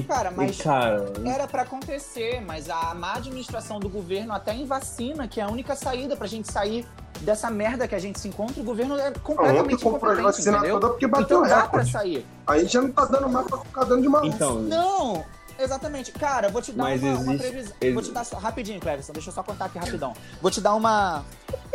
Cara, 0.07 0.29
mas 0.29 0.61
cara... 0.61 1.11
era 1.25 1.47
para 1.47 1.63
acontecer, 1.63 2.41
mas 2.41 2.69
a 2.69 2.93
má 2.93 3.13
administração 3.13 3.79
do 3.79 3.89
governo, 3.89 4.33
até 4.33 4.53
em 4.53 4.65
vacina, 4.65 5.27
que 5.27 5.39
é 5.39 5.43
a 5.43 5.47
única 5.47 5.75
saída 5.75 6.15
pra 6.15 6.27
gente 6.27 6.51
sair 6.51 6.85
dessa 7.21 7.49
merda 7.49 7.87
que 7.87 7.95
a 7.95 7.99
gente 7.99 8.19
se 8.19 8.27
encontra, 8.27 8.61
o 8.61 8.63
governo 8.63 8.97
é 8.97 9.11
completamente 9.11 9.81
incompetente, 9.81 10.21
vacina 10.21 10.57
entendeu? 10.57 10.79
Toda 10.79 10.93
porque 10.93 11.07
bateu 11.07 11.43
então 11.43 11.57
dá 11.57 11.67
pra 11.67 11.85
sair. 11.85 12.25
Aí 12.45 12.67
já 12.67 12.81
não 12.81 12.91
tá 12.91 13.05
dando 13.05 13.29
mais 13.29 13.47
pra 13.47 13.57
ficar 13.57 13.83
dando 13.85 14.01
de 14.03 14.09
maluco. 14.09 14.35
Então, 14.35 14.59
não, 14.61 15.25
Exatamente. 15.59 16.11
Cara, 16.13 16.49
vou 16.49 16.61
te 16.61 16.71
dar 16.71 16.83
Mas 16.83 17.01
uma, 17.01 17.11
existe, 17.11 17.29
uma 17.29 17.37
previsão. 17.37 17.75
Existe. 17.81 17.93
Vou 17.93 18.03
te 18.03 18.11
dar 18.11 18.23
só, 18.23 18.37
rapidinho, 18.37 18.79
Cleverson, 18.79 19.13
deixa 19.13 19.29
eu 19.29 19.33
só 19.33 19.43
contar 19.43 19.65
aqui 19.65 19.77
rapidão. 19.77 20.13
Vou 20.41 20.49
te 20.49 20.61
dar 20.61 20.73
uma, 20.73 21.25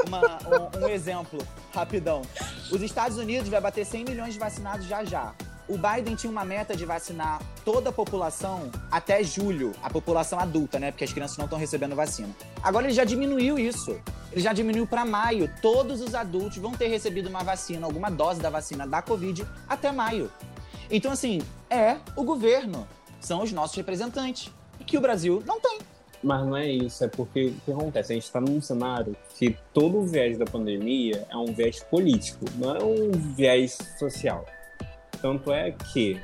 uma 0.07 0.20
um, 0.20 0.85
um, 0.85 0.89
exemplo 0.89 1.39
rapidão. 1.74 2.22
Os 2.72 2.80
Estados 2.80 3.18
Unidos 3.18 3.49
vai 3.49 3.61
bater 3.61 3.85
100 3.85 4.05
milhões 4.05 4.32
de 4.32 4.41
vacinados 4.41 4.87
já 4.87 5.05
já. 5.05 5.35
O 5.66 5.78
Biden 5.78 6.14
tinha 6.14 6.30
uma 6.30 6.45
meta 6.45 6.76
de 6.76 6.85
vacinar 6.85 7.41
toda 7.64 7.89
a 7.89 7.93
população 7.93 8.70
até 8.91 9.22
julho, 9.24 9.72
a 9.82 9.89
população 9.89 10.39
adulta, 10.39 10.78
né? 10.78 10.91
Porque 10.91 11.05
as 11.05 11.12
crianças 11.12 11.39
não 11.39 11.47
estão 11.47 11.59
recebendo 11.59 11.97
vacina. 11.97 12.28
Agora 12.62 12.87
ele 12.87 12.93
já 12.93 13.05
diminuiu 13.05 13.59
isso. 13.59 13.99
Ele 14.30 14.43
já 14.43 14.53
diminuiu 14.53 14.87
para 14.87 15.07
maio. 15.07 15.51
Todos 15.62 16.03
os 16.03 16.14
adultos 16.14 16.59
vão 16.59 16.72
ter 16.72 16.89
recebido 16.89 17.28
uma 17.28 17.43
vacina, 17.43 17.87
alguma 17.87 18.11
dose 18.11 18.41
da 18.41 18.51
vacina 18.51 18.87
da 18.87 19.01
Covid 19.01 19.47
até 19.66 19.91
maio. 19.91 20.30
Então, 20.91 21.12
assim, 21.12 21.41
é 21.70 21.97
o 22.14 22.24
governo 22.24 22.87
são 23.26 23.42
os 23.42 23.52
nossos 23.52 23.76
representantes, 23.76 24.50
que 24.86 24.98
o 24.98 25.00
Brasil 25.00 25.42
não 25.46 25.60
tem. 25.60 25.78
Mas 26.22 26.46
não 26.46 26.56
é 26.56 26.70
isso, 26.70 27.04
é 27.04 27.08
porque 27.08 27.46
o 27.46 27.54
que 27.64 27.72
acontece? 27.72 28.12
A 28.12 28.14
gente 28.14 28.24
está 28.24 28.40
num 28.40 28.60
cenário 28.60 29.14
que 29.36 29.56
todo 29.72 29.98
o 29.98 30.06
viés 30.06 30.38
da 30.38 30.46
pandemia 30.46 31.26
é 31.28 31.36
um 31.36 31.52
viés 31.52 31.80
político, 31.80 32.46
não 32.56 32.74
é 32.74 32.82
um 32.82 33.10
viés 33.34 33.76
social. 33.98 34.46
Tanto 35.20 35.52
é 35.52 35.72
que 35.92 36.18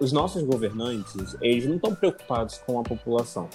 os 0.00 0.12
nossos 0.12 0.42
governantes, 0.42 1.36
eles 1.40 1.66
não 1.66 1.76
estão 1.76 1.94
preocupados 1.94 2.58
com 2.58 2.78
a 2.78 2.82
população. 2.82 3.48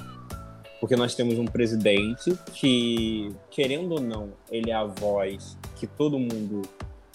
Porque 0.79 0.95
nós 0.95 1.13
temos 1.13 1.37
um 1.37 1.45
presidente 1.45 2.35
que, 2.53 3.31
querendo 3.51 3.93
ou 3.93 4.01
não, 4.01 4.29
ele 4.49 4.71
é 4.71 4.75
a 4.75 4.83
voz 4.83 5.57
que 5.75 5.85
todo 5.85 6.17
mundo 6.17 6.63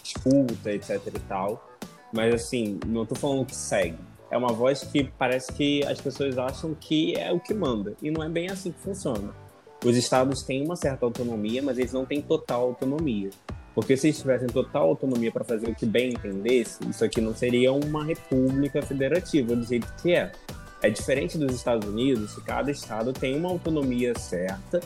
escuta, 0.02 0.72
etc 0.72 1.00
e 1.06 1.20
tal. 1.20 1.68
Mas 2.12 2.34
assim, 2.34 2.78
não 2.86 3.02
estou 3.02 3.16
falando 3.16 3.44
que 3.44 3.56
segue. 3.56 3.98
É 4.30 4.36
uma 4.36 4.52
voz 4.52 4.82
que 4.82 5.04
parece 5.18 5.52
que 5.52 5.84
as 5.84 6.00
pessoas 6.00 6.36
acham 6.36 6.74
que 6.74 7.16
é 7.16 7.32
o 7.32 7.38
que 7.38 7.54
manda. 7.54 7.94
E 8.02 8.10
não 8.10 8.22
é 8.22 8.28
bem 8.28 8.50
assim 8.50 8.72
que 8.72 8.80
funciona. 8.80 9.32
Os 9.84 9.96
estados 9.96 10.42
têm 10.42 10.64
uma 10.64 10.74
certa 10.74 11.04
autonomia, 11.04 11.62
mas 11.62 11.78
eles 11.78 11.92
não 11.92 12.04
têm 12.04 12.20
total 12.20 12.62
autonomia. 12.62 13.30
Porque 13.74 13.96
se 13.96 14.08
eles 14.08 14.18
tivessem 14.18 14.48
total 14.48 14.88
autonomia 14.88 15.30
para 15.30 15.44
fazer 15.44 15.68
o 15.68 15.74
que 15.74 15.84
bem 15.84 16.10
entendesse, 16.10 16.78
isso 16.88 17.04
aqui 17.04 17.20
não 17.20 17.34
seria 17.34 17.72
uma 17.72 18.04
república 18.04 18.80
federativa 18.80 19.54
do 19.54 19.62
jeito 19.62 19.86
que 20.00 20.12
é. 20.12 20.32
É 20.82 20.90
diferente 20.90 21.36
dos 21.36 21.54
Estados 21.54 21.86
Unidos, 21.88 22.34
que 22.34 22.40
cada 22.42 22.70
estado 22.70 23.12
tem 23.12 23.36
uma 23.36 23.50
autonomia 23.50 24.18
certa, 24.18 24.80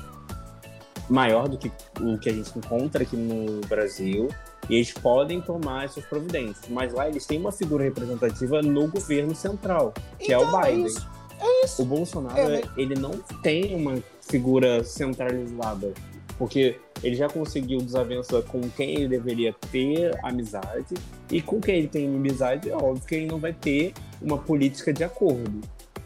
maior 1.08 1.48
do 1.48 1.56
que 1.56 1.70
o 2.00 2.18
que 2.18 2.30
a 2.30 2.32
gente 2.32 2.50
encontra 2.56 3.02
aqui 3.02 3.16
no 3.16 3.60
Brasil, 3.68 4.28
e 4.70 4.76
eles 4.76 4.92
podem 4.92 5.40
tomar 5.40 5.84
essas 5.84 6.04
providências. 6.04 6.68
Mas 6.70 6.94
lá 6.94 7.08
eles 7.08 7.26
têm 7.26 7.38
uma 7.38 7.50
figura 7.50 7.82
representativa 7.82 8.62
no 8.62 8.86
governo 8.86 9.34
central, 9.34 9.92
que 10.18 10.26
então, 10.26 10.40
é 10.40 10.44
o 10.44 10.48
então, 10.48 10.60
é 10.60 10.70
Biden. 10.70 10.84
É 10.84 10.86
isso. 10.86 11.08
É 11.40 11.64
isso. 11.64 11.82
O 11.82 11.84
Bolsonaro, 11.84 12.38
é, 12.38 12.62
ele 12.76 12.94
não 12.94 13.12
tem 13.42 13.74
uma 13.74 14.00
figura 14.20 14.84
centralizada, 14.84 15.92
porque 16.38 16.78
ele 17.02 17.16
já 17.16 17.28
conseguiu 17.28 17.78
desavença 17.80 18.42
com 18.42 18.60
quem 18.70 18.94
ele 18.94 19.08
deveria 19.08 19.54
ter 19.72 20.16
amizade, 20.22 20.94
e 21.30 21.42
com 21.42 21.60
quem 21.60 21.76
ele 21.76 21.88
tem 21.88 22.06
amizade, 22.06 22.70
é 22.70 22.76
óbvio 22.76 23.06
que 23.06 23.14
ele 23.14 23.26
não 23.26 23.38
vai 23.38 23.52
ter 23.52 23.92
uma 24.22 24.38
política 24.38 24.92
de 24.92 25.02
acordo. 25.02 25.60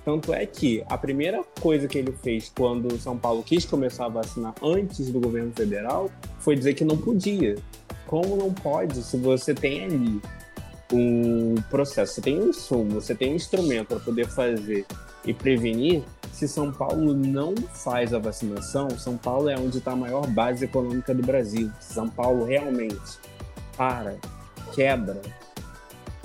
Tanto 0.04 0.34
é 0.34 0.44
que 0.44 0.84
a 0.88 0.98
primeira 0.98 1.42
coisa 1.60 1.88
que 1.88 1.96
ele 1.96 2.12
fez 2.12 2.52
quando 2.54 2.98
São 2.98 3.16
Paulo 3.16 3.42
quis 3.42 3.64
começar 3.64 4.04
a 4.04 4.08
vacinar 4.08 4.54
antes 4.62 5.10
do 5.10 5.18
governo 5.18 5.50
federal 5.52 6.10
foi 6.38 6.54
dizer 6.54 6.74
que 6.74 6.84
não 6.84 6.96
podia. 6.96 7.56
Como 8.06 8.36
não 8.36 8.52
pode 8.52 9.02
se 9.02 9.16
você 9.16 9.54
tem 9.54 9.84
ali 9.84 10.20
um 10.92 11.54
processo, 11.70 12.14
você 12.14 12.20
tem 12.20 12.40
um 12.40 12.48
insumo, 12.48 13.00
você 13.00 13.14
tem 13.14 13.32
um 13.32 13.36
instrumento 13.36 13.88
para 13.88 14.00
poder 14.00 14.28
fazer 14.28 14.86
e 15.24 15.32
prevenir, 15.32 16.02
se 16.32 16.46
São 16.46 16.70
Paulo 16.70 17.14
não 17.14 17.54
faz 17.56 18.12
a 18.12 18.18
vacinação, 18.18 18.90
São 18.90 19.16
Paulo 19.16 19.48
é 19.48 19.58
onde 19.58 19.78
está 19.78 19.92
a 19.92 19.96
maior 19.96 20.26
base 20.26 20.64
econômica 20.64 21.14
do 21.14 21.22
Brasil. 21.22 21.70
Se 21.80 21.94
São 21.94 22.08
Paulo 22.08 22.44
realmente 22.44 23.18
para, 23.76 24.16
quebra, 24.74 25.22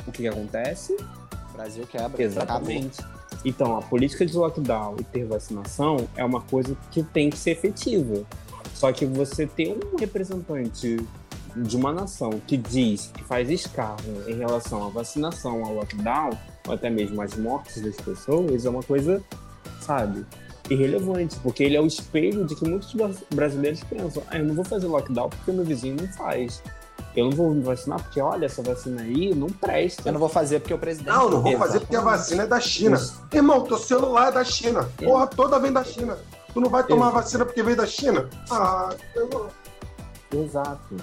o 0.05 0.11
que, 0.11 0.23
que 0.23 0.27
acontece? 0.27 0.93
O 0.93 1.53
Brasil 1.53 1.87
quebra. 1.87 2.21
Exatamente. 2.21 2.99
Acabou. 3.01 3.19
Então, 3.45 3.77
a 3.77 3.81
política 3.81 4.25
de 4.25 4.35
lockdown 4.35 4.97
e 4.99 5.03
ter 5.03 5.25
vacinação 5.25 6.07
é 6.15 6.25
uma 6.25 6.41
coisa 6.41 6.75
que 6.91 7.01
tem 7.03 7.29
que 7.29 7.37
ser 7.37 7.51
efetiva. 7.51 8.25
Só 8.73 8.91
que 8.91 9.05
você 9.05 9.45
ter 9.47 9.77
um 9.77 9.97
representante 9.97 10.97
de 11.55 11.75
uma 11.75 11.91
nação 11.91 12.41
que 12.45 12.57
diz 12.57 13.11
que 13.13 13.23
faz 13.23 13.49
escárnio 13.49 14.23
em 14.27 14.35
relação 14.35 14.85
à 14.85 14.89
vacinação, 14.89 15.63
ao 15.65 15.73
lockdown, 15.73 16.31
ou 16.67 16.73
até 16.73 16.89
mesmo 16.89 17.21
às 17.21 17.35
mortes 17.35 17.81
das 17.81 17.95
pessoas, 17.97 18.65
é 18.65 18.69
uma 18.69 18.83
coisa, 18.83 19.23
sabe, 19.81 20.25
irrelevante, 20.69 21.35
porque 21.37 21.63
ele 21.63 21.75
é 21.75 21.81
o 21.81 21.87
espelho 21.87 22.45
de 22.45 22.55
que 22.55 22.67
muitos 22.67 22.93
brasileiros 23.33 23.83
pensam: 23.83 24.23
ah, 24.29 24.37
eu 24.37 24.45
não 24.45 24.55
vou 24.55 24.65
fazer 24.65 24.87
lockdown 24.87 25.29
porque 25.29 25.51
meu 25.51 25.65
vizinho 25.65 25.97
não 25.99 26.07
faz. 26.13 26.61
Eu 27.15 27.25
não 27.25 27.31
vou 27.31 27.53
me 27.53 27.63
vacinar 27.63 28.01
porque, 28.03 28.21
olha, 28.21 28.45
essa 28.45 28.61
vacina 28.61 29.01
aí 29.01 29.33
não 29.33 29.47
presta. 29.47 30.07
Eu 30.07 30.13
não 30.13 30.19
vou 30.19 30.29
fazer 30.29 30.59
porque 30.59 30.73
o 30.73 30.77
presidente. 30.77 31.09
Não, 31.09 31.29
não 31.29 31.41
vou 31.41 31.57
fazer 31.57 31.79
porque 31.79 31.95
a 31.95 32.01
vacina 32.01 32.43
é 32.43 32.47
da 32.47 32.59
China. 32.59 32.97
Isso. 32.97 33.21
Irmão, 33.33 33.61
teu 33.61 33.77
celular 33.77 34.29
é 34.29 34.31
da 34.31 34.43
China. 34.43 34.87
Porra 34.95 35.25
toda 35.25 35.59
vem 35.59 35.71
da 35.71 35.83
China. 35.83 36.17
Tu 36.53 36.61
não 36.61 36.69
vai 36.69 36.83
tomar 36.83 37.07
Exato. 37.07 37.23
vacina 37.23 37.45
porque 37.45 37.63
veio 37.63 37.77
da 37.77 37.87
China? 37.87 38.29
Ah, 38.51 38.95
eu 39.15 39.27
não. 39.29 40.41
Exato. 40.41 40.95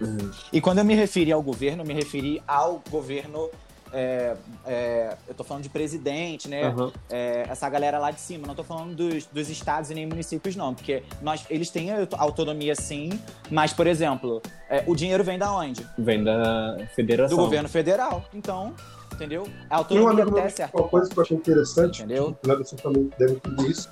Uhum. 0.00 0.30
E 0.52 0.60
quando 0.60 0.78
eu 0.78 0.84
me 0.84 0.94
referi 0.94 1.30
ao 1.32 1.42
governo, 1.42 1.82
eu 1.82 1.86
me 1.86 1.94
referi 1.94 2.42
ao 2.46 2.82
governo. 2.90 3.50
É, 3.92 4.36
é, 4.64 5.16
eu 5.26 5.34
tô 5.34 5.42
falando 5.42 5.64
de 5.64 5.68
presidente, 5.68 6.48
né? 6.48 6.68
Uhum. 6.68 6.92
É, 7.10 7.44
essa 7.48 7.68
galera 7.68 7.98
lá 7.98 8.12
de 8.12 8.20
cima. 8.20 8.46
Não 8.46 8.54
tô 8.54 8.62
falando 8.62 8.94
dos, 8.94 9.26
dos 9.26 9.50
estados 9.50 9.90
e 9.90 9.94
nem 9.94 10.06
municípios, 10.06 10.54
não. 10.54 10.74
Porque 10.74 11.02
nós, 11.20 11.44
eles 11.50 11.70
têm 11.70 11.88
autonomia 12.16 12.74
sim, 12.76 13.10
mas, 13.50 13.72
por 13.72 13.86
exemplo, 13.86 14.40
é, 14.68 14.84
o 14.86 14.94
dinheiro 14.94 15.24
vem 15.24 15.38
da 15.38 15.52
onde? 15.52 15.84
Vem 15.98 16.22
da 16.22 16.78
federação. 16.94 17.36
Do 17.36 17.42
governo 17.42 17.68
federal. 17.68 18.24
Então, 18.32 18.74
entendeu? 19.12 19.46
A 19.68 19.78
autonomia 19.78 20.24
até 20.24 20.40
é 20.40 20.48
certa. 20.48 20.78
Uma 20.78 20.88
coisa 20.88 21.10
que 21.10 21.18
eu 21.18 21.22
achei 21.22 21.36
interessante, 21.36 22.02
entendeu? 22.02 22.36
Que, 22.40 22.48
você 22.48 22.76
também 22.76 23.10
deve 23.18 23.34
entender 23.34 23.68
isso. 23.68 23.90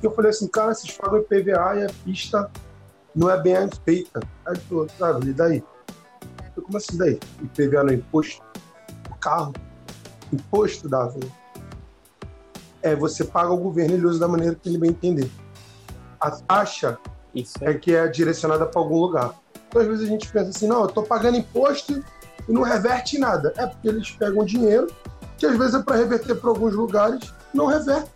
Eu 0.00 0.12
falei 0.12 0.30
assim, 0.30 0.46
cara, 0.48 0.74
vocês 0.74 0.96
pagam 0.96 1.18
IPVA 1.18 1.80
e 1.80 1.84
a 1.84 1.90
pista 2.04 2.50
não 3.14 3.30
é 3.30 3.40
bem 3.40 3.56
feita. 3.84 4.20
Aí 4.46 4.58
tu, 4.68 4.86
sabe, 4.98 5.30
e 5.30 5.32
daí? 5.32 5.62
Eu, 6.56 6.62
como 6.62 6.76
assim 6.76 6.96
daí? 6.96 7.18
IPVA 7.42 7.84
no 7.84 7.92
imposto? 7.92 8.42
O 9.10 9.14
carro? 9.16 9.52
Imposto, 10.32 10.88
Davi? 10.88 11.20
É, 12.82 12.94
você 12.94 13.24
paga 13.24 13.50
o 13.50 13.56
governo 13.56 13.92
e 13.92 13.94
ele 13.94 14.06
usa 14.06 14.18
da 14.18 14.28
maneira 14.28 14.54
que 14.54 14.68
ele 14.68 14.78
bem 14.78 14.90
entender. 14.90 15.30
A 16.20 16.30
taxa 16.30 16.98
é. 17.34 17.70
é. 17.70 17.74
que 17.74 17.94
é 17.94 18.06
direcionada 18.08 18.66
para 18.66 18.80
algum 18.80 19.00
lugar. 19.00 19.34
Então, 19.68 19.82
às 19.82 19.88
vezes 19.88 20.04
a 20.04 20.08
gente 20.08 20.30
pensa 20.30 20.50
assim, 20.50 20.66
não, 20.66 20.80
eu 20.80 20.86
estou 20.86 21.02
pagando 21.02 21.36
imposto 21.36 22.04
e 22.48 22.52
não 22.52 22.62
reverte 22.62 23.18
nada. 23.18 23.52
É 23.56 23.66
porque 23.66 23.88
eles 23.88 24.10
pegam 24.10 24.44
dinheiro, 24.44 24.88
que 25.38 25.46
às 25.46 25.56
vezes 25.56 25.74
é 25.74 25.82
para 25.82 25.96
reverter 25.96 26.34
para 26.34 26.50
alguns 26.50 26.74
lugares, 26.74 27.32
não 27.52 27.66
reverte. 27.66 28.10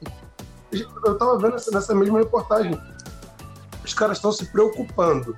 Eu 0.71 1.13
estava 1.15 1.39
vendo 1.39 1.57
nessa 1.73 1.95
mesma 1.95 2.19
reportagem 2.19 2.79
os 3.89 3.95
caras 3.95 4.19
estão 4.19 4.31
se 4.31 4.45
preocupando 4.47 5.35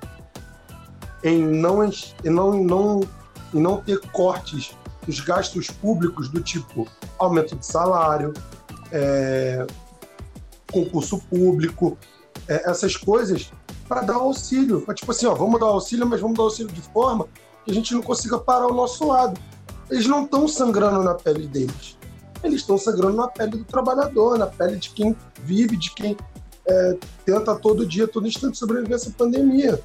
em 1.23 1.41
não, 1.41 1.83
em 1.83 1.91
não, 2.25 2.53
em 2.53 2.65
não, 2.65 2.99
em 3.53 3.59
não 3.59 3.77
ter 3.77 3.99
cortes 4.11 4.75
dos 5.05 5.19
gastos 5.21 5.67
públicos 5.67 6.29
do 6.29 6.41
tipo 6.41 6.87
aumento 7.17 7.55
de 7.55 7.65
salário, 7.65 8.33
é, 8.91 9.65
concurso 10.71 11.19
público, 11.29 11.97
é, 12.47 12.69
essas 12.69 12.97
coisas 12.97 13.51
para 13.87 14.01
dar 14.01 14.15
auxílio. 14.15 14.81
Pra, 14.81 14.93
tipo 14.93 15.11
assim, 15.11 15.25
ó, 15.25 15.33
vamos 15.33 15.59
dar 15.59 15.67
auxílio, 15.67 16.05
mas 16.05 16.19
vamos 16.19 16.37
dar 16.37 16.43
auxílio 16.43 16.71
de 16.71 16.81
forma 16.81 17.27
que 17.63 17.71
a 17.71 17.73
gente 17.73 17.93
não 17.93 18.01
consiga 18.01 18.37
parar 18.37 18.67
o 18.67 18.73
nosso 18.73 19.07
lado. 19.07 19.39
Eles 19.89 20.07
não 20.07 20.25
estão 20.25 20.47
sangrando 20.47 21.03
na 21.03 21.13
pele 21.13 21.47
deles. 21.47 21.97
Eles 22.43 22.61
estão 22.61 22.77
sangrando 22.77 23.15
na 23.15 23.27
pele 23.27 23.51
do 23.51 23.63
trabalhador, 23.63 24.37
na 24.37 24.47
pele 24.47 24.77
de 24.77 24.89
quem 24.89 25.15
vive, 25.43 25.77
de 25.77 25.93
quem 25.93 26.17
é, 26.67 26.97
tenta 27.25 27.55
todo 27.55 27.85
dia, 27.85 28.07
todo 28.07 28.27
instante 28.27 28.57
sobreviver 28.57 28.93
a 28.93 28.95
essa 28.95 29.11
pandemia. 29.11 29.81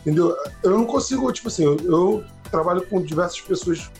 Entendeu? 0.00 0.36
Eu 0.62 0.70
não 0.70 0.84
consigo, 0.84 1.30
tipo 1.32 1.48
assim, 1.48 1.64
eu, 1.64 1.76
eu 1.78 2.24
trabalho 2.50 2.86
com 2.86 3.00
diversas 3.00 3.40
pessoas 3.40 3.90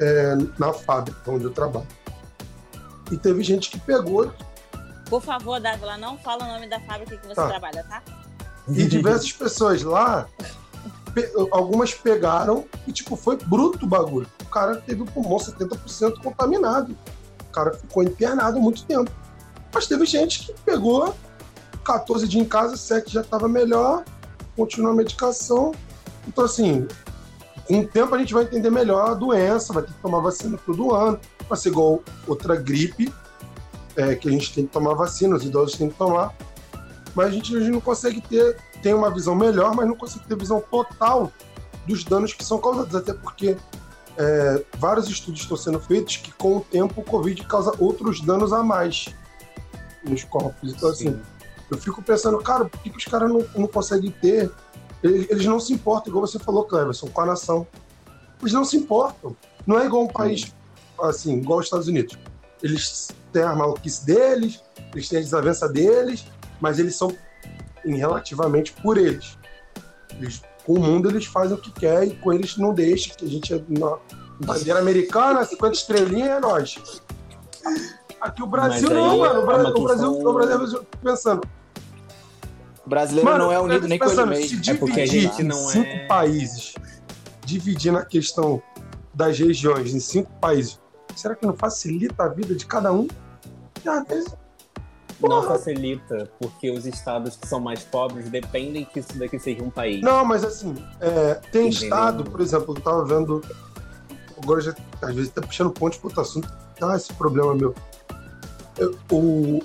é, 0.00 0.36
na 0.58 0.72
fábrica 0.72 1.30
onde 1.30 1.44
eu 1.44 1.50
trabalho. 1.50 1.86
E 3.10 3.16
teve 3.16 3.42
gente 3.42 3.70
que 3.70 3.80
pegou. 3.80 4.32
Por 5.08 5.22
favor, 5.22 5.60
Dávila, 5.60 5.96
não 5.96 6.18
fala 6.18 6.44
o 6.44 6.48
nome 6.48 6.68
da 6.68 6.80
fábrica 6.80 7.16
que 7.16 7.26
você 7.26 7.34
tá. 7.34 7.48
trabalha, 7.48 7.84
tá? 7.84 8.02
E 8.68 8.86
diversas 8.86 9.32
pessoas 9.32 9.82
lá, 9.82 10.28
pe 11.12 11.30
algumas 11.50 11.92
pegaram 11.92 12.64
e, 12.86 12.92
tipo, 12.92 13.16
foi 13.16 13.36
bruto 13.36 13.84
o 13.84 13.88
bagulho. 13.88 14.26
O 14.42 14.46
cara 14.46 14.76
teve 14.76 15.02
o 15.02 15.06
pulmão 15.06 15.38
70% 15.38 16.22
contaminado. 16.22 16.96
O 17.40 17.52
cara 17.52 17.74
ficou 17.74 18.02
internado 18.02 18.60
muito 18.60 18.84
tempo. 18.84 19.10
Mas 19.72 19.86
teve 19.86 20.04
gente 20.04 20.46
que 20.46 20.52
pegou 20.64 21.14
14 21.84 22.28
dias 22.28 22.44
em 22.44 22.48
casa, 22.48 22.76
7 22.76 23.12
já 23.12 23.20
estava 23.22 23.48
melhor, 23.48 24.04
continua 24.56 24.90
a 24.90 24.94
medicação. 24.94 25.72
Então, 26.26 26.44
assim, 26.44 26.86
com 27.66 27.80
o 27.80 27.86
tempo 27.86 28.14
a 28.14 28.18
gente 28.18 28.34
vai 28.34 28.44
entender 28.44 28.70
melhor 28.70 29.10
a 29.10 29.14
doença, 29.14 29.72
vai 29.72 29.82
ter 29.82 29.92
que 29.92 30.00
tomar 30.00 30.20
vacina 30.20 30.58
todo 30.64 30.94
ano, 30.94 31.18
vai 31.48 31.58
ser 31.58 31.70
igual 31.70 32.02
outra 32.26 32.56
gripe, 32.56 33.12
é, 33.96 34.14
que 34.14 34.28
a 34.28 34.30
gente 34.30 34.52
tem 34.54 34.66
que 34.66 34.72
tomar 34.72 34.94
vacina, 34.94 35.36
os 35.36 35.44
idosos 35.44 35.76
têm 35.76 35.88
que 35.88 35.96
tomar. 35.96 36.34
Mas 37.14 37.28
a 37.28 37.30
gente, 37.30 37.56
a 37.56 37.60
gente 37.60 37.72
não 37.72 37.80
consegue 37.80 38.20
ter, 38.20 38.56
tem 38.82 38.94
uma 38.94 39.10
visão 39.10 39.34
melhor, 39.34 39.74
mas 39.74 39.86
não 39.86 39.94
consegue 39.94 40.26
ter 40.26 40.36
visão 40.36 40.62
total 40.70 41.30
dos 41.86 42.04
danos 42.04 42.32
que 42.32 42.44
são 42.44 42.58
causados, 42.58 42.94
até 42.94 43.12
porque 43.12 43.56
é, 44.16 44.64
vários 44.78 45.08
estudos 45.08 45.40
estão 45.40 45.56
sendo 45.56 45.80
feitos 45.80 46.16
que 46.16 46.32
com 46.32 46.58
o 46.58 46.60
tempo 46.60 47.00
o 47.00 47.04
Covid 47.04 47.44
causa 47.46 47.72
outros 47.78 48.20
danos 48.20 48.52
a 48.52 48.62
mais 48.62 49.08
nos 50.04 50.24
corpos. 50.24 50.72
Então, 50.72 50.88
assim, 50.88 51.10
Sim. 51.10 51.10
assim, 51.10 51.22
eu 51.70 51.78
fico 51.78 52.02
pensando, 52.02 52.38
cara, 52.38 52.64
por 52.66 52.80
que, 52.80 52.90
que 52.90 52.98
os 52.98 53.04
caras 53.04 53.30
não, 53.30 53.44
não 53.56 53.66
conseguem 53.66 54.10
ter? 54.10 54.50
Eles 55.02 55.46
não 55.46 55.58
se 55.58 55.72
importam, 55.72 56.10
igual 56.10 56.26
você 56.26 56.38
falou, 56.38 56.64
Cleverson, 56.64 57.08
com 57.08 57.20
a 57.20 57.26
nação. 57.26 57.66
Eles 58.40 58.52
não 58.52 58.64
se 58.64 58.76
importam. 58.76 59.36
Não 59.66 59.78
é 59.78 59.86
igual 59.86 60.04
um 60.04 60.08
país, 60.08 60.52
assim, 61.00 61.38
igual 61.38 61.58
os 61.60 61.66
Estados 61.66 61.88
Unidos. 61.88 62.16
Eles 62.62 63.10
têm 63.32 63.42
a 63.42 63.54
maluquice 63.54 64.04
deles, 64.04 64.62
eles 64.92 65.08
têm 65.08 65.18
a 65.18 65.22
desavença 65.22 65.68
deles, 65.68 66.24
mas 66.60 66.78
eles 66.78 66.94
são 66.94 67.16
relativamente 67.84 68.72
por 68.74 68.98
eles. 68.98 69.36
eles. 70.18 70.42
Com 70.64 70.74
o 70.74 70.80
mundo 70.80 71.10
eles 71.10 71.26
fazem 71.26 71.56
o 71.56 71.60
que 71.60 71.72
quer 71.72 72.06
e 72.06 72.14
com 72.14 72.32
eles 72.32 72.56
não 72.56 72.72
deixa, 72.72 73.14
que 73.14 73.24
a 73.24 73.28
gente 73.28 73.52
é 73.52 73.58
Bandeira 74.38 74.78
americana, 74.78 75.44
50 75.44 75.74
estrelinhas 75.74 76.30
é 76.30 76.40
nós. 76.40 77.02
Aqui 78.22 78.40
o 78.40 78.46
Brasil 78.46 78.88
Mas 78.88 78.98
não, 78.98 79.18
mano. 79.18 79.40
O 79.40 79.42
é 79.42 79.46
Brasil, 79.46 79.66
uma 79.66 79.78
o 79.78 79.82
Brasil, 79.82 80.12
o 80.12 80.32
Brasil, 80.32 80.60
eu 80.60 80.84
fico 80.84 80.98
pensando. 81.02 81.42
O 82.86 82.88
brasileiro 82.88 83.28
Mano, 83.28 83.44
não 83.46 83.52
é 83.52 83.60
unido 83.60 83.88
nem 83.88 83.98
com 83.98 84.04
ele 84.04 84.14
pensando, 84.14 84.28
mesmo. 84.30 84.62
Se 84.64 84.70
É 84.70 84.74
porque 84.74 85.00
a 85.00 85.06
gente 85.06 85.42
não 85.42 85.56
cinco 85.56 85.88
é- 85.88 86.06
países, 86.06 86.74
dividir 87.44 87.92
na 87.92 88.04
questão 88.04 88.62
das 89.12 89.36
regiões 89.36 89.92
em 89.92 89.98
cinco 89.98 90.30
países, 90.40 90.80
será 91.16 91.34
que 91.34 91.44
não 91.44 91.54
facilita 91.54 92.22
a 92.22 92.28
vida 92.28 92.54
de 92.54 92.64
cada 92.64 92.92
um? 92.92 93.08
Não 95.20 95.42
facilita, 95.42 96.30
porque 96.38 96.70
os 96.70 96.86
estados 96.86 97.36
que 97.36 97.46
são 97.48 97.58
mais 97.58 97.82
pobres 97.82 98.28
dependem 98.30 98.84
que 98.84 99.00
isso 99.00 99.18
daqui 99.18 99.38
seja 99.38 99.64
um 99.64 99.70
país. 99.70 100.00
Não, 100.00 100.24
mas 100.24 100.44
assim, 100.44 100.74
é, 101.00 101.34
tem 101.50 101.68
estado, 101.68 102.22
por 102.22 102.40
exemplo, 102.40 102.72
eu 102.76 102.80
tava 102.80 103.04
vendo. 103.04 103.42
Agora 104.40 104.60
já, 104.60 104.74
às 105.00 105.14
vezes 105.14 105.30
tá 105.30 105.40
puxando 105.40 105.72
ponte 105.72 105.98
para 105.98 106.06
outro 106.06 106.20
assunto. 106.20 106.48
Ah, 106.80 106.96
esse 106.96 107.12
problema 107.12 107.54
meu. 107.54 107.74
O, 109.10 109.62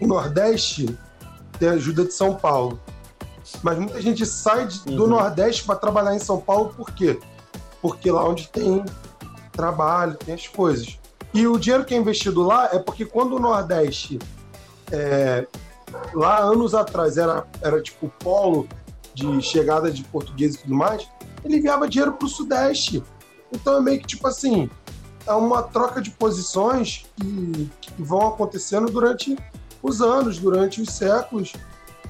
o 0.00 0.06
Nordeste 0.06 0.96
tem 1.58 1.68
a 1.68 1.72
ajuda 1.72 2.04
de 2.04 2.12
São 2.12 2.34
Paulo. 2.34 2.80
Mas 3.62 3.78
muita 3.78 4.00
gente 4.00 4.24
sai 4.26 4.66
de- 4.66 4.80
do 4.84 5.02
Uhum. 5.04 5.08
Nordeste 5.10 5.64
para 5.64 5.76
trabalhar 5.76 6.14
em 6.14 6.18
São 6.20 6.40
Paulo, 6.40 6.72
por 6.76 6.90
quê? 6.92 7.18
Porque 7.82 8.10
lá 8.10 8.24
onde 8.28 8.48
tem 8.48 8.84
trabalho, 9.52 10.14
tem 10.14 10.34
as 10.34 10.46
coisas. 10.46 10.98
E 11.34 11.46
o 11.46 11.58
dinheiro 11.58 11.84
que 11.84 11.94
é 11.94 11.96
investido 11.96 12.42
lá 12.42 12.68
é 12.72 12.78
porque 12.78 13.04
quando 13.04 13.36
o 13.36 13.38
Nordeste, 13.38 14.18
é, 14.92 15.46
lá 16.14 16.38
anos 16.40 16.74
atrás, 16.74 17.16
era, 17.16 17.46
era 17.60 17.80
tipo 17.82 18.08
polo 18.20 18.68
de 19.14 19.40
chegada 19.42 19.90
de 19.90 20.02
português 20.04 20.54
e 20.54 20.58
tudo 20.58 20.74
mais, 20.74 21.06
ele 21.44 21.56
enviava 21.58 21.88
dinheiro 21.88 22.12
para 22.12 22.26
o 22.26 22.28
Sudeste. 22.28 23.02
Então 23.52 23.76
é 23.76 23.80
meio 23.80 24.00
que 24.00 24.06
tipo 24.06 24.26
assim, 24.28 24.70
é 25.26 25.32
uma 25.32 25.62
troca 25.62 26.00
de 26.00 26.10
posições 26.10 27.06
que, 27.16 27.70
que 27.80 28.02
vão 28.02 28.28
acontecendo 28.28 28.90
durante 28.90 29.36
os 29.82 30.00
anos, 30.00 30.38
durante 30.38 30.80
os 30.80 30.90
séculos. 30.90 31.52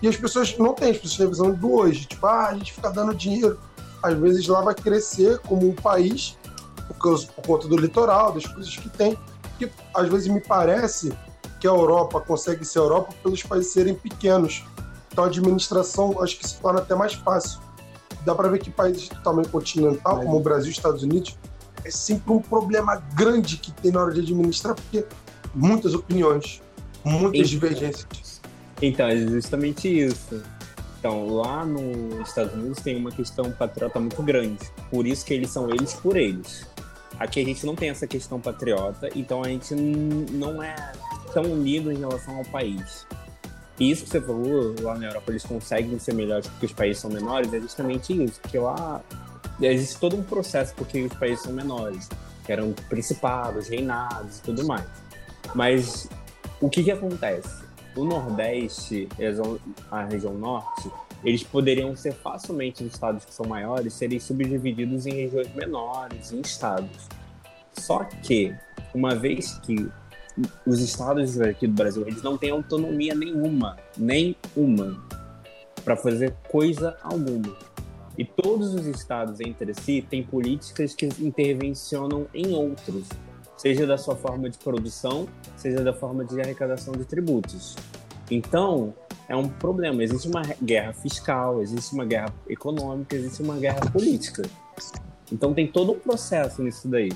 E 0.03 0.09
as 0.09 0.17
pessoas 0.17 0.57
não 0.59 0.75
têm, 0.75 0.91
as 0.91 0.97
pessoas 0.97 1.17
têm 1.17 1.27
a 1.27 1.31
visão 1.31 1.53
do 1.53 1.75
hoje. 1.75 2.07
Tipo, 2.07 2.27
ah, 2.27 2.49
a 2.49 2.55
gente 2.55 2.73
fica 2.73 2.91
dando 2.91 3.15
dinheiro. 3.15 3.59
Às 4.03 4.17
vezes 4.19 4.47
lá 4.47 4.63
vai 4.63 4.75
crescer 4.75 5.39
como 5.41 5.69
um 5.69 5.75
país, 5.75 6.39
por, 6.89 6.97
causa, 6.97 7.27
por 7.27 7.47
conta 7.47 7.69
do 7.69 7.77
litoral, 7.77 8.33
das 8.33 8.47
coisas 8.47 8.75
que 8.75 8.89
tem. 8.89 9.19
Que 9.59 9.71
às 9.95 10.09
vezes 10.09 10.29
me 10.29 10.41
parece 10.41 11.13
que 11.61 11.69
a 11.69 11.71
Europa 11.71 12.21
consegue 12.21 12.65
ser 12.65 12.79
Europa 12.79 13.13
pelos 13.23 13.43
países 13.43 13.73
serem 13.73 13.95
pequenos. 13.95 14.65
Então 15.13 15.25
a 15.25 15.27
administração 15.27 16.23
acho 16.23 16.39
que 16.39 16.49
se 16.49 16.59
torna 16.59 16.81
até 16.81 16.95
mais 16.95 17.13
fácil. 17.13 17.61
Dá 18.25 18.35
para 18.35 18.49
ver 18.49 18.59
que 18.59 18.71
países 18.71 19.03
de 19.03 19.23
tamanho 19.23 19.49
continental, 19.49 20.21
como 20.21 20.37
o 20.39 20.41
Brasil 20.41 20.71
e 20.71 20.73
Estados 20.73 21.03
Unidos, 21.03 21.37
é 21.85 21.91
sempre 21.91 22.33
um 22.33 22.41
problema 22.41 22.97
grande 23.15 23.57
que 23.57 23.73
tem 23.73 23.93
na 23.93 24.03
hora 24.03 24.15
de 24.15 24.21
administrar, 24.21 24.75
porque 24.75 25.05
muitas 25.55 25.95
opiniões, 25.95 26.61
muitas 27.05 27.49
Sim. 27.49 27.55
divergências. 27.55 28.41
Então, 28.83 29.07
é 29.07 29.17
justamente 29.17 29.89
isso. 29.89 30.43
Então, 30.99 31.29
lá 31.29 31.65
nos 31.65 32.29
Estados 32.29 32.53
Unidos 32.55 32.79
tem 32.81 32.97
uma 32.97 33.11
questão 33.11 33.51
patriota 33.53 33.99
muito 33.99 34.23
grande. 34.23 34.59
Por 34.91 35.07
isso 35.07 35.25
que 35.25 35.33
eles 35.33 35.51
são 35.51 35.71
eles 35.71 35.95
por 35.95 36.17
eles. 36.17 36.67
Aqui 37.19 37.41
a 37.41 37.45
gente 37.45 37.65
não 37.67 37.75
tem 37.75 37.91
essa 37.91 38.07
questão 38.07 38.41
patriota, 38.41 39.09
então 39.15 39.43
a 39.43 39.49
gente 39.49 39.75
não 39.75 40.63
é 40.63 40.75
tão 41.35 41.45
unido 41.45 41.93
em 41.93 41.99
relação 41.99 42.37
ao 42.37 42.45
país. 42.45 43.07
E 43.79 43.91
isso 43.91 44.05
que 44.05 44.11
você 44.11 44.21
falou, 44.21 44.75
lá 44.81 44.99
na 44.99 45.07
Europa 45.07 45.33
eles 45.33 45.43
conseguem 45.43 45.99
ser 45.99 46.15
melhores 46.15 46.47
porque 46.47 46.67
os 46.67 46.73
países 46.73 47.01
são 47.01 47.11
menores, 47.11 47.53
é 47.53 47.61
justamente 47.61 48.13
isso. 48.25 48.39
Porque 48.41 48.59
lá 48.59 49.03
existe 49.61 49.99
todo 49.99 50.17
um 50.17 50.23
processo 50.23 50.75
porque 50.75 51.03
os 51.03 51.13
países 51.15 51.43
são 51.43 51.53
menores. 51.53 52.09
Que 52.45 52.53
eram 52.53 52.73
principados, 52.89 53.69
reinados 53.69 54.39
e 54.39 54.43
tudo 54.43 54.67
mais. 54.67 54.87
Mas 55.55 56.09
o 56.61 56.69
que 56.69 56.83
que 56.83 56.91
acontece? 56.91 57.63
O 57.95 58.05
Nordeste, 58.05 59.09
a 59.91 60.05
região 60.05 60.35
Norte, 60.35 60.91
eles 61.25 61.43
poderiam 61.43 61.95
ser 61.95 62.13
facilmente, 62.13 62.83
os 62.83 62.93
estados 62.93 63.25
que 63.25 63.33
são 63.33 63.47
maiores, 63.47 63.93
serem 63.93 64.19
subdivididos 64.19 65.07
em 65.07 65.13
regiões 65.13 65.55
menores, 65.55 66.33
em 66.33 66.41
estados. 66.41 67.09
Só 67.73 68.05
que, 68.05 68.55
uma 68.95 69.15
vez 69.15 69.59
que 69.59 69.89
os 70.67 70.81
estados 70.81 71.41
aqui 71.41 71.67
do 71.67 71.75
Brasil, 71.75 72.07
eles 72.07 72.23
não 72.23 72.39
têm 72.39 72.51
autonomia 72.51 73.15
nenhuma, 73.15 73.77
nenhuma, 73.97 75.03
para 75.85 75.97
fazer 75.97 76.35
coisa 76.49 76.97
alguma. 77.03 77.57
E 78.21 78.25
todos 78.27 78.75
os 78.75 78.87
estados 78.87 79.41
entre 79.41 79.73
si 79.73 80.07
têm 80.11 80.23
políticas 80.23 80.95
que 80.95 81.07
intervencionam 81.07 82.27
em 82.35 82.53
outros, 82.53 83.09
seja 83.57 83.87
da 83.87 83.97
sua 83.97 84.15
forma 84.15 84.51
de 84.51 84.59
produção, 84.59 85.27
seja 85.57 85.83
da 85.83 85.95
forma 85.95 86.23
de 86.23 86.39
arrecadação 86.39 86.93
de 86.93 87.07
tributos. 87.07 87.75
Então, 88.31 88.93
é 89.27 89.35
um 89.35 89.49
problema. 89.49 90.05
Existe 90.05 90.29
uma 90.29 90.43
guerra 90.63 90.93
fiscal, 90.93 91.63
existe 91.63 91.95
uma 91.95 92.05
guerra 92.05 92.29
econômica, 92.47 93.17
existe 93.17 93.41
uma 93.41 93.57
guerra 93.57 93.91
política. 93.91 94.43
Então, 95.33 95.55
tem 95.55 95.67
todo 95.67 95.93
um 95.93 95.99
processo 95.99 96.63
nisso 96.63 96.89
daí. 96.89 97.13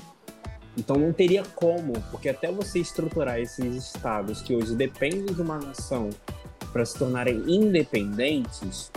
Então, 0.75 0.97
não 0.97 1.13
teria 1.13 1.43
como, 1.55 1.93
porque 2.11 2.31
até 2.31 2.51
você 2.51 2.79
estruturar 2.79 3.39
esses 3.39 3.75
estados 3.77 4.41
que 4.41 4.57
hoje 4.57 4.75
dependem 4.75 5.27
de 5.27 5.43
uma 5.43 5.59
nação 5.59 6.09
para 6.73 6.83
se 6.87 6.99
tornarem 6.99 7.43
independentes, 7.47 8.91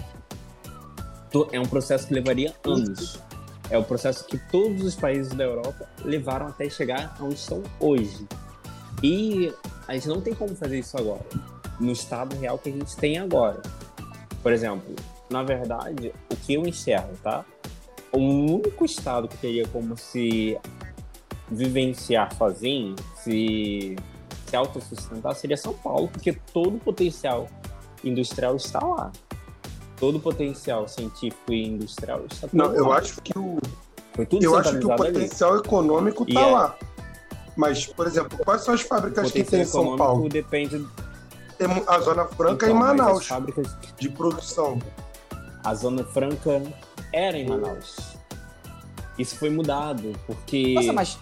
é 1.52 1.60
um 1.60 1.66
processo 1.66 2.08
que 2.08 2.14
levaria 2.14 2.54
anos. 2.64 3.20
É 3.70 3.78
o 3.78 3.84
processo 3.84 4.26
que 4.26 4.38
todos 4.50 4.84
os 4.84 4.96
países 4.96 5.34
da 5.34 5.44
Europa 5.44 5.90
levaram 6.04 6.48
até 6.48 6.70
chegar 6.70 7.18
onde 7.20 7.36
estão 7.36 7.62
hoje. 7.80 8.26
E 9.04 9.54
a 9.88 9.94
gente 9.94 10.08
não 10.08 10.22
tem 10.22 10.34
como 10.34 10.56
fazer 10.56 10.80
isso 10.80 10.98
agora, 10.98 11.26
no 11.80 11.92
estado 11.92 12.36
real 12.38 12.58
que 12.58 12.70
a 12.70 12.72
gente 12.72 12.96
tem 12.96 13.18
agora. 13.18 13.62
Por 14.42 14.54
exemplo, 14.54 14.96
na 15.30 15.44
verdade, 15.44 16.14
o 16.32 16.36
que 16.36 16.54
eu 16.54 16.66
enxergo, 16.66 17.16
tá? 17.22 17.44
O 18.12 18.20
único 18.20 18.86
estado 18.86 19.28
que 19.28 19.38
teria 19.38 19.68
como 19.68 19.98
se 19.98 20.58
vivenciar 21.50 22.34
sozinho, 22.36 22.96
se, 23.16 23.96
se 24.46 24.56
autossustentar, 24.56 25.36
seria 25.36 25.58
São 25.58 25.74
Paulo, 25.74 26.08
porque 26.08 26.34
todo 26.54 26.78
o 26.78 26.80
potencial 26.80 27.48
industrial 28.04 28.56
está 28.56 28.80
lá. 28.80 29.12
Todo 30.00 30.18
o 30.18 30.20
potencial 30.22 30.88
científico 30.88 31.52
e 31.52 31.68
industrial 31.68 32.22
está 32.32 32.48
Não, 32.54 32.74
eu 32.74 32.88
lá. 32.88 32.98
acho 32.98 33.20
que 33.22 33.38
o, 33.38 33.58
Foi 34.14 34.26
tudo 34.26 34.44
eu 34.44 34.56
acho 34.56 34.70
que 34.72 34.78
o 34.78 34.82
centralizado 34.82 35.04
ali. 35.04 35.14
potencial 35.14 35.58
econômico 35.58 36.26
E 36.28 36.34
tá 36.34 36.42
é- 36.42 36.52
lá. 36.52 36.76
Mas, 37.56 37.88
por 37.88 38.06
exemplo, 38.06 38.38
quais 38.46 38.62
são 38.64 38.76
as 38.76 38.82
fábricas 38.82 39.28
que 39.32 39.34
tem 39.34 39.44
potencial 39.44 39.84
em 39.84 39.88
São 39.88 39.98
Paulo? 39.98 40.30
depende 40.30 40.86
Tem 41.58 41.68
a 41.88 42.00
Zona 42.00 42.26
Franca 42.26 42.68
Então, 42.68 42.78
em 42.78 42.80
Manaus, 42.80 43.26
fábricas, 43.26 43.76
de 43.98 44.10
produção. 44.10 44.80
a 45.64 45.74
Zona 45.74 46.04
Franca 46.04 46.62
era 47.12 47.36
em 47.36 47.48
Manaus. 47.50 47.96
Isso 49.18 49.36
foi 49.38 49.50
mudado, 49.50 50.14
porque. 50.28 50.76
Nossa, 50.76 50.94
mas 50.94 51.18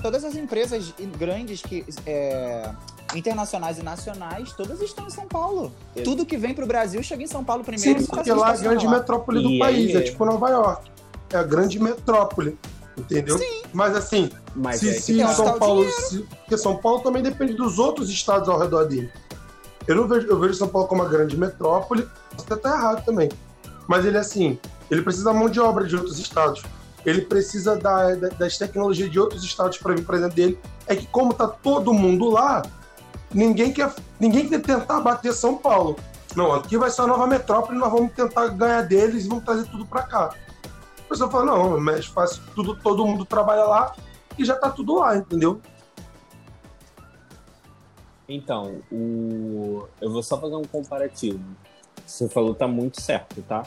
todas 0.00 0.22
as 0.22 0.36
empresas 0.36 0.94
grandes 1.18 1.60
que 1.60 1.84
é, 2.06 2.70
internacionais 3.14 3.78
e 3.78 3.82
nacionais, 3.82 4.52
todas 4.52 4.80
estão 4.80 5.06
em 5.06 5.10
São 5.10 5.26
Paulo. 5.26 5.72
Eu- 5.96 6.04
Tudo 6.04 6.24
que 6.26 6.36
vem 6.36 6.54
pro 6.54 6.66
Brasil 6.66 7.02
chega 7.02 7.22
em 7.22 7.26
São 7.26 7.42
Paulo 7.44 7.64
primeiro. 7.64 8.00
Sim, 8.00 8.06
porque 8.06 8.32
lá 8.32 8.50
é 8.50 8.52
a 8.54 8.56
grande 8.56 8.86
lá. 8.86 8.92
metrópole 8.92 9.42
do 9.42 9.50
E 9.50 9.58
país, 9.58 9.90
aí- 9.90 9.96
é 9.96 10.00
tipo 10.02 10.24
Nova 10.24 10.48
York. 10.50 10.90
É 11.32 11.36
a 11.36 11.42
grande 11.42 11.78
metrópole, 11.78 12.58
entendeu? 12.98 13.38
Mas 13.72 13.94
assim, 13.96 14.30
Mas 14.54 14.80
se, 14.80 14.88
é 14.90 14.92
se 14.94 15.18
tá. 15.18 15.28
São 15.34 15.44
tal 15.44 15.58
Paulo. 15.58 15.88
se- 15.90 16.22
porque 16.40 16.58
São 16.58 16.76
Paulo 16.76 17.00
também 17.00 17.22
depende 17.22 17.54
dos 17.54 17.78
outros 17.78 18.10
estados 18.10 18.48
ao 18.48 18.58
redor 18.58 18.84
dele. 18.84 19.10
Eu 19.86 19.94
não 19.96 20.08
vejo, 20.08 20.26
eu 20.26 20.38
vejo 20.38 20.54
São 20.54 20.68
Paulo 20.68 20.86
como 20.88 21.02
uma 21.02 21.08
grande 21.08 21.36
metrópole, 21.36 22.06
você 22.36 22.56
tá 22.56 22.70
errado 22.76 23.04
também. 23.04 23.28
Mas 23.88 24.04
ele 24.04 24.18
assim, 24.18 24.58
ele 24.90 25.02
precisa 25.02 25.24
da 25.26 25.32
mão 25.32 25.48
de 25.48 25.60
obra 25.60 25.86
de 25.86 25.96
outros 25.96 26.18
estados. 26.18 26.62
Ele 27.06 27.22
precisa 27.22 27.76
da- 27.76 28.14
da- 28.14 28.28
das 28.28 28.58
tecnologias 28.58 29.10
de 29.10 29.18
outros 29.18 29.42
estados 29.42 29.78
para 29.78 29.94
vir 29.94 30.04
para 30.04 30.18
dentro 30.18 30.36
dele. 30.36 30.58
É 30.86 30.94
que 30.94 31.06
como 31.06 31.32
tá 31.32 31.46
todo 31.48 31.94
mundo 31.94 32.28
lá, 32.28 32.62
ninguém 33.32 33.72
quer, 33.72 33.92
ninguém 34.18 34.48
quer 34.48 34.60
tentar 34.60 35.00
bater 35.00 35.32
São 35.32 35.56
Paulo. 35.56 35.96
Não, 36.36 36.52
aqui 36.52 36.76
vai 36.76 36.90
ser 36.90 37.02
a 37.02 37.06
nova 37.06 37.26
metrópole, 37.26 37.78
nós 37.78 37.90
vamos 37.90 38.12
tentar 38.12 38.48
ganhar 38.48 38.82
deles 38.82 39.24
e 39.24 39.28
vamos 39.28 39.44
trazer 39.44 39.68
tudo 39.68 39.84
para 39.84 40.02
cá. 40.02 40.34
A 40.98 41.08
pessoa 41.08 41.30
fala, 41.30 41.46
não, 41.46 41.76
é 41.76 41.80
mais 41.80 42.06
fácil, 42.06 42.40
tudo, 42.54 42.76
todo 42.76 43.04
mundo 43.04 43.24
trabalha 43.24 43.64
lá 43.64 43.94
e 44.38 44.44
já 44.44 44.54
tá 44.54 44.70
tudo 44.70 44.96
lá, 44.96 45.16
entendeu? 45.16 45.60
Então, 48.28 48.80
o... 48.92 49.88
eu 50.00 50.10
vou 50.12 50.22
só 50.22 50.40
fazer 50.40 50.54
um 50.54 50.62
comparativo. 50.62 51.40
Você 52.06 52.28
falou 52.28 52.54
tá 52.54 52.68
muito 52.68 53.00
certo, 53.00 53.42
tá? 53.42 53.64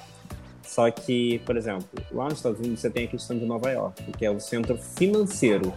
Só 0.64 0.90
que, 0.90 1.40
por 1.40 1.58
exemplo, 1.58 1.88
lá 2.12 2.26
nos 2.26 2.36
Estados 2.36 2.60
Unidos 2.60 2.80
você 2.80 2.90
tem 2.90 3.06
a 3.06 3.08
questão 3.08 3.38
de 3.38 3.46
Nova 3.46 3.70
York, 3.70 4.12
que 4.14 4.26
é 4.26 4.32
o 4.32 4.40
centro 4.40 4.78
financeiro. 4.78 5.74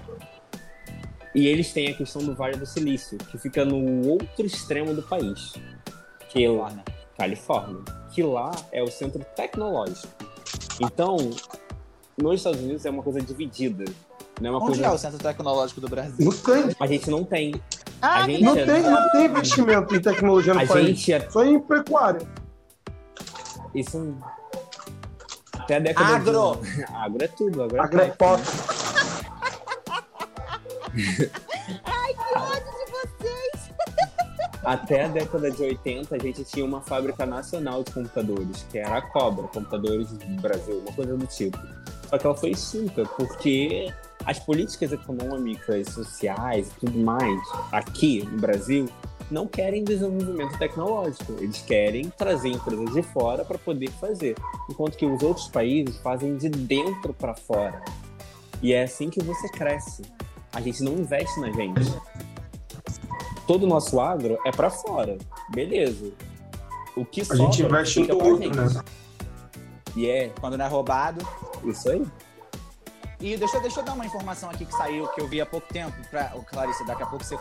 E 1.36 1.46
eles 1.46 1.70
têm 1.72 1.88
a 1.88 1.94
questão 1.94 2.22
do 2.24 2.34
Vale 2.34 2.56
do 2.56 2.64
Silício, 2.64 3.18
que 3.18 3.36
fica 3.36 3.62
no 3.62 4.08
outro 4.08 4.46
extremo 4.46 4.94
do 4.94 5.02
país, 5.02 5.52
que 6.30 6.42
é 6.42 6.48
lá, 6.50 6.70
Califórnia. 6.70 6.84
Califórnia, 7.16 7.84
que 8.10 8.22
lá 8.22 8.50
é 8.72 8.82
o 8.82 8.90
centro 8.90 9.22
tecnológico. 9.36 10.08
Então, 10.80 11.16
nos 12.16 12.36
Estados 12.36 12.58
Unidos 12.60 12.86
é 12.86 12.90
uma 12.90 13.02
coisa 13.02 13.20
dividida. 13.20 13.84
Não 14.40 14.48
é 14.48 14.50
uma 14.52 14.58
Onde 14.58 14.66
coisa. 14.78 14.86
é 14.86 14.90
o 14.90 14.98
Centro 14.98 15.18
Tecnológico 15.18 15.80
do 15.80 15.88
Brasil? 15.88 16.14
Não 16.18 16.32
tem, 16.32 16.76
A 16.80 16.86
gente 16.86 17.10
não 17.10 17.24
tem. 17.24 17.54
Ah, 18.02 18.22
A 18.24 18.26
gente 18.26 18.42
não 18.42 18.54
é- 18.56 18.64
tem, 18.66 18.82
não 18.82 19.10
tem 19.12 19.24
investimento 19.26 19.94
em 19.94 20.00
tecnologia 20.00 20.52
no 20.54 20.60
A 20.60 20.66
país. 20.66 20.86
gente 20.88 21.12
é. 21.12 21.30
Só 21.30 21.42
em 21.44 21.58
pecuária. 21.58 22.20
Isso. 23.74 24.14
Até 25.54 25.76
a 25.76 25.78
década 25.80 26.16
Agro! 26.16 26.56
de. 26.62 26.84
Agro 26.94 27.24
é 27.24 27.28
tudo. 27.28 27.62
Agro 27.80 28.00
é 28.00 28.08
Agrepop. 30.96 32.36
ódio 32.36 32.72
de 32.72 32.92
vocês. 32.92 33.70
Até 34.64 35.04
a 35.04 35.08
década 35.08 35.50
de 35.50 35.62
80, 35.62 36.16
a 36.16 36.18
gente 36.18 36.44
tinha 36.44 36.64
uma 36.64 36.80
fábrica 36.80 37.24
nacional 37.26 37.84
de 37.84 37.92
computadores, 37.92 38.66
que 38.70 38.78
era 38.78 38.98
a 38.98 39.02
Cobra, 39.02 39.46
Computadores 39.48 40.10
do 40.10 40.40
Brasil, 40.40 40.78
uma 40.80 40.92
coisa 40.92 41.16
do 41.16 41.26
tipo. 41.26 41.58
Só 42.08 42.18
que 42.18 42.26
ela 42.26 42.34
foi 42.34 42.50
extinta, 42.50 43.04
porque 43.04 43.92
as 44.24 44.38
políticas 44.38 44.92
econômicas, 44.92 45.88
sociais 45.88 46.68
e 46.68 46.80
tudo 46.80 46.98
mais, 46.98 47.40
aqui 47.70 48.24
no 48.24 48.38
Brasil, 48.38 48.88
não 49.30 49.46
querem 49.46 49.84
desenvolvimento 49.84 50.58
tecnológico. 50.58 51.34
Eles 51.38 51.60
querem 51.62 52.10
trazer 52.10 52.48
empresas 52.48 52.92
de 52.92 53.02
fora 53.02 53.44
para 53.44 53.58
poder 53.58 53.90
fazer. 53.92 54.34
Enquanto 54.70 54.96
que 54.96 55.06
os 55.06 55.22
outros 55.22 55.48
países 55.48 55.96
fazem 55.98 56.36
de 56.36 56.48
dentro 56.48 57.12
para 57.12 57.34
fora. 57.34 57.82
E 58.62 58.72
é 58.72 58.84
assim 58.84 59.10
que 59.10 59.22
você 59.22 59.48
cresce. 59.48 60.02
A 60.52 60.60
gente 60.60 60.82
não 60.82 60.92
investe 60.94 61.38
na 61.40 61.50
gente 61.50 61.80
todo 63.46 63.62
o 63.62 63.66
nosso 63.66 64.00
agro 64.00 64.38
é 64.44 64.50
pra 64.50 64.68
fora. 64.70 65.16
Beleza. 65.50 66.12
O 66.96 67.04
que 67.04 67.20
A 67.20 67.24
sobra 67.24 67.42
gente 67.44 67.62
investe 67.62 68.04
pra 68.04 68.14
outro, 68.16 68.38
gente. 68.42 68.56
né? 68.56 68.82
E 69.94 70.08
é 70.10 70.28
Quando 70.40 70.58
não 70.58 70.64
é 70.64 70.68
roubado. 70.68 71.26
isso 71.64 71.88
aí. 71.90 72.04
E 73.20 73.36
deixa, 73.36 73.56
eu- 73.56 73.60
deixa 73.62 73.80
eu 73.80 73.84
dar 73.84 73.92
uma 73.94 74.04
informação 74.04 74.50
aqui 74.50 74.64
que 74.66 74.72
saiu, 74.74 75.06
que 75.08 75.20
eu 75.20 75.28
vi 75.28 75.40
há 75.40 75.46
pouco 75.46 75.66
tempo. 75.72 75.94
Pra, 76.10 76.32
ô, 76.34 76.40
Clarice, 76.42 76.84
daqui 76.86 77.02
a 77.02 77.06
pouco 77.06 77.24
você 77.24 77.38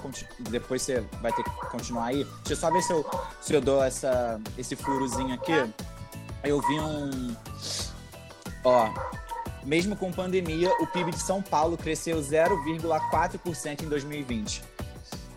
depois 0.49 0.81
você 0.83 1.01
vai 1.21 1.33
ter 1.33 1.43
que 1.43 1.49
continuar 1.69 2.05
aí. 2.05 2.23
Deixa 2.23 2.53
eu 2.53 2.57
só 2.57 2.71
ver 2.71 2.81
se 2.83 2.93
eu, 2.93 3.05
se 3.41 3.53
eu 3.53 3.59
dou 3.61 3.83
essa, 3.83 4.39
esse 4.57 4.75
furozinho 4.75 5.33
aqui. 5.33 5.51
Eu 6.43 6.61
vi 6.61 6.79
um. 6.79 7.35
Ó. 8.63 8.89
Mesmo 9.65 9.95
com 9.95 10.11
pandemia, 10.11 10.69
o 10.79 10.87
PIB 10.87 11.11
de 11.11 11.19
São 11.19 11.41
Paulo 11.41 11.75
cresceu 11.75 12.17
0,4% 12.17 13.81
em 13.81 13.87
2020. 13.87 14.61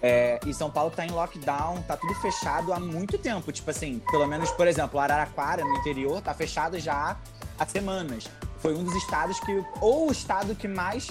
É, 0.00 0.38
e 0.46 0.54
São 0.54 0.70
Paulo 0.70 0.90
tá 0.90 1.04
em 1.04 1.10
lockdown, 1.10 1.82
tá 1.82 1.96
tudo 1.96 2.14
fechado 2.16 2.72
há 2.72 2.78
muito 2.78 3.18
tempo. 3.18 3.50
Tipo 3.50 3.70
assim, 3.70 4.00
pelo 4.10 4.26
menos, 4.26 4.50
por 4.50 4.66
exemplo, 4.68 5.00
Araraquara, 5.00 5.64
no 5.64 5.74
interior, 5.76 6.20
tá 6.20 6.34
fechado 6.34 6.78
já 6.78 7.16
há 7.58 7.66
semanas. 7.66 8.28
Foi 8.58 8.74
um 8.74 8.84
dos 8.84 8.94
estados 8.94 9.40
que. 9.40 9.64
Ou 9.80 10.08
o 10.08 10.12
estado 10.12 10.54
que 10.54 10.68
mais 10.68 11.08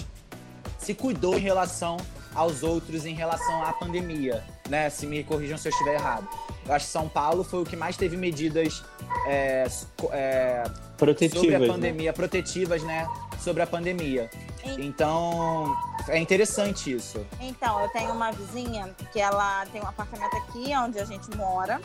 se 0.78 0.94
cuidou 0.94 1.36
em 1.36 1.40
relação 1.40 1.96
aos 2.34 2.62
outros 2.62 3.04
em 3.04 3.14
relação 3.14 3.64
à 3.64 3.72
pandemia, 3.72 4.44
né? 4.68 4.88
Se 4.90 5.06
me 5.06 5.24
corrijam 5.24 5.58
se 5.58 5.68
eu 5.68 5.70
estiver 5.70 5.94
errado. 5.94 6.28
Eu 6.64 6.74
acho 6.74 6.86
que 6.86 6.92
São 6.92 7.08
Paulo 7.08 7.42
foi 7.42 7.62
o 7.62 7.64
que 7.64 7.76
mais 7.76 7.96
teve 7.96 8.16
medidas 8.16 8.82
é, 9.26 9.66
é, 10.12 10.64
Protetivas. 10.98 11.40
sobre 11.40 11.54
a 11.54 11.58
né? 11.60 11.66
pandemia, 11.68 12.12
protetivas, 12.12 12.82
né? 12.82 13.06
Sobre 13.40 13.62
a 13.62 13.66
pandemia. 13.66 14.28
En- 14.64 14.86
Então, 14.86 15.74
é 16.08 16.18
interessante 16.18 16.92
isso. 16.92 17.24
Então, 17.40 17.80
eu 17.80 17.88
tenho 17.90 18.12
uma 18.12 18.30
vizinha 18.32 18.94
que 19.12 19.20
ela 19.20 19.64
tem 19.66 19.80
um 19.80 19.86
apartamento 19.86 20.36
aqui 20.36 20.76
onde 20.76 20.98
a 20.98 21.04
gente 21.04 21.34
mora. 21.36 21.80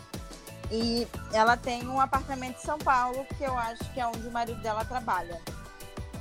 E 0.71 1.07
ela 1.31 1.55
tem 1.55 1.87
um 1.87 2.01
apartamento 2.01 2.57
em 2.57 2.65
São 2.65 2.79
Paulo, 2.79 3.25
que 3.37 3.43
eu 3.43 3.55
acho 3.55 3.83
que 3.93 3.99
é 3.99 4.07
onde 4.07 4.27
o 4.27 4.31
marido 4.31 4.59
dela 4.61 4.83
trabalha. 4.83 5.39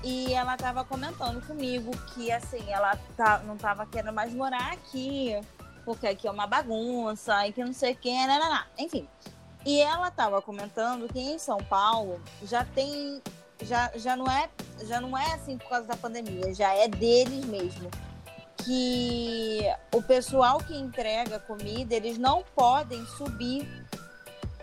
E 0.04 0.34
ela 0.34 0.56
tava 0.56 0.84
comentando 0.84 1.40
comigo 1.46 1.90
que 2.12 2.30
assim, 2.30 2.62
ela 2.68 2.96
tá, 3.16 3.38
não 3.46 3.56
tava 3.56 3.86
querendo 3.86 4.12
mais 4.12 4.32
morar 4.34 4.72
aqui, 4.72 5.40
porque 5.84 6.06
aqui 6.08 6.26
é 6.26 6.30
uma 6.30 6.46
bagunça 6.46 7.46
e 7.46 7.52
que 7.52 7.64
não 7.64 7.72
sei 7.72 7.92
o 7.92 7.96
que, 7.96 8.10
né, 8.10 8.26
né, 8.26 8.38
né. 8.50 8.64
enfim. 8.78 9.08
E 9.64 9.80
ela 9.80 10.10
tava 10.10 10.42
comentando 10.42 11.08
que 11.12 11.20
em 11.20 11.38
São 11.38 11.58
Paulo 11.58 12.20
já 12.42 12.64
tem. 12.64 13.22
Já, 13.62 13.92
já, 13.94 14.16
não 14.16 14.26
é, 14.26 14.50
já 14.84 15.00
não 15.00 15.16
é 15.16 15.34
assim 15.34 15.56
por 15.56 15.68
causa 15.68 15.86
da 15.86 15.96
pandemia, 15.96 16.52
já 16.52 16.74
é 16.74 16.88
deles 16.88 17.44
mesmo 17.44 17.88
que 18.64 19.60
o 19.92 20.02
pessoal 20.02 20.58
que 20.58 20.76
entrega 20.76 21.38
comida, 21.38 21.94
eles 21.94 22.18
não 22.18 22.44
podem 22.54 23.04
subir 23.06 23.68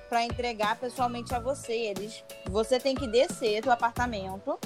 para 0.07 0.23
entregar 0.23 0.77
pessoalmente 0.77 1.33
a 1.33 1.39
você. 1.39 1.73
Eles, 1.73 2.23
você 2.45 2.79
tem 2.79 2.95
que 2.95 3.07
descer 3.07 3.61
do 3.61 3.71
apartamento 3.71 4.59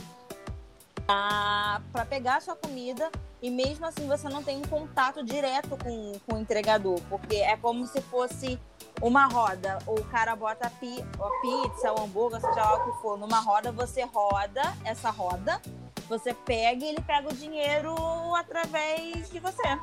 para 1.06 2.06
pegar 2.10 2.38
a 2.38 2.42
sua 2.42 2.56
comida 2.56 3.12
e 3.44 3.52
mesmo 3.52 3.86
assim 3.86 4.08
você 4.08 4.30
não 4.30 4.42
tem 4.42 4.58
um 4.58 4.62
contato 4.62 5.22
direto 5.22 5.78
com, 5.84 6.14
com 6.26 6.38
o 6.38 6.40
entregador, 6.40 6.98
porque 7.10 7.36
é 7.36 7.58
como 7.58 7.86
se 7.86 8.00
fosse 8.04 8.58
uma 9.02 9.26
roda. 9.26 9.80
O 9.86 10.02
cara 10.06 10.34
bota 10.34 10.68
a, 10.68 10.70
pi, 10.70 11.04
a 11.20 11.42
pizza, 11.42 11.92
o 11.92 12.02
hambúrguer, 12.02 12.40
seja 12.40 12.56
lá 12.56 12.76
o 12.76 12.86
que 12.86 13.02
for, 13.02 13.20
numa 13.20 13.42
roda, 13.42 13.70
você 13.74 14.04
roda 14.06 14.74
essa 14.86 15.10
roda, 15.10 15.62
você 16.08 16.34
pega 16.34 16.86
e 16.86 16.88
ele 16.88 17.02
pega 17.02 17.28
o 17.28 17.34
dinheiro 17.34 17.94
através 18.34 19.30
de 19.30 19.40
você. 19.40 19.78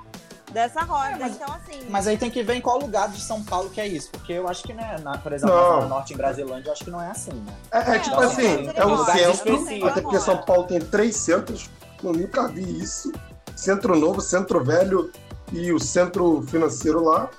Dessa 0.53 0.81
roda. 0.81 1.11
É, 1.11 1.17
mas- 1.19 1.37
então, 1.37 1.55
assim. 1.55 1.87
Mas 1.91 2.09
aí 2.09 2.17
tem 2.17 2.31
que 2.31 2.43
ver 2.43 2.55
em 2.55 2.61
qual 2.61 2.79
lugar 2.79 3.09
de 3.11 3.21
São 3.21 3.45
Paulo 3.45 3.71
que 3.71 3.81
é 3.81 3.87
isso. 3.87 4.11
Porque 4.11 4.33
eu 4.33 4.49
acho 4.49 4.65
que 4.65 4.73
não 4.73 4.83
é, 4.83 4.99
na, 4.99 5.17
por 5.19 5.33
exemplo, 5.33 5.55
Não. 5.55 5.63
na 5.63 5.75
Zona 5.75 5.87
Norte 5.87 6.15
em 6.15 6.17
Brasilândia, 6.17 6.71
eu 6.71 6.73
acho 6.73 6.83
que 6.83 6.91
não 6.91 7.01
é 7.01 7.09
assim, 7.09 7.31
né? 7.31 7.55
É, 7.71 7.79
é 7.79 7.99
tipo 8.01 8.17
não, 8.17 8.23
assim, 8.23 8.67
é 8.75 8.85
o 8.85 8.89
não, 8.89 9.07
centro, 9.07 9.87
até 9.87 10.01
porque 10.01 10.17
agora. 10.17 10.19
São 10.21 10.39
Paulo 10.39 10.65
tem 10.65 10.81
três 10.81 11.15
centros, 11.15 11.71
eu 12.03 12.13
nunca 12.13 12.49
vi 12.49 12.81
isso. 12.83 13.13
Centro 13.61 13.95
Novo, 13.99 14.21
Centro 14.21 14.65
Velho 14.65 15.11
e 15.53 15.71
o 15.73 15.79
centro 15.79 16.43
financeiro 16.43 17.05
lá. 17.05 17.31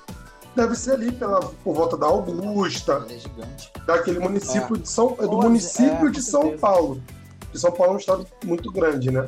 Deve 0.56 0.76
ser 0.76 0.92
ali 0.92 1.12
pela, 1.12 1.40
por 1.40 1.74
volta 1.74 1.98
da 1.98 2.06
Augusta, 2.08 3.06
é 3.10 3.18
gigante. 3.18 3.72
daquele 3.88 4.20
município 4.20 4.78
de 4.78 4.88
São, 4.88 5.16
é 5.18 5.24
do 5.24 5.38
município 5.38 6.08
é, 6.08 6.12
de 6.12 6.22
São 6.22 6.42
certeza. 6.42 6.62
Paulo. 6.62 7.02
E 7.54 7.58
São 7.58 7.72
Paulo 7.72 7.94
é 7.94 7.96
um 7.96 8.00
estado 8.00 8.28
muito 8.46 8.72
grande, 8.72 9.10
né? 9.10 9.28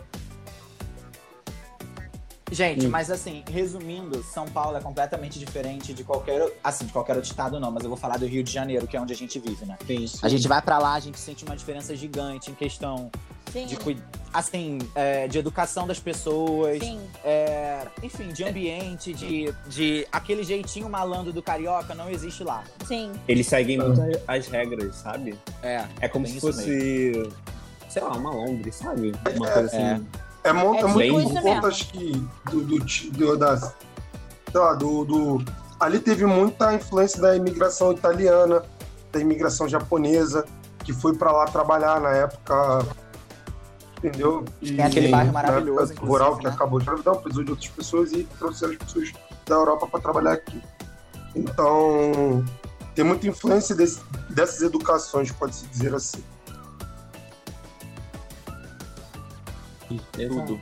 Gente, 2.52 2.86
Hum. 2.86 2.89
mas 2.89 3.10
assim, 3.10 3.44
resumindo, 3.50 4.22
São 4.22 4.46
Paulo 4.46 4.78
é 4.78 4.82
completamente 4.82 5.39
diferente 5.39 5.91
de 5.91 6.04
qualquer, 6.04 6.54
assim, 6.64 6.86
de 6.86 6.94
qualquer 6.94 7.16
outro 7.16 7.28
estado 7.32 7.60
não, 7.60 7.72
mas 7.72 7.84
eu 7.84 7.89
vou 7.89 7.98
falar 7.98 8.18
do 8.18 8.28
Rio 8.28 8.44
de 8.44 8.52
Janeiro, 8.52 8.86
que 8.86 8.96
é 8.96 9.02
onde 9.02 9.12
a 9.12 9.16
gente 9.16 9.39
vive, 9.39 9.66
né? 9.66 9.76
A 10.22 10.30
gente 10.30 10.48
vai 10.48 10.62
pra 10.62 10.78
lá, 10.78 10.94
a 10.94 11.00
gente 11.00 11.20
sente 11.20 11.44
uma 11.44 11.56
diferença 11.56 11.96
gigante 11.96 12.52
em 12.52 12.54
questão 12.54 13.10
sim, 13.54 13.66
de 13.66 13.78
assim, 14.34 14.80
é, 14.95 15.28
de 15.28 15.38
educação 15.38 15.86
das 15.86 15.99
pessoas, 15.99 16.80
sim. 16.80 16.99
é, 17.24 17.86
enfim, 18.01 18.30
de 18.34 18.43
ambiente, 18.43 19.14
de, 19.14 19.54
de 19.68 20.08
aquele 20.12 20.43
jeitinho 20.43 20.89
malandro 20.89 21.32
do 21.32 21.41
carioca 21.41 21.93
não 21.93 22.10
existe 22.10 22.43
lá. 22.43 22.64
Sim. 22.88 23.12
Eles 23.28 23.45
seguem 23.47 23.78
muito 23.78 24.01
as 24.28 24.47
regras, 24.47 24.95
sabe? 24.95 25.38
É, 25.62 25.86
É 26.01 26.08
como 26.08 26.26
se 26.28 26.39
fosse, 26.41 27.30
sei 27.89 28.01
lá, 28.01 28.14
uma 28.14 28.32
Londre, 28.32 28.72
sabe? 28.72 29.14
Uma 29.38 29.47
coisa 29.51 29.68
assim. 29.68 29.78
É. 29.78 30.01
É, 30.45 30.51
mo- 30.51 30.76
É 30.76 30.80
é 30.80 30.84
muito 30.88 30.88
tipo 30.88 30.93
por 30.93 31.22
isso 31.22 31.34
conta 31.36 31.41
mesmo. 31.43 31.68
acho 31.68 31.88
que 31.89 32.12
do, 32.51 32.62
do, 32.66 32.80
do, 32.80 33.38
das, 33.38 33.74
lá, 34.54 34.74
do, 34.74 35.06
do- 35.06 35.45
ali 35.80 35.99
teve 35.99 36.26
muita 36.26 36.74
influência 36.74 37.22
da 37.22 37.36
imigração 37.36 37.91
italiana, 37.93 38.64
da 39.12 39.20
imigração 39.20 39.70
japonesa, 39.70 40.43
que 40.84 40.91
foi 40.91 41.16
para 41.16 41.32
lá 41.32 41.45
trabalhar 41.45 42.01
na 42.01 42.10
época, 42.14 42.86
entendeu? 44.04 44.43
E, 44.62 44.76
Tem 44.76 44.86
aquele 44.86 45.08
bairro 45.10 45.28
na 45.28 45.34
maravilhoso, 45.34 45.93
rural 45.95 46.38
que 46.38 46.45
né? 46.45 46.51
acabou 46.51 46.80
de 46.80 46.86
engravidar, 46.86 47.16
precisou 47.18 47.43
de 47.43 47.51
outras 47.51 47.70
pessoas 47.70 48.12
e 48.12 48.24
trouxeram 48.38 48.74
as 48.74 48.80
pessoas 48.80 49.14
da 49.45 49.56
Europa 49.56 49.88
para 49.88 49.99
trabalhar 50.01 50.34
aqui. 50.34 50.62
Então, 51.36 52.43
tem 52.93 53.04
muita 53.06 53.28
influência 53.28 53.76
desse- 53.76 54.01
dessas 54.30 54.62
educações, 54.62 55.32
pode-se 55.32 55.66
dizer 55.68 55.93
assim. 55.95 56.24
Tudo. 60.14 60.60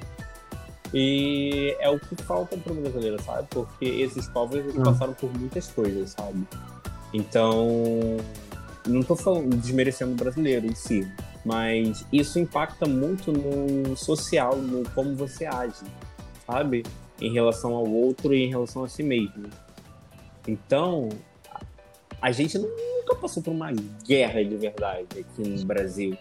E 0.93 1.75
é 1.79 1.89
o 1.89 1.97
que 1.99 2.15
falta 2.23 2.57
pro 2.57 2.73
brasileiro, 2.73 3.21
sabe? 3.23 3.47
Porque 3.49 3.85
esses 3.85 4.27
povos 4.27 4.57
eles 4.57 4.75
Hum. 4.75 4.83
passaram 4.83 5.13
por 5.13 5.31
muitas 5.37 5.67
coisas, 5.67 6.11
sabe? 6.11 6.45
Então, 7.13 8.17
não 8.87 9.01
tô 9.01 9.15
falando 9.15 9.55
desmerecendo 9.55 10.11
o 10.11 10.15
brasileiro 10.15 10.65
em 10.67 10.75
si, 10.75 11.09
mas 11.43 12.05
isso 12.11 12.39
impacta 12.39 12.87
muito 12.87 13.31
no 13.31 13.95
social, 13.95 14.55
no 14.57 14.87
como 14.91 15.15
você 15.15 15.45
age, 15.45 15.83
sabe? 16.45 16.83
Em 17.19 17.31
relação 17.33 17.73
ao 17.73 17.85
outro 17.85 18.33
e 18.33 18.43
em 18.43 18.49
relação 18.49 18.83
a 18.83 18.87
si 18.87 19.03
mesmo. 19.03 19.49
Então, 20.47 21.09
a 22.21 22.31
gente 22.31 22.57
nunca 22.57 23.15
passou 23.15 23.41
por 23.41 23.51
uma 23.51 23.71
guerra 24.05 24.43
de 24.43 24.55
verdade 24.55 25.07
aqui 25.19 25.47
no 25.47 25.65
Brasil. 25.65 26.17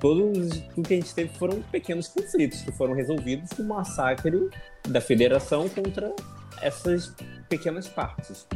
Todos 0.00 0.60
tudo 0.74 0.86
que 0.86 0.94
a 0.94 0.96
gente 0.96 1.14
teve 1.14 1.36
foram 1.36 1.60
pequenos 1.62 2.08
conflitos 2.08 2.62
que 2.62 2.72
foram 2.72 2.94
resolvidos 2.94 3.50
com 3.50 3.62
o 3.62 3.66
massacre 3.66 4.48
da 4.86 5.00
federação 5.00 5.68
contra 5.68 6.14
essas 6.60 7.14
pequenas 7.48 7.88
partes. 7.88 8.46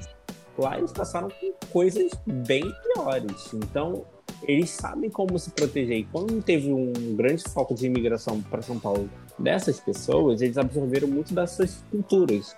Lá 0.56 0.78
eles 0.78 0.92
passaram 0.92 1.28
por 1.28 1.68
coisas 1.68 2.12
bem 2.26 2.62
piores. 2.82 3.52
Então, 3.54 4.04
eles 4.44 4.70
sabem 4.70 5.08
como 5.10 5.38
se 5.38 5.50
proteger. 5.50 5.98
E 5.98 6.04
quando 6.04 6.42
teve 6.42 6.72
um 6.72 6.92
grande 7.16 7.42
foco 7.44 7.74
de 7.74 7.86
imigração 7.86 8.40
para 8.42 8.62
São 8.62 8.78
Paulo 8.78 9.08
dessas 9.38 9.80
pessoas, 9.80 10.40
eles 10.42 10.58
absorveram 10.58 11.08
muito 11.08 11.32
dessas 11.34 11.82
culturas, 11.90 12.56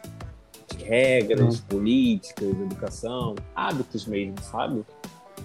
de 0.76 0.84
regras, 0.84 1.60
políticas, 1.60 2.48
educação, 2.48 3.34
hábitos 3.54 4.06
mesmo, 4.06 4.34
sabe? 4.42 4.84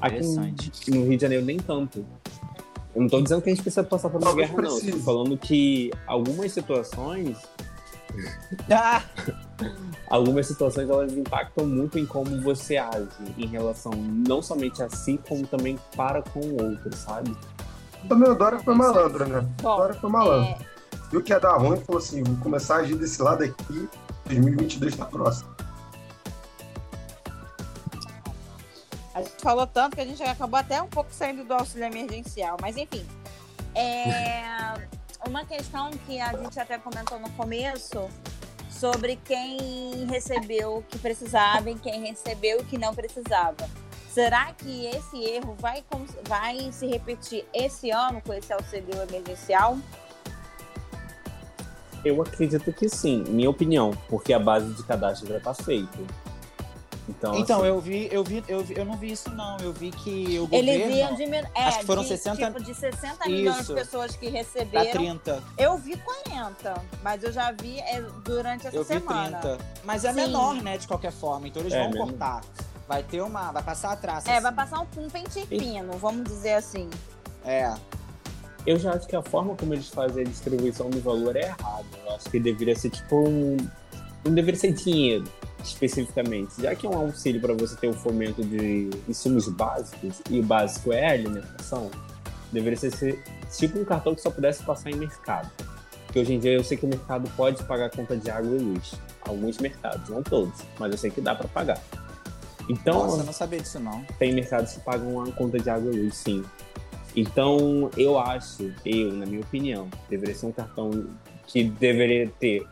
Aqui 0.01 0.17
Interessante. 0.17 0.91
no 0.91 1.03
Rio 1.05 1.15
de 1.17 1.21
Janeiro 1.21 1.45
nem 1.45 1.57
tanto. 1.57 2.05
Eu 2.95 3.01
não 3.01 3.07
tô 3.09 3.21
dizendo 3.21 3.41
que 3.41 3.49
a 3.49 3.53
gente 3.53 3.61
precisa 3.61 3.83
passar 3.83 4.09
por 4.09 4.17
uma 4.17 4.27
Talvez 4.27 4.49
guerra, 4.49 4.61
não. 4.61 4.69
Eu 4.69 4.75
tô 4.75 4.81
precise. 4.81 5.03
falando 5.05 5.37
que 5.37 5.91
algumas 6.07 6.51
situações 6.51 7.37
Ah, 8.71 9.03
algumas 10.07 10.47
situações 10.47 10.89
elas 10.89 11.13
impactam 11.13 11.65
muito 11.65 11.97
em 11.99 12.05
como 12.05 12.41
você 12.41 12.77
age 12.77 13.07
em 13.37 13.47
relação 13.47 13.91
não 13.93 14.41
somente 14.41 14.81
a 14.81 14.89
si, 14.89 15.19
como 15.27 15.45
também 15.45 15.77
para 15.95 16.21
com 16.21 16.39
o 16.39 16.63
outro, 16.63 16.95
sabe? 16.95 17.35
Também 18.07 18.29
o 18.29 18.35
Dória 18.35 18.59
foi 18.59 18.73
malandro, 18.75 19.27
né? 19.27 19.39
O 19.39 19.61
Bom, 19.61 19.77
Dória 19.77 19.95
foi 19.95 20.09
malandro. 20.09 20.49
é, 20.49 20.57
Viu 21.11 21.23
que 21.23 21.33
ia 21.33 21.39
dar 21.39 21.57
ruim 21.57 21.77
e 21.77 21.85
falou 21.85 22.01
assim: 22.01 22.23
vou 22.23 22.37
começar 22.37 22.77
a 22.77 22.79
agir 22.79 22.95
desse 22.95 23.21
lado 23.21 23.43
aqui, 23.43 23.89
2022 24.25 24.95
tá 24.95 25.05
próximo. 25.05 25.49
A 29.13 29.21
gente 29.21 29.41
falou 29.41 29.67
tanto 29.67 29.95
que 29.95 30.01
a 30.01 30.05
gente 30.05 30.23
acabou 30.23 30.57
até 30.59 30.81
um 30.81 30.87
pouco 30.87 31.09
saindo 31.11 31.43
do 31.43 31.53
auxílio 31.53 31.85
emergencial, 31.87 32.57
mas 32.61 32.77
enfim. 32.77 33.05
É 33.75 34.73
uma 35.27 35.43
questão 35.43 35.91
que 36.05 36.19
a 36.19 36.35
gente 36.37 36.57
até 36.59 36.77
comentou 36.77 37.19
no 37.19 37.29
começo 37.31 38.07
sobre 38.79 39.17
quem 39.25 40.05
recebeu 40.09 40.77
o 40.77 40.83
que 40.83 40.97
precisava 40.97 41.69
e 41.69 41.75
quem 41.75 42.01
recebeu 42.01 42.61
o 42.61 42.65
que 42.65 42.77
não 42.77 42.95
precisava. 42.95 43.69
Será 44.09 44.53
que 44.53 44.87
esse 44.87 45.21
erro 45.23 45.55
vai, 45.59 45.83
vai 46.27 46.71
se 46.71 46.87
repetir 46.87 47.45
esse 47.53 47.91
ano 47.91 48.21
com 48.21 48.33
esse 48.33 48.51
auxílio 48.53 48.95
emergencial? 49.07 49.77
Eu 52.05 52.21
acredito 52.21 52.71
que 52.71 52.87
sim, 52.87 53.23
minha 53.27 53.49
opinião, 53.49 53.91
porque 54.07 54.31
a 54.31 54.39
base 54.39 54.73
de 54.73 54.83
cadastro 54.83 55.27
já 55.27 55.37
está 55.37 55.53
feita. 55.53 55.97
Então, 57.09 57.35
Então, 57.35 57.57
assim, 57.59 57.67
eu 57.67 57.81
vi, 57.81 58.07
eu 58.11 58.23
vi, 58.23 58.43
eu 58.47 58.63
vi, 58.63 58.77
eu 58.77 58.85
não 58.85 58.95
vi 58.95 59.11
isso 59.11 59.29
não. 59.31 59.57
Eu 59.57 59.73
vi 59.73 59.89
que 59.91 60.37
o 60.39 60.47
Eles 60.51 60.77
governo 60.79 60.95
iam 60.95 61.15
diminuir. 61.15 61.49
É, 61.55 61.63
acho 61.63 61.79
que 61.79 61.85
foram 61.85 62.03
de, 62.03 62.07
60 62.09 62.45
tipo, 62.45 62.63
de 62.63 62.73
60 62.75 63.27
milhões 63.29 63.59
Isso. 63.61 63.73
de 63.73 63.79
pessoas 63.81 64.15
que 64.15 64.29
receberam. 64.29 64.91
30. 64.91 65.43
Eu 65.57 65.77
vi 65.77 65.97
40, 65.97 66.81
mas 67.01 67.23
eu 67.23 67.31
já 67.31 67.51
vi 67.51 67.79
é, 67.79 68.01
durante 68.23 68.67
essa 68.67 68.75
Eu 68.77 68.83
vi 68.83 68.87
semana. 68.93 69.39
30. 69.39 69.57
Mas 69.83 70.05
é 70.05 70.09
Sim. 70.09 70.15
menor, 70.15 70.55
né, 70.61 70.77
de 70.77 70.87
qualquer 70.87 71.11
forma. 71.11 71.47
Então 71.47 71.61
eles 71.63 71.73
É, 71.73 71.81
vão 71.81 71.89
mesmo. 71.91 72.05
cortar. 72.07 72.41
Vai 72.87 73.03
ter 73.03 73.21
uma. 73.21 73.51
Vai 73.51 73.63
passar 73.63 73.91
a 73.91 73.95
traça. 73.95 74.29
É, 74.29 74.39
vai 74.39 74.51
assim. 74.51 74.55
passar 74.55 74.79
um, 74.81 75.03
um 75.05 75.09
pente 75.09 75.45
fino, 75.47 75.93
vamos 75.93 76.23
dizer 76.25 76.53
assim. 76.53 76.89
É. 77.45 77.73
eu 78.67 78.77
já 78.77 78.93
acho 78.93 79.07
que 79.07 79.15
a 79.15 79.21
forma 79.23 79.55
como 79.55 79.73
eles 79.73 79.87
fazem 79.87 80.23
a 80.23 80.27
distribuição 80.27 80.89
do 80.89 80.99
valor 81.01 81.35
é 81.35 81.43
errada. 81.45 81.85
Eu 82.05 82.15
acho 82.15 82.29
que 82.29 82.39
deveria 82.39 82.75
ser 82.75 82.89
tipo 82.91 83.27
um. 83.27 83.57
Não 84.25 84.33
deveria 84.33 84.59
ser 84.59 84.73
dinheiro, 84.73 85.23
especificamente. 85.63 86.61
Já 86.61 86.75
que 86.75 86.85
é 86.85 86.89
um 86.89 86.97
auxílio 86.97 87.41
para 87.41 87.53
você 87.53 87.75
ter 87.75 87.87
o 87.87 87.93
fomento 87.93 88.43
de 88.43 88.89
insumos 89.07 89.47
básicos, 89.47 90.21
e 90.29 90.39
o 90.39 90.43
básico 90.43 90.91
é 90.93 91.07
a 91.07 91.11
alimentação, 91.11 91.89
deveria 92.51 92.77
ser, 92.77 93.23
tipo 93.55 93.79
um 93.79 93.85
cartão 93.85 94.15
que 94.15 94.21
só 94.21 94.31
pudesse 94.31 94.63
passar 94.63 94.89
em 94.89 94.95
mercado. 94.95 95.49
Porque 96.05 96.19
hoje 96.19 96.33
em 96.33 96.39
dia 96.39 96.53
eu 96.53 96.63
sei 96.63 96.75
que 96.75 96.85
o 96.85 96.89
mercado 96.89 97.29
pode 97.35 97.63
pagar 97.63 97.85
a 97.85 97.89
conta 97.89 98.17
de 98.17 98.31
água 98.31 98.55
e 98.55 98.59
luz. 98.59 98.93
Alguns 99.21 99.59
mercados, 99.59 100.09
não 100.09 100.23
todos, 100.23 100.59
mas 100.79 100.91
eu 100.91 100.97
sei 100.97 101.11
que 101.11 101.21
dá 101.21 101.35
para 101.35 101.47
pagar. 101.47 101.79
Então, 102.67 103.03
Nossa, 103.03 103.21
eu 103.21 103.25
não 103.25 103.33
sabia 103.33 103.59
disso 103.59 103.79
não. 103.79 104.03
tem 104.17 104.33
mercados 104.33 104.73
que 104.73 104.79
pagam 104.79 105.21
a 105.21 105.31
conta 105.31 105.59
de 105.59 105.69
água 105.69 105.91
e 105.91 106.03
luz, 106.03 106.15
sim. 106.15 106.43
Então, 107.15 107.89
eu 107.97 108.17
acho, 108.17 108.71
eu, 108.85 109.11
na 109.13 109.25
minha 109.25 109.41
opinião, 109.41 109.87
deveria 110.09 110.35
ser 110.35 110.45
um 110.45 110.51
cartão 110.51 111.07
que 111.47 111.63
deveria 111.63 112.31
ter 112.39 112.65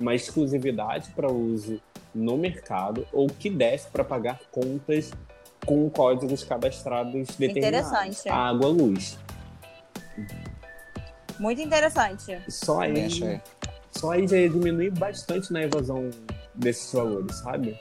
uma 0.00 0.14
exclusividade 0.14 1.10
para 1.14 1.30
uso 1.30 1.80
no 2.14 2.36
mercado 2.36 3.06
ou 3.12 3.26
que 3.26 3.50
desse 3.50 3.88
para 3.88 4.04
pagar 4.04 4.40
contas 4.50 5.10
com 5.66 5.88
códigos 5.90 6.44
cadastrados 6.44 7.28
determinados. 7.36 7.88
Interessante. 7.88 8.28
Água, 8.28 8.68
luz. 8.68 9.18
Muito 11.38 11.60
interessante. 11.60 12.40
Só 12.48 12.80
aí, 12.80 13.04
achei. 13.04 13.40
só 13.90 14.12
aí 14.12 14.28
já 14.28 14.36
ia 14.36 14.48
diminuir 14.48 14.90
bastante 14.90 15.52
na 15.52 15.62
evasão 15.62 16.10
desses 16.54 16.92
valores, 16.92 17.36
sabe? 17.36 17.78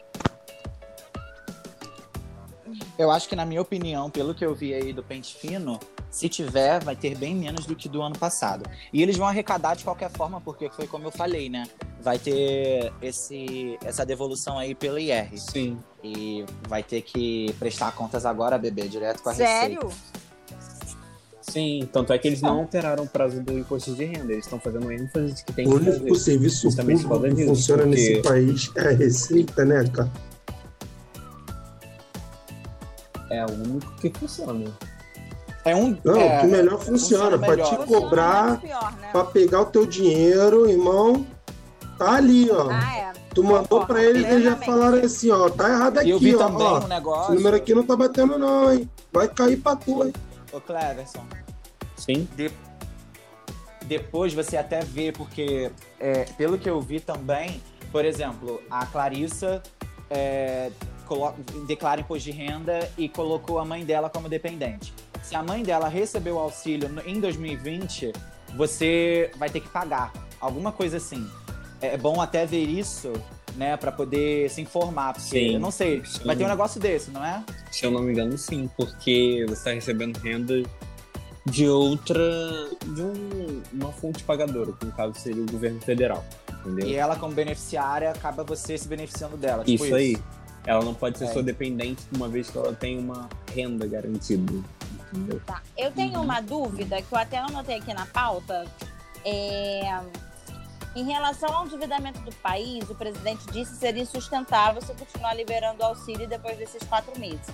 Eu 2.98 3.12
acho 3.12 3.28
que, 3.28 3.36
na 3.36 3.46
minha 3.46 3.62
opinião, 3.62 4.10
pelo 4.10 4.34
que 4.34 4.46
eu 4.46 4.54
vi 4.54 4.74
aí 4.74 4.94
do 4.94 5.04
Pente 5.04 5.36
Fino, 5.36 5.80
se 6.14 6.30
tiver, 6.30 6.84
vai 6.84 6.96
ter 6.96 7.18
bem 7.18 7.34
menos 7.36 7.66
do 7.66 7.76
que 7.76 7.90
do 7.90 8.00
ano 8.00 8.16
passado. 8.16 8.70
E 8.94 9.02
eles 9.02 9.18
vão 9.18 9.26
arrecadar 9.28 9.74
de 9.76 9.84
qualquer 9.84 10.12
forma, 10.12 10.40
porque 10.40 10.70
foi 10.70 10.86
como 10.86 11.06
eu 11.08 11.12
falei, 11.12 11.50
né? 11.50 11.64
Vai 12.00 12.20
ter 12.20 12.94
esse, 13.02 13.80
essa 13.84 14.06
devolução 14.06 14.60
aí 14.60 14.76
pelo 14.76 15.00
IR. 15.00 15.28
Sim. 15.36 15.80
E 16.04 16.46
vai 16.70 16.84
ter 16.84 17.02
que 17.02 17.52
prestar 17.58 17.92
contas 17.94 18.28
agora, 18.28 18.60
bebê, 18.60 18.88
direto 18.88 19.24
com 19.24 19.30
a 19.30 19.34
Sério? 19.34 19.88
Receita. 19.88 20.24
Sim, 21.42 21.90
tanto 21.92 22.14
é 22.14 22.18
que 22.20 22.28
eles 22.28 22.42
não 22.44 22.60
alteraram 22.60 23.06
o 23.06 23.08
prazo 23.08 23.42
do 23.42 23.58
imposto 23.58 23.96
de 23.96 24.06
renda. 24.06 24.32
Eles 24.34 24.46
estão 24.46 24.60
fazendo 24.60 24.92
ênfase 24.92 25.34
de 25.34 25.44
que 25.44 25.52
tem 25.52 25.68
O 25.68 25.72
que 25.72 25.76
único 25.90 26.10
fazer. 26.10 26.16
serviço 26.20 26.62
Justamente 26.62 27.06
público 27.08 27.36
que 27.38 27.46
funciona 27.48 27.84
porque- 27.84 27.96
nesse 27.96 28.22
país 28.22 28.72
é 28.76 28.88
a 28.88 28.92
receita, 28.92 29.66
né, 29.66 29.84
cara? 29.92 30.12
É 33.32 33.44
o 33.46 33.52
único 33.52 33.92
que 33.96 34.12
funciona. 34.20 34.72
É 35.66 35.76
um. 35.76 35.98
Não, 36.04 36.20
é, 36.20 36.38
o 36.38 36.42
que 36.42 36.48
melhor 36.48 36.80
funciona, 36.80 37.38
pra 37.38 37.50
melhor. 37.52 37.70
te 37.70 37.76
Funciona 37.78 38.02
cobrar, 38.02 38.60
pior, 38.60 38.94
né? 39.00 39.10
pra 39.12 39.24
pegar 39.26 39.62
o 39.62 39.66
teu 39.66 39.86
dinheiro, 39.86 40.70
irmão, 40.70 41.26
tá 41.98 42.16
ali, 42.16 42.50
ó. 42.52 42.70
Ah, 42.70 42.98
é. 42.98 43.14
tu 43.34 43.44
mandou 43.44 43.62
concordo 43.62 43.86
pra 43.88 44.04
eles, 44.04 44.26
eles 44.26 44.44
já 44.44 44.56
falaram 44.58 44.98
assim, 45.00 45.32
ó, 45.32 45.50
tá 45.50 45.70
errado 45.70 45.98
aqui, 46.00 46.10
eu 46.10 46.20
vi 46.20 46.36
ó. 46.36 46.38
também 46.38 46.68
ó. 46.68 46.80
um 46.82 46.88
negócio. 46.88 47.24
Esse 47.34 47.36
número 47.36 47.56
aqui 47.56 47.74
não 47.74 47.84
tá 47.84 47.96
batendo 47.96 48.38
não, 48.38 48.74
hein? 48.74 48.90
Vai 49.12 49.28
cair 49.28 49.58
pra 49.58 49.76
tu, 49.76 50.04
hein? 50.04 50.14
Ô, 50.52 50.60
Cleverson, 50.60 51.24
Sim. 51.96 52.28
de- 52.36 52.52
depois 53.86 54.34
você 54.34 54.58
até 54.58 54.82
vê, 54.82 55.12
porque 55.12 55.72
é, 56.00 56.26
pelo 56.38 56.58
que 56.58 56.70
eu 56.70 56.80
vi 56.82 57.00
também, 57.00 57.62
por 57.92 58.06
exemplo, 58.06 58.62
a 58.70 58.86
Clarissa 58.86 59.62
é, 60.10 60.72
declara 61.68 62.02
imposto 62.02 62.24
de 62.26 62.32
renda 62.32 62.90
e 62.98 63.08
colocou 63.10 63.60
a 63.60 63.66
mãe 63.66 63.84
dela 63.86 64.10
como 64.10 64.28
dependente. 64.30 64.94
Se 65.22 65.36
a 65.36 65.44
mãe 65.44 65.64
dela 65.64 65.88
recebeu 65.88 66.36
o 66.36 66.40
auxílio 66.40 66.90
em 67.06 67.20
2020, 67.20 68.12
você 68.56 69.32
vai 69.38 69.50
ter 69.50 69.60
que 69.62 69.70
pagar. 69.70 70.12
Alguma 70.40 70.72
coisa 70.72 70.98
assim. 70.98 71.26
É 71.82 71.98
bom 71.98 72.22
até 72.22 72.46
ver 72.46 72.64
isso, 72.64 73.12
né, 73.56 73.76
pra 73.78 73.92
poder 73.92 74.50
se 74.50 74.62
informar. 74.62 75.14
Porque 75.14 75.30
Sim. 75.30 75.54
eu 75.56 75.60
não 75.60 75.72
sei, 75.72 76.04
Sim. 76.06 76.24
vai 76.26 76.36
ter 76.36 76.46
um 76.46 76.50
negócio 76.50 76.80
desse, 76.80 77.12
não 77.12 77.24
é? 77.24 77.44
Se 77.72 77.86
eu 77.86 77.92
não 77.92 78.02
me 78.02 78.12
engano, 78.12 78.38
sim, 78.38 78.70
porque 78.78 79.44
você 79.48 79.54
está 79.54 79.72
recebendo 79.72 80.18
renda 80.18 80.64
de 81.46 81.68
outra. 81.68 82.22
de 82.86 83.02
um- 83.02 83.62
uma 83.74 83.92
fonte 83.92 84.24
pagadora, 84.24 84.72
que 84.74 84.86
no 84.86 84.92
caso 84.94 85.14
seria 85.20 85.42
o 85.42 85.46
governo 85.46 85.80
federal. 85.82 86.24
Entendeu? 86.66 86.88
E 86.88 86.96
ela, 86.96 87.16
como 87.18 87.34
beneficiária, 87.34 88.12
acaba 88.12 88.44
você 88.44 88.78
se 88.78 88.88
beneficiando 88.88 89.36
dela. 89.36 89.64
tipo 89.66 89.84
isso 89.86 89.96
aí. 89.96 90.18
Ela 90.66 90.84
não 90.84 90.94
pode 90.94 91.18
ser 91.18 91.26
É. 91.26 91.34
sua 91.34 91.44
dependente 91.44 92.02
uma 92.16 92.28
vez 92.30 92.50
que 92.50 92.58
ela 92.58 92.74
tem 92.74 92.98
uma 92.98 93.30
renda 93.54 93.86
garantida. 93.86 94.54
Entendeu? 95.12 95.42
Tá. 95.46 95.62
Eu 95.78 95.92
tenho 95.92 96.22
uma 96.22 96.42
dúvida 96.42 97.02
que 97.02 97.12
eu 97.12 97.18
até 97.18 97.38
anotei 97.38 97.78
aqui 97.78 97.94
na 97.94 98.06
pauta. 98.06 98.66
É, 99.26 100.00
Em 100.96 101.06
relação 101.06 101.52
ao 101.52 101.66
endividamento 101.66 102.20
do 102.20 102.32
país, 102.36 102.88
o 102.88 102.94
presidente 102.94 103.44
disse 103.52 103.72
que 103.72 103.78
seria 103.78 104.04
insustentável 104.04 104.80
se 104.80 104.94
continuar 104.94 105.34
liberando 105.34 105.84
auxílio 105.84 106.28
depois 106.28 106.56
desses 106.56 106.84
quatro 106.84 107.20
meses. 107.20 107.50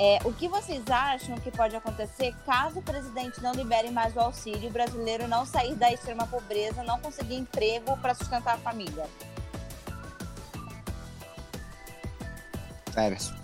É, 0.00 0.18
o 0.24 0.32
que 0.32 0.48
vocês 0.48 0.82
acham 0.90 1.36
que 1.36 1.50
pode 1.50 1.76
acontecer 1.76 2.34
caso 2.46 2.78
o 2.78 2.82
presidente 2.82 3.42
não 3.42 3.52
libere 3.52 3.90
mais 3.90 4.16
o 4.16 4.20
auxílio 4.20 4.62
e 4.64 4.66
o 4.68 4.70
brasileiro 4.70 5.28
não 5.28 5.44
sair 5.44 5.74
da 5.74 5.92
extrema 5.92 6.26
pobreza, 6.26 6.82
não 6.82 6.98
conseguir 7.00 7.34
emprego 7.34 7.96
para 7.98 8.14
sustentar 8.14 8.54
a 8.54 8.58
família? 8.58 9.04
Everson. 12.96 13.34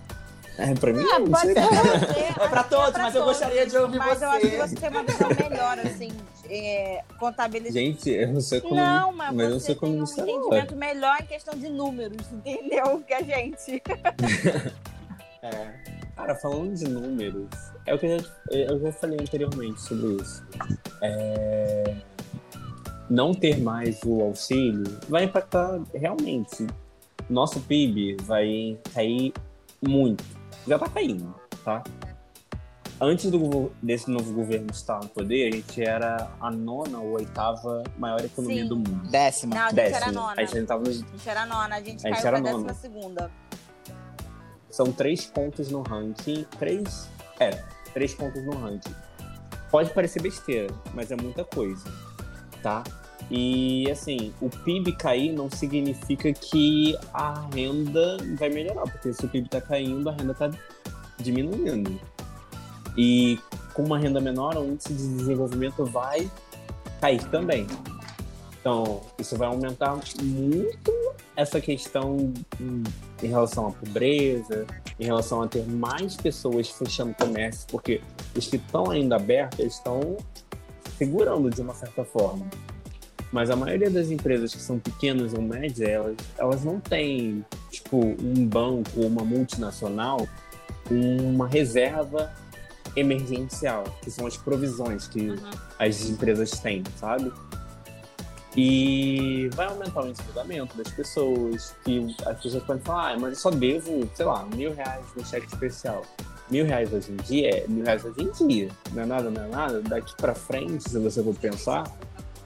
É, 0.58 0.74
pra 0.74 0.92
mim, 0.92 1.04
Ah, 1.12 1.18
não 1.20 1.28
pode 1.28 1.52
sei. 1.52 1.54
ser 1.54 1.60
você. 1.62 2.20
É 2.42 2.48
pra 2.48 2.64
que 2.64 2.70
todos, 2.70 2.90
pra 2.90 3.02
mas 3.04 3.14
eu 3.14 3.24
gostaria 3.24 3.64
de 3.66 3.76
ouvir 3.78 3.98
mas 3.98 4.20
eu 4.22 4.28
acho 4.30 4.40
que 4.40 4.56
você. 4.56 4.68
você 4.68 4.76
tem 4.76 4.88
uma 4.90 5.02
visão 5.04 5.28
melhor, 5.28 5.78
assim, 5.78 6.10
é, 6.50 7.04
contabilidade. 7.18 7.74
Gente, 7.78 8.10
eu 8.10 8.32
não 8.32 8.40
sou 8.40 8.58
economista. 8.58 8.92
Não, 8.92 9.12
mas, 9.12 9.34
mas 9.34 9.44
eu 9.44 9.50
não 9.52 9.60
você 9.60 9.66
sou 9.66 9.76
tem 9.76 9.90
um 9.94 9.96
não, 9.98 10.04
entendimento 10.04 10.76
melhor 10.76 11.16
em 11.20 11.26
questão 11.26 11.54
de 11.54 11.68
números, 11.68 12.26
entendeu? 12.32 13.00
Que 13.06 13.14
a 13.14 13.22
gente. 13.22 13.82
É. 15.40 15.72
Cara, 16.16 16.34
falando 16.34 16.74
de 16.74 16.88
números, 16.88 17.46
é 17.86 17.94
o 17.94 17.98
que 17.98 18.06
eu 18.06 18.18
já, 18.18 18.26
eu 18.50 18.80
já 18.80 18.92
falei 18.92 19.18
anteriormente 19.20 19.80
sobre 19.80 20.20
isso. 20.20 20.44
É, 21.00 21.94
Não 23.08 23.32
ter 23.32 23.60
mais 23.60 24.00
o 24.04 24.20
auxílio 24.20 24.98
vai 25.08 25.22
impactar 25.24 25.80
realmente. 25.94 26.66
Nosso 27.28 27.60
PIB 27.60 28.16
vai 28.22 28.78
cair 28.94 29.32
muito. 29.86 30.24
Já 30.66 30.78
tá 30.78 30.88
caindo, 30.88 31.34
tá? 31.64 31.82
antes 33.00 33.30
do, 33.30 33.70
desse 33.82 34.10
novo 34.10 34.32
governo 34.32 34.70
estar 34.70 35.00
no 35.00 35.08
poder, 35.08 35.48
a 35.48 35.56
gente 35.56 35.82
era 35.82 36.30
a 36.40 36.50
nona 36.50 36.98
ou 36.98 37.12
oitava 37.12 37.84
maior 37.96 38.20
economia 38.24 38.62
Sim. 38.62 38.68
do 38.68 38.76
mundo. 38.76 39.08
Décima. 39.08 39.54
Não, 39.54 39.62
a 39.62 39.68
gente 39.68 39.76
Décima. 39.76 39.96
era 39.96 40.12
nona. 40.12 40.34
A 40.36 40.44
gente 40.44 40.66
tava 40.66 40.84
nos 40.84 41.02
A 41.02 41.06
gente 41.06 41.28
era 41.28 41.46
nona, 41.46 41.76
a 41.76 41.80
gente 41.80 42.06
A 42.06 42.10
gente 42.10 42.22
caiu 42.22 42.26
era 42.26 42.42
pra 42.42 42.52
nona. 42.52 42.66
décima 42.66 42.74
segunda. 42.74 43.30
São 44.70 44.92
três 44.92 45.26
pontos 45.26 45.70
no 45.70 45.82
ranking. 45.82 46.44
Três. 46.58 47.08
É, 47.40 47.50
três 47.92 48.14
pontos 48.14 48.44
no 48.44 48.56
ranking. 48.56 48.94
Pode 49.70 49.90
parecer 49.90 50.20
besteira, 50.22 50.72
mas 50.94 51.10
é 51.10 51.16
muita 51.16 51.44
coisa. 51.44 51.84
Tá? 52.62 52.82
E 53.30 53.90
assim, 53.90 54.32
o 54.40 54.48
PIB 54.48 54.92
cair 54.92 55.32
não 55.32 55.50
significa 55.50 56.32
que 56.32 56.96
a 57.12 57.46
renda 57.54 58.16
vai 58.38 58.48
melhorar, 58.48 58.82
porque 58.82 59.12
se 59.12 59.24
o 59.24 59.28
PIB 59.28 59.48
tá 59.48 59.60
caindo, 59.60 60.08
a 60.08 60.12
renda 60.12 60.34
tá 60.34 60.50
diminuindo. 61.18 62.00
E 62.96 63.38
com 63.74 63.82
uma 63.84 63.98
renda 63.98 64.20
menor, 64.20 64.56
o 64.56 64.64
índice 64.64 64.92
de 64.92 65.16
desenvolvimento 65.16 65.84
vai 65.84 66.30
cair 67.00 67.22
também. 67.30 67.66
Então, 68.60 69.00
isso 69.18 69.36
vai 69.36 69.48
aumentar 69.48 69.98
muito 70.20 70.92
essa 71.36 71.60
questão 71.60 72.32
em 73.22 73.26
relação 73.28 73.68
à 73.68 73.70
pobreza, 73.70 74.66
em 74.98 75.04
relação 75.04 75.42
a 75.42 75.46
ter 75.46 75.64
mais 75.66 76.16
pessoas 76.16 76.68
fechando 76.68 77.14
comércio, 77.14 77.66
porque 77.70 78.00
os 78.36 78.48
que 78.48 78.56
estão 78.56 78.90
ainda 78.90 79.16
abertos 79.16 79.64
estão 79.64 80.16
segurando 80.96 81.50
de 81.50 81.60
uma 81.60 81.74
certa 81.74 82.04
forma. 82.04 82.44
Mas 83.30 83.50
a 83.50 83.56
maioria 83.56 83.90
das 83.90 84.10
empresas 84.10 84.54
que 84.54 84.60
são 84.60 84.78
pequenas 84.78 85.34
ou 85.34 85.42
médias, 85.42 85.80
elas, 85.80 86.16
elas 86.38 86.64
não 86.64 86.80
têm, 86.80 87.44
tipo, 87.70 87.98
um 87.98 88.46
banco 88.46 88.90
ou 88.96 89.06
uma 89.06 89.22
multinacional, 89.24 90.26
uma 90.90 91.46
reserva 91.46 92.32
emergencial, 92.96 93.84
que 94.02 94.10
são 94.10 94.26
as 94.26 94.36
provisões 94.36 95.06
que 95.06 95.28
Uhum. 95.28 95.36
as 95.78 96.08
empresas 96.08 96.50
têm, 96.52 96.82
sabe? 96.96 97.30
E 98.56 99.48
vai 99.54 99.66
aumentar 99.66 100.02
o 100.02 100.08
endividamento 100.08 100.76
das 100.76 100.88
pessoas, 100.92 101.74
que 101.84 102.14
as 102.26 102.40
pessoas 102.42 102.62
podem 102.64 102.82
falar, 102.82 103.12
ah, 103.12 103.18
mas 103.18 103.30
eu 103.30 103.36
só 103.36 103.50
devo, 103.50 104.08
sei 104.14 104.24
lá, 104.24 104.44
mil 104.46 104.74
reais 104.74 105.04
no 105.14 105.24
cheque 105.24 105.46
especial. 105.46 106.02
Mil 106.50 106.64
reais 106.64 106.90
hoje 106.92 107.12
em 107.12 107.16
dia 107.16 107.50
é 107.58 107.68
mil 107.68 107.84
reais 107.84 108.04
hoje 108.04 108.22
em 108.22 108.48
dia. 108.48 108.68
Não 108.92 109.02
é 109.02 109.06
nada, 109.06 109.30
não 109.30 109.44
é 109.44 109.48
nada. 109.48 109.82
Daqui 109.82 110.14
pra 110.16 110.34
frente, 110.34 110.88
se 110.88 110.98
você 110.98 111.22
for 111.22 111.34
pensar, 111.34 111.84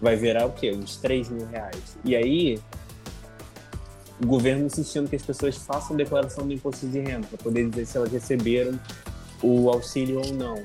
vai 0.03 0.17
virar 0.17 0.45
o 0.47 0.53
quê? 0.53 0.73
Uns 0.73 0.97
três 0.97 1.31
mil 1.31 1.47
reais. 1.47 1.97
E 2.05 2.15
aí, 2.17 2.59
o 4.21 4.27
governo 4.27 4.67
insistindo 4.67 5.09
que 5.09 5.17
as 5.17 5.23
pessoas 5.23 5.57
façam 5.57 5.97
declaração 5.97 6.47
do 6.47 6.53
imposto 6.53 6.87
de 6.89 6.99
renda 7.01 7.27
para 7.29 7.39
poder 7.39 7.71
dizer 7.71 7.87
se 7.87 7.97
elas 7.97 8.11
receberam 8.13 8.79
o 9.43 9.71
auxílio 9.71 10.21
ou 10.21 10.33
não. 10.35 10.63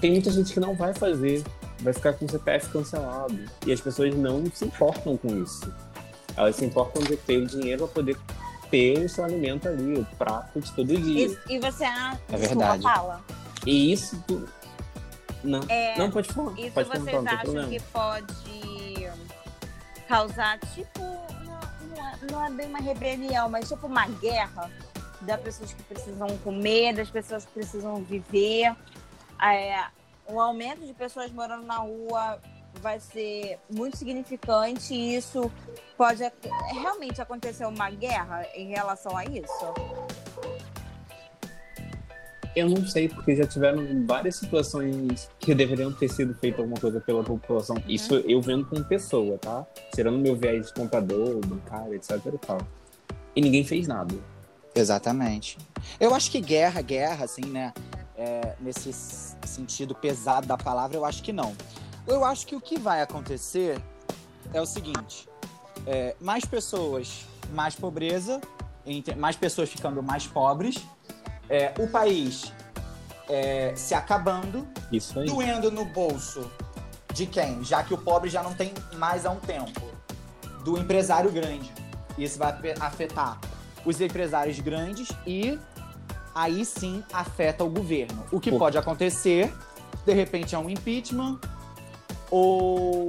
Tem 0.00 0.10
muita 0.12 0.30
gente 0.30 0.52
que 0.52 0.60
não 0.60 0.74
vai 0.74 0.92
fazer, 0.92 1.42
vai 1.80 1.92
ficar 1.92 2.12
com 2.12 2.24
o 2.24 2.30
CPF 2.30 2.68
cancelado. 2.70 3.38
E 3.66 3.72
as 3.72 3.80
pessoas 3.80 4.14
não 4.14 4.44
se 4.52 4.64
importam 4.64 5.16
com 5.16 5.42
isso. 5.42 5.72
Elas 6.36 6.56
se 6.56 6.64
importam 6.64 7.02
de 7.02 7.16
ter 7.16 7.38
o 7.38 7.46
dinheiro 7.46 7.86
para 7.86 7.94
poder 8.02 8.16
ter 8.70 9.04
o 9.04 9.08
seu 9.08 9.24
alimento 9.24 9.66
ali, 9.66 9.94
o 9.98 10.04
prato 10.16 10.60
de 10.60 10.70
todo 10.72 10.86
dia. 10.96 11.36
E, 11.48 11.54
e 11.54 11.58
você 11.58 11.84
ah, 11.84 12.16
É 12.30 12.36
verdade. 12.36 12.82
fala. 12.82 13.20
E 13.66 13.92
isso. 13.92 14.22
tu- 14.26 14.48
Não, 15.42 15.60
É, 15.68 15.98
não 15.98 16.10
pode 16.12 16.28
falar. 16.32 16.52
Isso 16.58 16.70
pode 16.72 16.88
vocês 16.88 17.26
acham 17.26 17.68
que 17.68 17.80
pode 17.92 18.34
causar, 20.08 20.58
tipo, 20.58 21.00
é, 21.00 22.32
não 22.32 22.44
é 22.44 22.50
bem 22.50 22.66
uma 22.66 22.80
rebelião, 22.80 23.48
mas 23.48 23.68
tipo 23.68 23.86
uma 23.86 24.06
guerra 24.06 24.70
das 25.20 25.40
pessoas 25.40 25.72
que 25.74 25.82
precisam 25.82 26.26
comer, 26.38 26.94
das 26.94 27.10
pessoas 27.10 27.44
que 27.44 27.52
precisam 27.52 28.02
viver. 28.02 28.74
É, 29.40 29.84
um 30.28 30.40
aumento 30.40 30.84
de 30.84 30.94
pessoas 30.94 31.30
morando 31.30 31.64
na 31.64 31.76
rua 31.76 32.40
vai 32.80 32.98
ser 33.00 33.58
muito 33.70 33.96
significante 33.96 34.94
e 34.94 35.16
isso 35.16 35.50
pode 35.96 36.22
realmente 36.72 37.20
acontecer 37.20 37.66
uma 37.66 37.90
guerra 37.90 38.46
em 38.54 38.68
relação 38.68 39.16
a 39.16 39.24
isso? 39.24 39.74
Eu 42.56 42.68
não 42.68 42.86
sei, 42.86 43.08
porque 43.08 43.36
já 43.36 43.46
tiveram 43.46 44.06
várias 44.06 44.36
situações 44.36 45.30
que 45.38 45.54
deveriam 45.54 45.92
ter 45.92 46.08
sido 46.08 46.34
feita 46.34 46.60
alguma 46.60 46.80
coisa 46.80 47.00
pela 47.00 47.22
população. 47.22 47.76
Uhum. 47.76 47.82
Isso 47.88 48.14
eu 48.14 48.40
vendo 48.40 48.66
como 48.66 48.84
pessoa, 48.84 49.38
tá? 49.38 49.66
Tirando 49.94 50.18
meu 50.18 50.36
viés 50.36 50.66
de 50.66 50.74
comprador, 50.74 51.40
bancário, 51.46 51.94
etc 51.94 52.10
e 52.26 52.38
tal. 52.38 52.58
E 53.36 53.40
ninguém 53.40 53.64
fez 53.64 53.86
nada. 53.86 54.14
Exatamente. 54.74 55.58
Eu 56.00 56.14
acho 56.14 56.30
que 56.30 56.40
guerra, 56.40 56.80
guerra, 56.82 57.24
assim, 57.24 57.46
né? 57.46 57.72
é, 58.18 58.56
nesse 58.60 58.92
sentido 59.46 59.94
pesado 59.94 60.46
da 60.46 60.58
palavra, 60.58 60.96
eu 60.96 61.04
acho 61.04 61.22
que 61.22 61.32
não. 61.32 61.56
Eu 62.06 62.24
acho 62.24 62.46
que 62.46 62.56
o 62.56 62.60
que 62.60 62.76
vai 62.76 63.00
acontecer 63.00 63.80
é 64.52 64.60
o 64.60 64.66
seguinte: 64.66 65.28
é, 65.86 66.16
mais 66.20 66.44
pessoas, 66.44 67.24
mais 67.52 67.76
pobreza, 67.76 68.40
mais 69.16 69.36
pessoas 69.36 69.70
ficando 69.70 70.02
mais 70.02 70.26
pobres, 70.26 70.76
é, 71.48 71.72
o 71.78 71.86
país 71.88 72.52
é, 73.28 73.72
se 73.76 73.94
acabando, 73.94 74.66
doendo 75.26 75.70
no 75.70 75.84
bolso 75.84 76.50
de 77.12 77.26
quem? 77.26 77.62
Já 77.64 77.82
que 77.82 77.92
o 77.94 77.98
pobre 77.98 78.28
já 78.30 78.42
não 78.42 78.54
tem 78.54 78.72
mais 78.96 79.24
há 79.26 79.30
um 79.30 79.40
tempo. 79.40 79.80
Do 80.64 80.76
empresário 80.78 81.30
grande. 81.30 81.70
Isso 82.16 82.38
vai 82.38 82.50
afe- 82.50 82.74
afetar 82.80 83.38
os 83.84 84.00
empresários 84.00 84.58
grandes 84.60 85.08
e 85.26 85.58
aí 86.34 86.64
sim 86.64 87.02
afeta 87.12 87.64
o 87.64 87.70
governo. 87.70 88.24
O 88.30 88.38
que 88.40 88.50
pode 88.50 88.76
acontecer, 88.76 89.52
de 90.04 90.12
repente, 90.12 90.54
é 90.54 90.58
um 90.58 90.68
impeachment 90.68 91.38
ou 92.30 93.08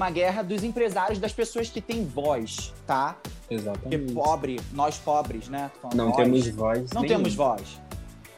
uma 0.00 0.10
guerra 0.10 0.42
dos 0.42 0.64
empresários, 0.64 1.18
das 1.18 1.30
pessoas 1.30 1.68
que 1.68 1.78
têm 1.78 2.06
voz, 2.06 2.72
tá? 2.86 3.18
Porque 3.42 3.54
Exatamente. 3.54 4.12
pobre, 4.14 4.60
nós 4.72 4.96
pobres, 4.96 5.46
né? 5.48 5.70
Não 5.94 6.10
temos 6.12 6.48
voz. 6.48 6.90
Não 6.94 7.02
nenhuma. 7.02 7.18
temos 7.22 7.34
voz. 7.34 7.78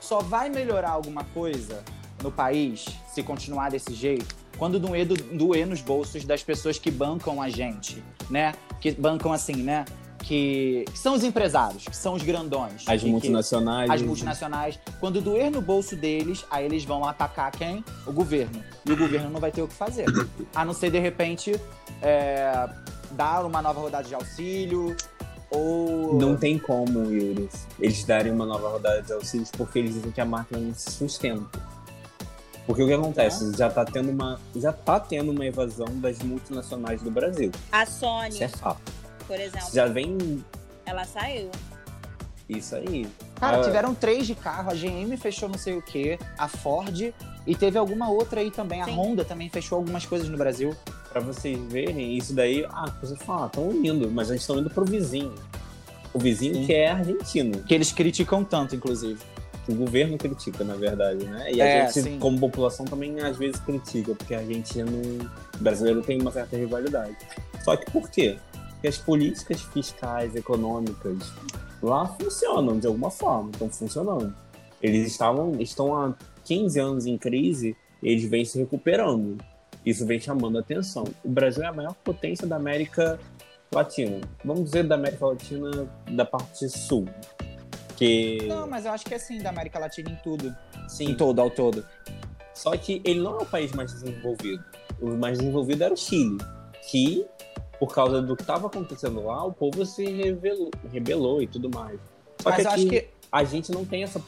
Só 0.01 0.19
vai 0.19 0.49
melhorar 0.51 0.91
alguma 0.91 1.23
coisa 1.23 1.85
no 2.21 2.33
país 2.33 2.87
se 3.15 3.23
continuar 3.23 3.71
desse 3.71 3.95
jeito 3.95 4.35
quando 4.59 4.81
doer, 4.81 5.07
do- 5.07 5.15
doer 5.15 5.65
nos 5.67 5.81
bolsos 5.81 6.25
das 6.25 6.43
pessoas 6.43 6.79
que 6.79 6.91
bancam 6.91 7.41
a 7.41 7.49
gente, 7.49 8.03
né? 8.29 8.55
Que 8.81 8.91
bancam 8.91 9.33
assim, 9.33 9.55
né? 9.57 9.85
Que, 10.23 10.85
que 10.91 10.99
são 10.99 11.14
os 11.14 11.25
empresários, 11.25 11.85
que 11.85 11.97
são 11.97 12.14
os 12.14 12.23
grandões. 12.23 12.85
As 12.87 13.01
E 13.01 13.05
que- 13.05 13.11
multinacionais. 13.11 13.91
as 13.91 14.01
multinacionais. 14.03 14.79
Quando 15.01 15.20
doer 15.20 15.51
no 15.51 15.61
bolso 15.61 15.97
deles, 15.97 16.45
aí 16.51 16.64
eles 16.64 16.85
vão 16.85 17.05
atacar 17.05 17.51
quem? 17.51 17.85
O 18.07 18.12
governo. 18.12 18.62
E 18.87 18.93
o 18.93 18.97
governo 18.97 19.29
não 19.31 19.41
vai 19.41 19.51
ter 19.51 19.62
o 19.62 19.68
que 19.68 19.75
fazer. 19.75 20.07
A 20.55 20.64
não 20.64 20.73
ser, 20.73 20.91
de 20.91 20.99
repente, 21.01 21.59
é, 22.01 22.68
dar 23.12 23.45
uma 23.45 23.61
nova 23.61 23.81
rodada 23.81 24.07
de 24.07 24.14
auxílio 24.14 24.97
ou... 25.51 26.14
Não 26.18 26.37
tem 26.37 26.59
como, 26.59 27.01
Yuri, 27.12 27.49
eles 27.81 28.05
darem 28.05 28.33
uma 28.33 28.47
nova 28.47 28.68
rodada 28.70 29.03
de 29.03 29.12
auxílios 29.12 29.51
porque 29.51 29.81
eles 29.81 29.95
dizem 29.95 30.11
que 30.12 30.20
a 30.20 30.25
máquina 30.25 30.59
não 30.61 30.73
se 30.73 30.91
sustenta. 30.93 31.45
Porque 32.64 32.81
o 32.83 32.87
que 32.87 32.93
acontece? 32.95 33.53
Já 33.59 33.68
tá 33.68 33.85
tendo 33.85 34.11
uma, 34.11 34.41
já 34.55 34.73
tá 34.73 35.01
tendo 35.01 35.33
uma 35.33 35.45
evasão 35.45 35.89
das 36.01 36.20
multinacionais 36.20 37.03
do 37.03 37.11
Brasil. 37.11 37.51
A 37.73 37.85
Sony, 37.85 38.29
Isso 38.29 38.45
é 38.45 38.49
fato. 38.49 38.81
Por 39.27 39.39
exemplo, 39.39 39.68
Já 39.73 39.87
vem 39.87 40.45
ela 40.85 41.05
saiu. 41.05 41.51
isso 42.49 42.75
aí. 42.77 43.07
Cara, 43.37 43.59
Ah, 43.61 43.62
tiveram 43.64 43.95
três 43.95 44.27
de 44.27 44.35
carro, 44.35 44.70
a 44.70 44.75
GM 44.75 45.16
fechou 45.16 45.49
não 45.49 45.59
sei 45.59 45.77
o 45.77 45.83
que, 45.83 46.18
a 46.39 46.49
Ford 46.49 47.12
e 47.47 47.55
teve 47.57 47.79
alguma 47.79 48.11
outra 48.11 48.41
aí 48.41 48.51
também. 48.51 48.81
A 48.83 48.85
Sim. 48.87 48.95
Honda 48.97 49.25
também 49.25 49.49
fechou 49.49 49.79
algumas 49.79 50.05
coisas 50.07 50.29
no 50.29 50.37
Brasil. 50.37 50.75
Pra 51.11 51.20
vocês 51.20 51.59
verem, 51.70 52.16
isso 52.16 52.35
daí, 52.35 52.64
ah, 52.70 52.93
você 53.03 53.16
fala, 53.16 53.47
estão 53.47 53.70
indo, 53.73 54.11
mas 54.11 54.31
eles 54.31 54.43
estão 54.43 54.59
indo 54.59 54.70
pro 54.70 54.85
vizinho. 54.85 55.35
O 56.14 56.18
vizinho 56.18 56.55
Sim. 56.55 56.66
que 56.66 56.73
é 56.75 56.91
argentino, 56.91 57.62
Que 57.62 57.75
eles 57.75 57.91
criticam 57.93 58.45
tanto, 58.45 58.75
inclusive. 58.77 59.18
que 59.64 59.70
o 59.73 59.77
governo 59.77 60.18
critica, 60.18 60.64
na 60.64 60.75
verdade, 60.75 61.25
né? 61.25 61.53
E 61.53 61.62
a 61.62 61.64
É, 61.64 61.87
gente, 61.87 62.03
sim. 62.03 62.18
como 62.18 62.37
população, 62.41 62.85
também 62.85 63.20
às 63.20 63.37
vezes 63.37 63.61
critica, 63.61 64.12
porque 64.14 64.35
argentino 64.35 64.91
o 65.55 65.59
brasileiro 65.62 66.03
tem 66.03 66.20
uma 66.20 66.33
certa 66.33 66.57
rivalidade. 66.57 67.16
Só 67.64 67.77
que 67.77 67.89
por 67.93 68.11
quê? 68.11 68.39
Porque 68.83 68.89
as 68.89 68.99
políticas 68.99 69.62
fiscais, 69.62 70.35
econômicas, 70.35 71.33
lá 71.80 72.05
funcionam 72.05 72.80
de 72.80 72.89
alguma 72.89 73.12
forma, 73.12 73.53
estão 73.53 73.70
funcionando. 73.70 74.35
Eles 74.83 75.07
estavam, 75.07 75.61
estão 75.61 75.95
há 75.95 76.12
15 76.45 76.80
anos 76.80 77.07
em 77.07 77.16
crise, 77.16 77.76
eles 78.03 78.24
vêm 78.24 78.45
se 78.45 78.59
recuperando. 78.59 79.39
Isso 79.87 80.05
vem 80.05 80.18
chamando 80.18 80.59
a 80.59 80.62
atenção. 80.62 81.05
O 81.24 81.28
Brasil 81.28 81.62
é 81.62 81.66
a 81.68 81.72
maior 81.72 81.95
potência 81.95 82.45
da 82.45 82.57
América 82.57 83.20
Latina. 83.72 84.20
Vamos 84.45 84.64
dizer 84.64 84.83
da 84.83 84.97
América 84.97 85.26
Latina 85.26 85.89
da 86.11 86.24
parte 86.24 86.68
sul. 86.68 87.09
Que 87.97 88.49
Não, 88.49 88.66
mas 88.66 88.85
eu 88.85 88.91
acho 88.91 89.05
que 89.05 89.14
é 89.14 89.16
assim, 89.16 89.39
da 89.39 89.51
América 89.51 89.78
Latina 89.78 90.11
em 90.11 90.16
tudo. 90.24 90.53
sim, 90.89 91.11
Em 91.11 91.14
todo, 91.14 91.41
ao 91.41 91.51
todo. 91.51 91.87
só 92.53 92.76
que 92.76 93.01
ele 93.05 93.20
não 93.20 93.39
é 93.39 93.43
o 93.43 93.47
país 93.47 93.70
mais 93.70 93.93
desenvolvido. 93.93 94.64
O 95.01 95.11
mais 95.11 95.39
desenvolvido 95.39 95.85
era 95.85 95.95
o 95.95 95.97
Chile, 95.97 96.39
que, 96.91 97.24
por 97.83 97.93
causa 97.93 98.22
do 98.22 98.37
que 98.37 98.43
estava 98.43 98.68
acontecendo 98.68 99.24
lá, 99.24 99.45
o 99.45 99.53
povo 99.53 99.85
se 99.85 100.05
rebelou, 100.05 100.70
rebelou 100.93 101.43
e 101.43 101.49
tudo 101.49 101.68
mais. 101.68 101.99
Só 102.41 102.51
Mas 102.51 102.62
que 102.62 102.68
aqui 102.68 102.68
acho 102.68 102.87
que 102.87 103.09
a 103.33 103.43
gente 103.43 103.72
não 103.72 103.85
tem 103.85 104.05
essa 104.05 104.22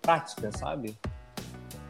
prática, 0.00 0.50
sabe? 0.56 0.96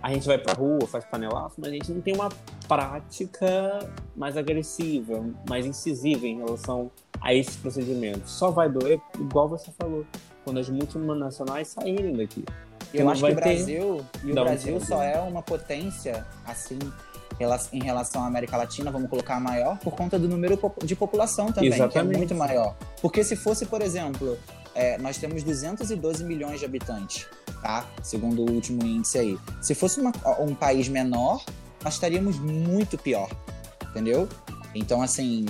a 0.02 0.12
gente 0.12 0.26
vai 0.26 0.36
pra 0.36 0.52
rua, 0.52 0.84
faz 0.88 1.04
panelaço, 1.04 1.56
mas 1.58 1.70
a 1.70 1.72
gente 1.74 1.92
não 1.92 2.00
tem 2.00 2.12
uma 2.12 2.28
prática 2.66 3.88
mais 4.16 4.36
agressiva, 4.36 5.24
mais 5.48 5.64
incisiva 5.64 6.26
em 6.26 6.38
relação 6.38 6.90
a 7.20 7.32
esses 7.32 7.54
procedimentos. 7.54 8.32
Só 8.32 8.50
vai 8.50 8.68
doer, 8.68 9.00
igual 9.16 9.48
você 9.48 9.70
falou, 9.78 10.04
quando 10.42 10.58
as 10.58 10.68
multinacionais 10.68 11.68
saírem 11.68 12.16
daqui. 12.16 12.44
Eu 12.92 13.08
acho 13.08 13.24
que 13.24 13.30
o 13.30 13.34
Brasil, 13.36 14.06
e 14.24 14.32
o 14.32 14.34
Brasil 14.34 14.80
só 14.80 15.00
é 15.02 15.20
uma 15.20 15.42
potência, 15.42 16.26
assim, 16.44 16.78
em 17.72 17.82
relação 17.82 18.22
à 18.22 18.26
América 18.26 18.56
Latina, 18.56 18.90
vamos 18.90 19.08
colocar 19.08 19.40
maior, 19.40 19.78
por 19.78 19.94
conta 19.94 20.18
do 20.18 20.28
número 20.28 20.58
de 20.84 20.94
população 20.94 21.52
também, 21.52 21.70
Exatamente. 21.70 21.92
que 21.92 22.14
é 22.14 22.18
muito 22.18 22.34
maior. 22.34 22.76
Porque 23.00 23.24
se 23.24 23.34
fosse, 23.36 23.66
por 23.66 23.80
exemplo, 23.80 24.38
é, 24.74 24.98
nós 24.98 25.18
temos 25.18 25.42
212 25.42 26.22
milhões 26.24 26.60
de 26.60 26.66
habitantes, 26.66 27.26
tá? 27.62 27.86
Segundo 28.02 28.42
o 28.42 28.50
último 28.50 28.84
índice 28.84 29.18
aí. 29.18 29.38
Se 29.60 29.74
fosse 29.74 30.00
uma, 30.00 30.12
um 30.38 30.54
país 30.54 30.88
menor, 30.88 31.44
nós 31.82 31.94
estaríamos 31.94 32.38
muito 32.38 32.98
pior, 32.98 33.30
entendeu? 33.90 34.28
Então, 34.74 35.02
assim, 35.02 35.46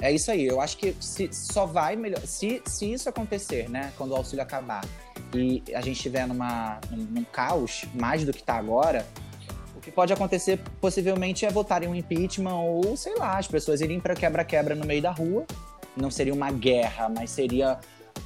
é 0.00 0.10
isso 0.10 0.30
aí. 0.30 0.46
Eu 0.46 0.60
acho 0.60 0.76
que 0.76 0.96
se, 1.00 1.28
só 1.32 1.66
vai 1.66 1.96
melhor. 1.96 2.20
Se, 2.26 2.62
se 2.66 2.92
isso 2.92 3.08
acontecer, 3.08 3.68
né? 3.68 3.92
Quando 3.96 4.12
o 4.12 4.16
auxílio 4.16 4.42
acabar 4.42 4.84
e 5.34 5.62
a 5.74 5.80
gente 5.80 5.96
estiver 5.96 6.26
numa, 6.26 6.80
num, 6.90 7.04
num 7.04 7.24
caos 7.24 7.84
mais 7.94 8.24
do 8.24 8.32
que 8.32 8.40
está 8.40 8.54
agora, 8.56 9.06
que 9.82 9.90
pode 9.90 10.12
acontecer 10.12 10.60
possivelmente 10.80 11.44
é 11.44 11.50
votarem 11.50 11.88
um 11.88 11.94
impeachment 11.94 12.54
ou, 12.54 12.96
sei 12.96 13.16
lá, 13.16 13.36
as 13.36 13.48
pessoas 13.48 13.80
irem 13.80 13.98
para 13.98 14.14
quebra-quebra 14.14 14.74
no 14.74 14.86
meio 14.86 15.02
da 15.02 15.10
rua. 15.10 15.44
Não 15.96 16.10
seria 16.10 16.32
uma 16.32 16.50
guerra, 16.50 17.08
mas 17.08 17.30
seria 17.30 17.78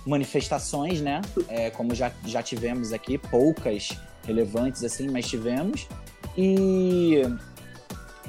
manifestações, 0.07 1.01
né? 1.01 1.23
É, 1.49 1.71
como 1.71 1.95
já, 1.95 2.13
já 2.25 2.43
tivemos 2.43 2.93
aqui, 2.93 3.19
poucas 3.19 3.99
relevantes 4.25 4.85
assim, 4.85 5.09
mas 5.09 5.27
tivemos. 5.27 5.89
E 6.37 7.23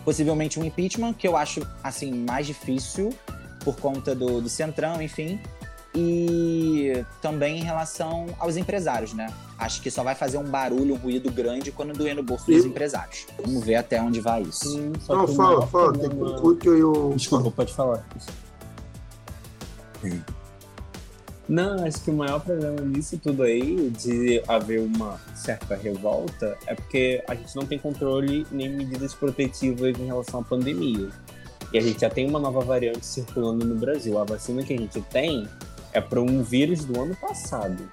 possivelmente 0.06 0.58
um 0.60 0.64
impeachment, 0.64 1.14
que 1.14 1.28
eu 1.28 1.36
acho 1.36 1.68
assim 1.84 2.14
mais 2.14 2.48
difícil 2.48 3.14
por 3.64 3.76
conta 3.76 4.16
do, 4.16 4.42
do 4.42 4.48
Centrão, 4.48 5.02
enfim. 5.02 5.38
E 6.00 7.04
também 7.24 7.58
em 7.58 7.64
relação 7.64 8.28
aos 8.38 8.56
empresários, 8.56 9.14
né? 9.14 9.34
Acho 9.58 9.82
que 9.82 9.90
só 9.90 10.04
vai 10.04 10.14
fazer 10.14 10.38
um 10.38 10.44
barulho, 10.44 10.94
um 10.94 10.98
ruído 10.98 11.32
grande 11.32 11.72
quando 11.72 11.92
doer 11.92 12.16
no 12.16 12.22
bolso 12.22 12.46
dos 12.46 12.64
empresários. 12.64 13.26
Vamos 13.44 13.66
ver 13.66 13.76
até 13.76 14.00
onde 14.00 14.22
vai 14.22 14.44
isso. 14.44 14.70
Sim, 14.70 14.94
Não, 15.10 15.28
fala, 15.28 15.66
fala, 15.66 15.94
tem 15.94 16.10
que 16.60 16.68
eu. 16.68 17.14
Desculpa, 17.16 17.50
pode 17.50 17.74
falar. 17.74 18.06
Não, 21.50 21.84
acho 21.84 22.04
que 22.04 22.12
o 22.12 22.14
maior 22.14 22.42
problema 22.42 22.80
nisso 22.82 23.18
tudo 23.18 23.42
aí, 23.42 23.90
de 23.90 24.44
haver 24.48 24.82
uma 24.82 25.20
certa 25.34 25.76
revolta, 25.76 26.56
é 26.68 26.76
porque 26.76 27.24
a 27.28 27.34
gente 27.34 27.56
não 27.56 27.66
tem 27.66 27.80
controle 27.80 28.46
nem 28.52 28.70
medidas 28.70 29.16
protetivas 29.16 29.98
em 29.98 30.06
relação 30.06 30.42
à 30.42 30.44
pandemia. 30.44 31.10
E 31.74 31.78
a 31.80 31.82
gente 31.82 32.02
já 32.02 32.10
tem 32.10 32.30
uma 32.30 32.38
nova 32.38 32.60
variante 32.62 33.04
circulando 33.04 33.66
no 33.66 33.76
Brasil. 33.76 34.20
A 34.20 34.24
vacina 34.24 34.62
que 34.62 34.74
a 34.74 34.78
gente 34.78 35.02
tem 35.02 35.48
é 35.98 36.02
para 36.02 36.22
um 36.22 36.44
vírus 36.44 36.86
do 36.86 37.02
ano 37.02 37.16
passado. 37.16 37.90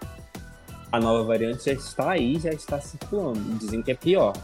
A 0.93 1.01
nova 1.01 1.25
variante 1.25 1.65
já 1.65 1.73
está 1.73 2.11
aí, 2.11 2.39
já 2.39 2.51
está 2.51 2.79
circulando. 2.79 3.41
Dizem 3.59 3.83
que 3.83 3.91
é 3.91 3.95
pior. 3.95 4.35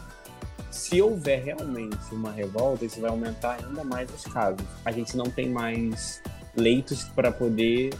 Se 0.71 0.99
houver 0.99 1.43
realmente 1.43 1.97
uma 2.11 2.31
revolta, 2.31 2.85
isso 2.85 2.99
vai 2.99 3.11
aumentar 3.11 3.59
ainda 3.63 3.83
mais 3.83 4.09
os 4.13 4.23
casos. 4.23 4.65
A 4.83 4.91
gente 4.91 5.15
não 5.15 5.25
tem 5.25 5.49
mais 5.49 6.21
leitos 6.55 7.03
para 7.03 7.31
poder 7.31 7.91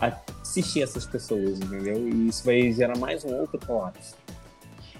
assistir 0.00 0.82
essas 0.82 1.04
pessoas, 1.04 1.58
entendeu? 1.58 2.08
E 2.08 2.28
isso 2.28 2.42
vai 2.42 2.72
gerar 2.72 2.96
mais 2.96 3.22
um 3.22 3.34
outro 3.34 3.58
colapso. 3.66 4.16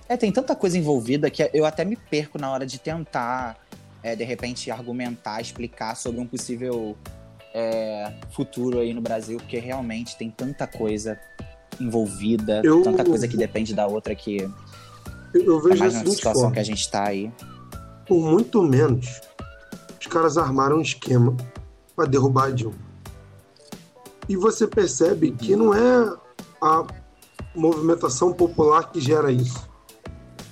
É, 0.06 0.16
tem 0.16 0.30
tanta 0.30 0.54
coisa 0.54 0.76
envolvida 0.76 1.30
que 1.30 1.48
eu 1.54 1.64
até 1.64 1.86
me 1.86 1.96
perco 1.96 2.38
na 2.38 2.52
hora 2.52 2.66
de 2.66 2.78
tentar, 2.78 3.58
é, 4.02 4.14
de 4.14 4.24
repente, 4.24 4.70
argumentar, 4.70 5.40
explicar 5.40 5.94
sobre 5.94 6.20
um 6.20 6.26
possível 6.26 6.94
é, 7.55 8.12
futuro 8.32 8.80
aí 8.80 8.92
no 8.92 9.00
Brasil, 9.00 9.38
porque 9.38 9.59
realmente 9.59 10.16
tem 10.18 10.28
tanta 10.28 10.66
coisa 10.66 11.18
envolvida, 11.80 12.61
eu, 12.64 12.82
tanta 12.82 13.05
coisa 13.05 13.26
que 13.28 13.36
depende 13.36 13.72
da 13.72 13.86
outra 13.86 14.14
que. 14.14 14.38
Eu, 15.32 15.44
eu 15.44 15.61
vejo 15.61 15.76
é 15.76 15.78
mais 15.78 15.94
a 15.94 16.05
situação 16.05 16.42
forma. 16.42 16.52
que 16.52 16.59
a 16.59 16.64
gente 16.64 16.90
tá 16.90 17.05
aí. 17.05 17.32
Por 18.07 18.20
muito 18.20 18.62
menos, 18.62 19.20
os 19.98 20.07
caras 20.07 20.36
armaram 20.36 20.78
um 20.78 20.82
esquema 20.82 21.34
para 21.96 22.07
derrubar 22.07 22.46
a 22.46 22.50
Dilma 22.50 22.84
e 24.28 24.36
você 24.36 24.66
percebe 24.66 25.30
que 25.32 25.55
não 25.55 25.74
é 25.74 26.16
a 26.61 26.86
movimentação 27.55 28.32
popular 28.32 28.90
que 28.90 29.00
gera 29.00 29.30
isso. 29.30 29.68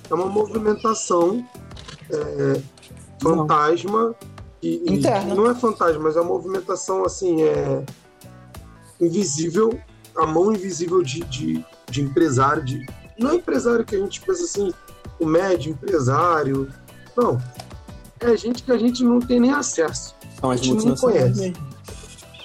É 0.09 0.13
uma 0.13 0.27
movimentação 0.27 1.45
é, 2.09 2.61
fantasma 3.21 4.15
e, 4.63 4.93
Interna. 4.93 5.35
não 5.35 5.49
é 5.49 5.55
fantasma, 5.55 6.01
mas 6.01 6.15
é 6.15 6.21
uma 6.21 6.29
movimentação 6.29 7.03
assim 7.05 7.43
é 7.43 7.83
invisível, 8.99 9.77
a 10.15 10.25
mão 10.25 10.53
invisível 10.53 11.01
de, 11.01 11.19
de, 11.25 11.65
de 11.89 12.01
empresário, 12.01 12.63
de, 12.63 12.85
não 13.19 13.31
é 13.31 13.35
empresário 13.35 13.83
que 13.83 13.95
a 13.95 13.99
gente 13.99 14.21
pensa 14.21 14.43
assim, 14.43 14.71
o 15.19 15.25
médio 15.25 15.71
empresário, 15.71 16.71
não. 17.15 17.41
É 18.19 18.37
gente 18.37 18.63
que 18.63 18.71
a 18.71 18.77
gente 18.77 19.03
não 19.03 19.19
tem 19.19 19.39
nem 19.39 19.51
acesso. 19.51 20.15
São 20.39 20.49
a 20.49 20.55
gente 20.55 20.85
não 20.85 20.95
conhece. 20.95 21.53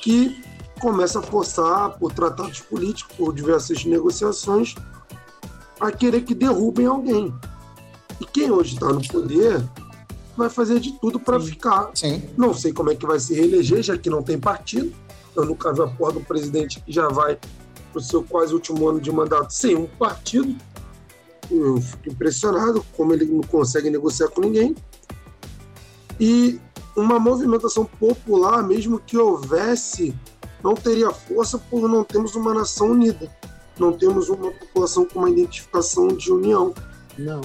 Que 0.02 0.42
começa 0.80 1.20
a 1.20 1.22
forçar, 1.22 1.96
por 1.98 2.12
tratados 2.12 2.60
políticos, 2.60 3.16
por 3.16 3.32
diversas 3.34 3.84
negociações, 3.84 4.74
a 5.80 5.92
querer 5.92 6.22
que 6.22 6.34
derrubem 6.34 6.86
alguém. 6.86 7.32
E 8.20 8.24
quem 8.24 8.50
hoje 8.50 8.74
está 8.74 8.88
no 8.88 9.06
poder 9.06 9.62
vai 10.38 10.48
fazer 10.48 10.80
de 10.80 10.92
tudo 10.92 11.18
para 11.18 11.38
ficar. 11.40 11.90
Sim. 11.94 12.22
Não 12.36 12.54
sei 12.54 12.72
como 12.72 12.90
é 12.90 12.94
que 12.94 13.04
vai 13.04 13.18
se 13.18 13.34
reeleger, 13.34 13.82
já 13.82 13.98
que 13.98 14.08
não 14.08 14.22
tem 14.22 14.38
partido. 14.38 14.92
Eu 15.36 15.44
nunca 15.44 15.72
vi 15.72 15.82
a 15.82 15.86
porra 15.86 16.12
do 16.12 16.20
presidente 16.20 16.80
que 16.80 16.92
já 16.92 17.08
vai 17.08 17.36
para 17.36 17.98
o 17.98 18.00
seu 18.00 18.22
quase 18.22 18.54
último 18.54 18.88
ano 18.88 19.00
de 19.00 19.10
mandato 19.10 19.52
sem 19.52 19.76
um 19.76 19.86
partido. 19.86 20.56
Eu 21.50 21.80
fico 21.80 22.08
impressionado 22.10 22.84
como 22.96 23.12
ele 23.12 23.24
não 23.24 23.42
consegue 23.42 23.90
negociar 23.90 24.28
com 24.28 24.40
ninguém. 24.40 24.74
E 26.20 26.60
uma 26.96 27.18
movimentação 27.18 27.84
popular, 27.84 28.62
mesmo 28.62 28.98
que 28.98 29.16
houvesse 29.16 30.14
não 30.62 30.74
teria 30.74 31.10
força 31.10 31.58
por 31.58 31.88
não 31.88 32.02
termos 32.02 32.34
uma 32.34 32.52
nação 32.52 32.90
unida, 32.90 33.30
não 33.78 33.92
temos 33.92 34.28
uma 34.28 34.50
população 34.50 35.04
com 35.04 35.20
uma 35.20 35.30
identificação 35.30 36.08
de 36.08 36.32
união. 36.32 36.74
Não. 37.16 37.40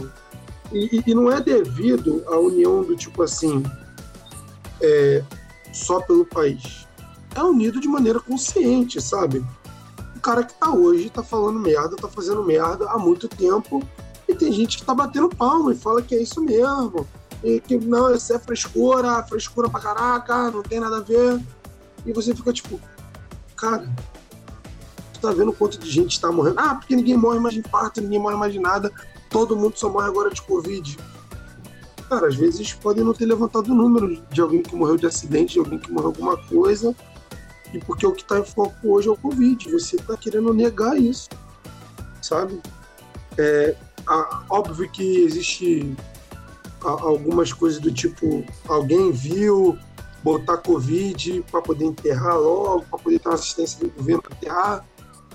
E, 0.74 1.04
e 1.06 1.14
não 1.14 1.32
é 1.32 1.40
devido 1.40 2.24
à 2.28 2.38
união 2.38 2.84
do 2.84 2.96
tipo 2.96 3.22
assim, 3.22 3.64
é, 4.82 5.24
só 5.72 6.02
pelo 6.02 6.26
país. 6.26 6.88
É 7.36 7.44
unido 7.44 7.80
de 7.80 7.88
maneira 7.88 8.20
consciente, 8.20 9.00
sabe? 9.00 9.46
O 10.16 10.20
cara 10.20 10.44
que 10.44 10.54
tá 10.56 10.72
hoje 10.72 11.10
tá 11.10 11.24
falando 11.24 11.60
merda, 11.60 11.96
tá 11.96 12.08
fazendo 12.08 12.44
merda 12.44 12.90
há 12.90 12.98
muito 12.98 13.28
tempo, 13.28 13.84
e 14.28 14.34
tem 14.34 14.52
gente 14.52 14.78
que 14.78 14.86
tá 14.86 14.94
batendo 14.94 15.30
palma 15.30 15.74
e 15.74 15.78
fala 15.78 16.02
que 16.02 16.16
é 16.16 16.22
isso 16.22 16.42
mesmo. 16.42 17.08
E 17.44 17.60
que 17.60 17.78
não, 17.78 18.14
isso 18.16 18.34
é 18.34 18.40
frescura, 18.40 19.22
frescura 19.24 19.70
pra 19.70 19.80
caraca, 19.80 20.50
não 20.50 20.64
tem 20.64 20.80
nada 20.80 20.98
a 20.98 21.02
ver. 21.02 21.40
E 22.06 22.14
você 22.14 22.34
fica 22.34 22.54
tipo, 22.54 22.80
cara, 23.56 23.88
tu 25.14 25.20
tá 25.20 25.32
vendo 25.32 25.52
quanto 25.54 25.78
de 25.78 25.90
gente 25.90 26.20
tá 26.20 26.32
morrendo? 26.32 26.60
Ah, 26.60 26.76
porque 26.76 26.96
ninguém 26.96 27.18
morre 27.18 27.40
mais 27.40 27.54
de 27.54 27.60
infarto, 27.60 28.02
ninguém 28.02 28.20
morre 28.20 28.38
mais 28.38 28.54
de 28.54 28.60
nada, 28.60 28.92
todo 29.34 29.58
mundo 29.58 29.76
só 29.76 29.90
morre 29.90 30.08
agora 30.08 30.30
de 30.30 30.42
Covid. 30.44 30.96
Cara, 32.08 32.28
às 32.28 32.36
vezes 32.36 32.72
podem 32.74 33.04
não 33.04 33.14
ter 33.14 33.26
levantado 33.26 33.72
o 33.72 33.76
número 33.76 34.24
de 34.30 34.40
alguém 34.40 34.62
que 34.62 34.76
morreu 34.76 34.96
de 34.96 35.08
acidente, 35.08 35.54
de 35.54 35.60
alguém 35.60 35.80
que 35.80 35.92
morreu 35.92 36.10
alguma 36.10 36.38
coisa, 36.38 36.96
e 37.74 37.80
porque 37.80 38.06
o 38.06 38.12
que 38.14 38.24
tá 38.24 38.40
em 38.40 38.46
foco 38.46 38.76
hoje 38.84 39.10
é 39.10 39.12
o 39.12 39.18
Covid. 39.18 39.72
Você 39.72 39.98
tá 39.98 40.16
querendo 40.16 40.54
negar 40.54 40.96
isso, 40.96 41.28
sabe? 42.22 42.62
É, 43.38 43.76
a, 44.06 44.44
óbvio 44.50 44.88
que 44.92 45.24
existe 45.24 45.98
a, 46.86 46.90
algumas 46.90 47.52
coisas 47.52 47.80
do 47.80 47.92
tipo, 47.92 48.46
alguém 48.68 49.12
viu, 49.12 49.76
botar 50.24 50.58
Covid 50.58 51.44
para 51.50 51.64
poder 51.64 51.86
enterrar 51.86 52.38
logo, 52.38 52.86
para 52.86 53.00
poder 53.00 53.18
ter 53.18 53.30
uma 53.30 53.36
assistência 53.36 53.80
do 53.80 53.90
governo 53.90 54.22
para 54.22 54.36
enterrar. 54.36 54.86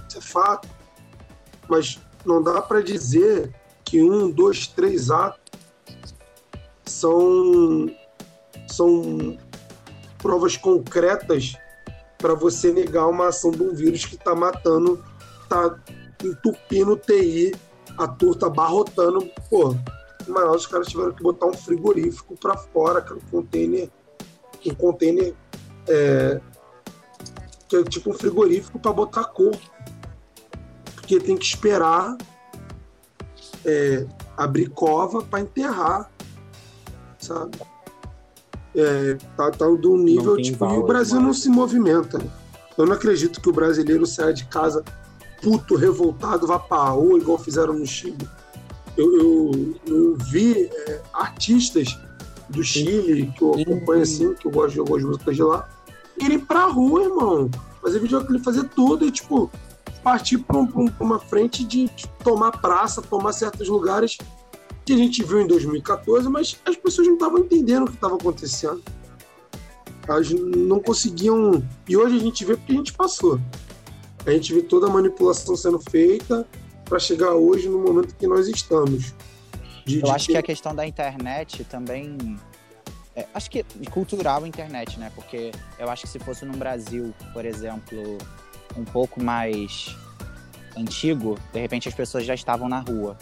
Isso 0.09 0.19
é 0.19 0.21
fato. 0.21 0.69
Mas 1.69 2.01
não 2.25 2.41
dá 2.41 2.63
para 2.63 2.81
dizer 2.81 3.53
que 3.89 4.03
um, 4.03 4.31
dois, 4.31 4.67
três 4.67 5.11
atos 5.11 5.41
são, 6.85 7.91
são 8.67 9.39
provas 10.19 10.59
concretas 10.59 11.55
para 12.19 12.35
você 12.35 12.71
negar 12.71 13.07
uma 13.07 13.29
ação 13.29 13.51
de 13.51 13.63
um 13.63 13.75
vírus 13.75 14.05
que 14.05 14.17
está 14.17 14.35
matando, 14.35 15.03
está 15.43 15.75
entupindo 16.23 16.99
TI, 16.99 17.55
a 17.97 18.07
tour 18.07 18.35
está 18.35 18.49
abarrotando. 18.49 19.27
Pô, 19.49 19.75
em 20.27 20.31
Manaus 20.31 20.63
os 20.63 20.67
caras 20.67 20.89
tiveram 20.89 21.15
que 21.15 21.23
botar 21.23 21.47
um 21.47 21.55
frigorífico 21.55 22.37
para 22.37 22.59
fora, 22.59 23.01
cara, 23.01 23.17
um 23.17 23.31
container 23.31 23.89
um 24.67 24.75
container 24.75 25.35
é, 25.87 26.41
que 27.67 27.77
é 27.77 27.85
tipo 27.85 28.11
um 28.11 28.15
frigorífico 28.15 28.79
para 28.79 28.93
botar 28.93 29.25
corpo. 29.25 29.63
Porque 30.95 31.19
tem 31.19 31.39
que 31.39 31.47
esperar 31.47 32.19
é, 33.69 34.07
abrir 34.37 34.69
cova 34.71 35.23
para 35.23 35.41
enterrar, 35.41 36.11
sabe? 37.19 37.59
É, 38.75 39.15
tá, 39.37 39.51
tá 39.51 39.67
de 39.67 39.87
um 39.87 39.97
nível, 39.97 40.37
tipo, 40.37 40.65
e 40.65 40.69
o 40.69 40.71
valor, 40.71 40.87
Brasil 40.87 41.21
não 41.21 41.35
se 41.35 41.49
movimenta. 41.49 42.19
Eu 42.77 42.87
não 42.87 42.95
acredito 42.95 43.41
que 43.41 43.49
o 43.49 43.53
brasileiro 43.53 44.07
saia 44.07 44.33
de 44.33 44.45
casa 44.47 44.85
puto, 45.43 45.77
revoltado, 45.77 46.47
vá 46.47 46.59
pra 46.59 46.89
rua, 46.91 47.19
igual 47.19 47.39
fizeram 47.39 47.75
no 47.75 47.87
Chile. 47.87 48.29
Eu, 48.97 49.17
eu, 49.17 49.75
eu 49.87 50.17
vi 50.17 50.65
é, 50.65 51.01
artistas 51.13 51.99
do 52.49 52.63
Chile, 52.63 53.33
que 53.37 53.43
eu 53.43 53.55
acompanho 53.55 54.03
assim, 54.03 54.35
que 54.35 54.47
eu 54.47 54.51
gosto 54.51 54.75
de 54.75 54.81
algumas 54.81 55.03
músicas 55.03 55.37
de 55.37 55.43
lá, 55.43 55.69
irem 56.21 56.39
pra 56.39 56.67
rua, 56.67 57.05
irmão. 57.05 57.51
Fazer 57.81 58.01
videoclipe, 58.01 58.45
fazer 58.45 58.65
tudo 58.71 59.05
e, 59.05 59.11
tipo, 59.11 59.51
partir 60.09 60.39
pra, 60.39 60.57
um- 60.57 60.63
um- 60.75 60.91
uma 61.01 61.19
frente 61.19 61.63
de, 61.65 61.87
tomar 62.25 62.53
praça, 62.53 63.03
tomar 63.03 63.33
certos 63.33 63.69
lugares 63.69 64.17
que 64.87 64.95
a 64.95 64.97
gente 64.97 65.23
viu 65.23 65.39
em 65.43 65.47
2014, 65.47 66.31
mas 66.31 66.57
as 66.65 66.77
pessoas 66.77 67.07
não 67.07 67.15
estavam 67.15 67.41
entendendo 67.41 67.83
o 67.83 67.87
que 67.89 67.95
estava 67.95 68.15
acontecendo. 68.17 68.83
Elas 70.09 70.31
não 70.31 70.81
conseguiam. 70.81 71.63
E 71.87 71.95
hoje 71.95 72.17
a 72.17 72.19
gente 72.21 72.43
vê 72.43 72.57
porque 72.57 72.73
a 72.73 72.77
gente 72.77 72.95
passou. 72.95 73.39
A 74.25 74.31
gente 74.31 74.55
vê 74.55 74.63
toda 74.63 74.87
a 74.87 74.91
manipulação 74.91 75.55
sendo 75.55 75.79
feita 75.79 76.49
para 76.87 76.99
chegar 76.99 77.35
hoje 77.35 77.69
no 77.69 77.79
momento 77.81 78.15
que 78.15 78.27
nós 78.27 78.49
estamos. 78.49 79.15
De- 79.85 79.97
Eu 79.99 80.05
de 80.05 80.11
acho 80.11 80.27
que 80.29 80.33
ter- 80.33 80.39
a 80.39 80.43
questão 80.43 80.75
da 80.75 80.87
internet 80.87 81.65
também. 81.65 82.17
é, 83.15 83.27
acho 83.35 83.51
que 83.51 83.63
cultural 83.91 84.43
a 84.45 84.49
internet, 84.49 84.99
né? 84.99 85.13
Porque 85.15 85.51
eu 85.79 85.91
acho 85.91 86.03
que 86.05 86.09
se 86.09 86.19
fosse 86.21 86.47
num 86.47 86.57
Brasil, 86.57 87.13
por 87.35 87.45
exemplo, 87.45 88.17
um 88.77 88.85
pouco 88.85 89.23
mais 89.23 89.97
antigo, 90.77 91.39
de 91.53 91.61
repente 91.61 91.89
as 91.89 91.95
pessoas 91.95 92.25
já 92.25 92.35
estavam 92.35 92.69
na 92.69 92.81
rua. 92.81 93.17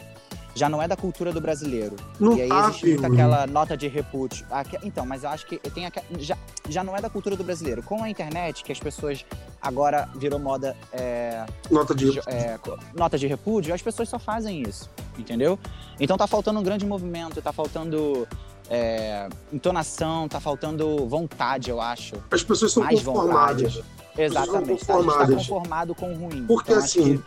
Já 0.56 0.68
não 0.70 0.80
é 0.82 0.88
da 0.88 0.96
cultura 0.96 1.32
do 1.32 1.40
brasileiro. 1.40 1.94
não 2.18 2.34
e 2.36 2.42
aí 2.42 2.48
tá, 2.48 2.68
existe 2.68 2.86
muito 2.86 3.04
aquela 3.06 3.46
nota 3.46 3.76
de 3.76 3.86
repúdio. 3.88 4.46
Então, 4.82 5.04
mas 5.04 5.22
eu 5.22 5.28
acho 5.28 5.46
que 5.46 5.58
tem 5.58 5.84
aque- 5.84 6.00
já, 6.18 6.36
já 6.66 6.82
não 6.82 6.96
é 6.96 7.00
da 7.02 7.10
cultura 7.10 7.36
do 7.36 7.44
brasileiro. 7.44 7.82
Com 7.82 8.02
a 8.02 8.08
internet, 8.08 8.64
que 8.64 8.72
as 8.72 8.80
pessoas 8.80 9.22
agora 9.60 10.08
virou 10.16 10.38
moda 10.40 10.74
é, 10.92 11.44
Nota 11.70 11.94
de. 11.94 12.10
jo- 12.10 12.22
é, 12.26 12.58
nota 12.94 13.18
de 13.18 13.26
repúdio, 13.26 13.74
as 13.74 13.82
pessoas 13.82 14.08
só 14.08 14.18
fazem 14.18 14.62
isso, 14.62 14.88
entendeu? 15.18 15.58
Então 16.00 16.16
tá 16.16 16.26
faltando 16.26 16.58
um 16.58 16.62
grande 16.62 16.86
movimento, 16.86 17.42
tá 17.42 17.52
faltando 17.52 18.26
é, 18.70 19.28
entonação, 19.52 20.26
tá 20.26 20.40
faltando 20.40 21.06
vontade, 21.06 21.68
eu 21.70 21.82
acho. 21.82 22.14
As 22.30 22.42
pessoas 22.42 22.72
são 22.72 22.82
mais 22.82 23.02
conformadas. 23.02 23.74
vontade. 23.74 23.84
Exatamente. 24.18 24.56
Tá, 24.56 24.62
a 24.64 24.72
gente 24.72 24.86
tá 24.86 24.94
conformadas. 25.04 25.36
conformado 25.46 25.94
com 25.94 26.12
o 26.12 26.16
ruim. 26.16 26.46
Porque 26.46 26.72
Então, 26.72 26.82
assim, 26.82 27.22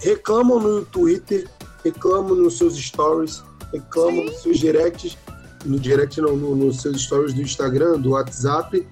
reclamam 0.00 0.60
no 0.60 0.84
Twitter, 0.84 1.48
reclamam 1.84 2.34
nos 2.34 2.58
seus 2.58 2.74
stories, 2.76 3.42
reclamam 3.72 4.24
nos 4.24 4.42
seus 4.42 4.58
directs, 4.58 5.16
no 5.64 5.78
direct 5.78 6.20
não, 6.20 6.36
no- 6.36 6.54
nos 6.56 6.80
seus 6.80 7.02
stories 7.02 7.32
do 7.34 7.42
Instagram, 7.42 8.00
do 8.00 8.10
WhatsApp, 8.10 8.86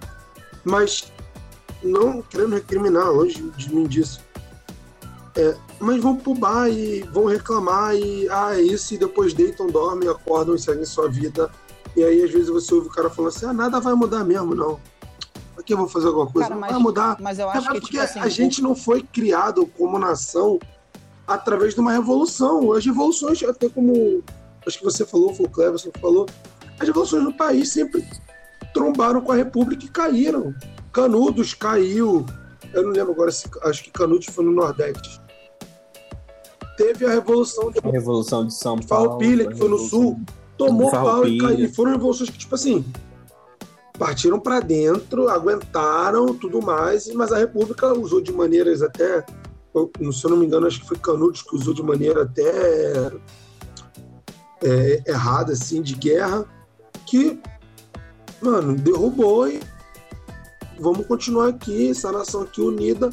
mas 0.64 1.12
não 1.82 2.22
querendo 2.22 2.55
recriminar, 2.55 3.11
longe 3.11 3.41
de 3.57 3.74
mim 3.74 3.86
disso. 3.86 4.20
É, 5.36 5.57
mas 5.78 6.03
vão 6.03 6.16
pro 6.16 6.34
bar 6.34 6.68
e 6.68 7.03
vão 7.12 7.24
reclamar 7.26 7.95
e 7.95 8.28
ah, 8.28 8.55
é 8.59 8.61
isso, 8.62 8.95
e 8.95 8.99
depois 8.99 9.32
deitam, 9.32 9.68
dormem, 9.68 10.09
acordam 10.09 10.55
e 10.55 10.59
seguem 10.59 10.84
sua 10.84 11.09
vida. 11.09 11.51
E 11.97 12.03
aí, 12.05 12.22
às 12.22 12.30
vezes, 12.30 12.49
você 12.49 12.74
ouve 12.74 12.88
o 12.88 12.91
cara 12.91 13.09
falando 13.09 13.30
assim: 13.34 13.47
ah, 13.47 13.53
nada 13.53 13.80
vai 13.80 13.95
mudar 13.95 14.24
mesmo, 14.24 14.55
não. 14.55 14.78
Aqui 15.57 15.72
eu 15.72 15.78
vou 15.78 15.88
fazer 15.88 16.09
alguma 16.09 16.26
coisa, 16.26 16.49
Cara, 16.49 16.55
não 16.55 16.61
mas- 16.61 16.72
vai 16.72 16.80
mudar. 16.80 17.16
Mas 17.20 17.38
eu 17.38 17.49
É 17.51 17.57
acho 17.57 17.68
que, 17.72 17.80
porque 17.80 17.86
tipo 17.99 18.03
assim. 18.03 18.18
a 18.20 18.28
gente 18.28 18.61
não 18.62 18.74
foi 18.74 19.03
criado 19.03 19.66
como 19.78 19.99
nação 19.99 20.59
através 21.26 21.74
de 21.74 21.80
uma 21.80 21.92
revolução. 21.92 22.72
As 22.72 22.84
revoluções, 22.84 23.42
até 23.42 23.68
como 23.68 24.22
acho 24.66 24.78
que 24.78 24.84
você 24.84 25.04
falou, 25.06 25.34
foi 25.34 25.46
o 25.46 25.50
Cleverson 25.50 25.90
falou, 26.00 26.26
as 26.78 26.86
revoluções 26.86 27.24
no 27.24 27.32
país 27.32 27.72
sempre 27.72 28.06
trombaram 28.72 29.20
com 29.20 29.32
a 29.32 29.36
República 29.36 29.84
e 29.84 29.88
caíram. 29.88 30.54
Canudos 30.92 31.54
caiu. 31.54 32.26
Eu 32.72 32.84
não 32.84 32.90
lembro 32.90 33.12
agora, 33.12 33.30
se, 33.30 33.48
acho 33.62 33.84
que 33.84 33.90
Canudos 33.90 34.26
foi 34.26 34.44
no 34.44 34.52
Nordeste. 34.52 35.20
Teve 36.76 37.04
a 37.04 37.10
Revolução 37.10 37.70
de 37.70 37.78
A 37.82 37.90
Revolução 37.90 38.46
de 38.46 38.54
São 38.54 38.78
Paulo. 38.78 39.06
Farroupilha, 39.06 39.46
que 39.48 39.56
foi 39.56 39.68
no 39.68 39.78
Sul, 39.78 40.20
tomou 40.56 40.90
pau 40.90 41.26
e 41.26 41.38
caiu. 41.38 41.66
E 41.66 41.68
foram 41.68 41.92
revoluções 41.92 42.30
que, 42.30 42.38
tipo 42.38 42.54
assim, 42.54 42.84
partiram 43.98 44.40
para 44.40 44.60
dentro, 44.60 45.28
aguentaram 45.28 46.34
tudo 46.34 46.62
mais, 46.62 47.12
mas 47.12 47.32
a 47.32 47.36
República 47.36 47.92
usou 47.92 48.20
de 48.22 48.32
maneiras 48.32 48.80
até, 48.80 49.24
se 50.12 50.24
eu 50.24 50.30
não 50.30 50.36
me 50.36 50.46
engano, 50.46 50.66
acho 50.66 50.80
que 50.80 50.88
foi 50.88 50.98
Canudos 50.98 51.42
que 51.42 51.54
usou 51.54 51.72
de 51.74 51.82
maneira 51.82 52.22
até 52.22 53.10
é, 54.62 55.02
errada, 55.06 55.52
assim, 55.52 55.80
de 55.82 55.94
guerra, 55.94 56.44
que, 57.06 57.38
mano, 58.42 58.74
derrubou 58.76 59.48
e 59.48 59.60
vamos 60.78 61.06
continuar 61.06 61.48
aqui, 61.48 61.90
essa 61.90 62.10
nação 62.12 62.42
aqui 62.42 62.60
unida, 62.60 63.10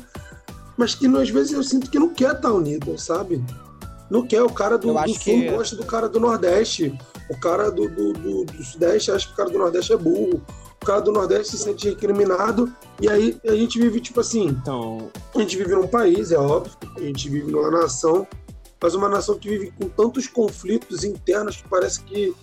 mas 0.77 0.93
que 0.95 1.07
às 1.07 1.29
vezes 1.29 1.53
eu 1.53 1.63
sinto 1.63 1.89
que 1.89 1.99
não 1.99 2.09
quer 2.13 2.35
estar 2.35 2.51
unida, 2.53 2.97
sabe? 2.97 3.43
Não 4.09 4.25
quer, 4.25 4.41
o 4.41 4.49
cara 4.49 4.77
do, 4.77 4.87
do 4.87 4.93
sul 5.19 5.33
que- 5.33 5.49
gosta 5.51 5.75
do 5.75 5.85
cara 5.85 6.07
do 6.07 6.19
Nordeste, 6.19 6.97
o 7.29 7.37
cara 7.39 7.69
do, 7.69 7.89
do, 7.89 8.13
do- 8.13 8.45
do 8.45 8.63
Sudeste 8.63 9.11
acha 9.11 9.27
que 9.27 9.33
o 9.33 9.35
cara 9.35 9.49
do 9.49 9.57
Nordeste 9.57 9.91
é 9.91 9.97
burro, 9.97 10.41
cara 10.87 11.01
do 11.01 11.11
Nordeste 11.11 11.57
se 11.57 11.63
sente 11.63 11.89
recriminado, 11.89 12.73
e 13.01 13.09
aí 13.09 13.37
a 13.45 13.53
gente 13.53 13.77
vive, 13.77 13.99
tipo 13.99 14.21
assim, 14.21 14.47
Então, 14.47 15.11
a 15.35 15.39
gente 15.39 15.57
vive 15.57 15.75
num 15.75 15.87
país, 15.87 16.31
é 16.31 16.37
óbvio, 16.37 16.71
a 16.95 17.01
gente 17.01 17.29
vive 17.29 17.51
numa 17.51 17.69
nação, 17.69 18.25
mas 18.81 18.95
uma 18.95 19.09
nação 19.09 19.37
que 19.37 19.49
vive 19.49 19.71
com 19.71 19.89
tantos 19.89 20.27
conflitos 20.27 21.03
internos 21.03 21.57
que 21.57 21.67
parece 21.67 22.01
que 22.03 22.33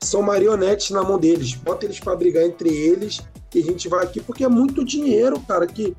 são 0.00 0.22
marionetes 0.22 0.90
na 0.90 1.02
mão 1.02 1.18
deles. 1.18 1.54
Bota 1.54 1.84
eles 1.84 1.98
para 1.98 2.14
brigar 2.14 2.44
entre 2.44 2.68
eles 2.68 3.20
e 3.52 3.58
a 3.58 3.62
gente 3.62 3.88
vai 3.88 4.04
aqui, 4.04 4.20
porque 4.20 4.44
é 4.44 4.48
muito 4.48 4.84
dinheiro, 4.84 5.40
cara, 5.40 5.66
que, 5.66 5.96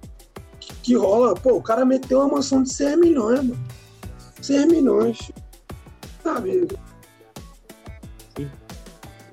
que, 0.60 0.74
que 0.82 0.96
rola. 0.96 1.34
Pô, 1.34 1.56
o 1.56 1.62
cara 1.62 1.84
meteu 1.84 2.20
uma 2.20 2.36
mansão 2.36 2.64
de 2.64 2.72
6 2.72 2.98
milhões, 3.00 3.40
mano. 3.40 3.60
6 4.42 4.66
milhões. 4.68 5.32
Sabe? 6.24 6.68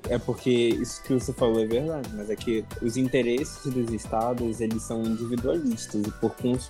É 0.09 0.17
porque 0.17 0.49
isso 0.51 1.01
que 1.03 1.13
você 1.13 1.31
falou 1.33 1.59
é 1.61 1.65
verdade, 1.65 2.09
mas 2.13 2.29
é 2.29 2.35
que 2.35 2.63
os 2.81 2.97
interesses 2.97 3.65
dos 3.71 3.91
estados, 3.93 4.59
eles 4.61 4.83
são 4.83 5.03
individualistas 5.03 6.01
e 6.05 6.11
por, 6.19 6.31
cons 6.35 6.69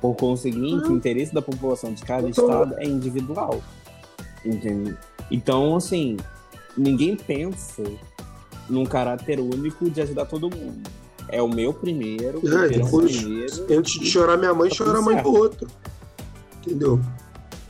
por 0.00 0.14
conseguinte, 0.16 0.88
o 0.88 0.92
interesse 0.96 1.32
da 1.34 1.40
população 1.42 1.92
de 1.94 2.02
cada 2.02 2.28
estado 2.28 2.74
é 2.78 2.84
individual. 2.84 3.62
Entende? 4.44 4.96
Então, 5.30 5.76
assim, 5.76 6.18
ninguém 6.76 7.16
pensa 7.16 7.82
num 8.68 8.84
caráter 8.84 9.40
único 9.40 9.88
de 9.88 10.02
ajudar 10.02 10.26
todo 10.26 10.50
mundo. 10.54 10.82
É 11.28 11.40
o 11.40 11.48
meu 11.48 11.72
primeiro, 11.72 12.40
É, 12.46 12.68
depois- 12.68 13.16
primeiro. 13.16 13.66
Antes 13.78 13.98
de 13.98 14.06
chorar 14.06 14.36
minha 14.36 14.52
mãe, 14.52 14.68
Tá 14.68 14.76
chora 14.84 14.98
a 14.98 15.02
mãe 15.02 15.22
do 15.22 15.32
outro. 15.32 15.66
Entendeu? 16.58 17.00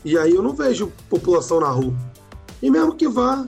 E 0.05 0.18
aí 0.18 0.34
eu 0.34 0.43
não 0.43 0.52
vejo 0.52 0.93
população 1.09 1.60
na 1.60 1.68
rua. 1.68 1.94
E 2.60 2.68
mesmo 2.70 2.94
que 2.97 3.06
vá, 3.09 3.47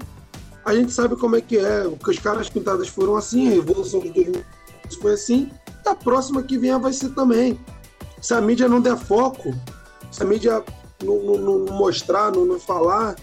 a 0.66 0.74
gente 0.74 0.92
sabe 0.92 1.16
como 1.16 1.36
é 1.36 1.40
que 1.40 1.56
é. 1.56 1.84
Porque 1.88 2.10
os 2.10 2.18
caras 2.18 2.50
pintadas 2.50 2.88
foram 2.88 3.16
assim, 3.16 3.48
a 3.48 3.50
Revolução 3.52 4.00
de 4.00 4.10
2000 4.10 4.44
foi 5.00 5.14
assim, 5.14 5.50
e 5.84 5.88
a 5.88 5.94
próxima 5.94 6.42
que 6.42 6.58
vier 6.58 6.78
vai 6.78 6.92
ser 6.92 7.08
também. 7.10 7.58
Se 8.20 8.34
a 8.34 8.40
mídia 8.40 8.68
não 8.68 8.80
der 8.80 8.96
foco, 8.96 9.54
se 10.12 10.22
a 10.22 10.26
mídia 10.26 10.62
não, 11.02 11.22
não- 11.22 11.38
não 11.38 11.74
mostrar, 11.74 12.30
não, 12.32 12.44
não 12.44 12.58
falar, 12.60 13.16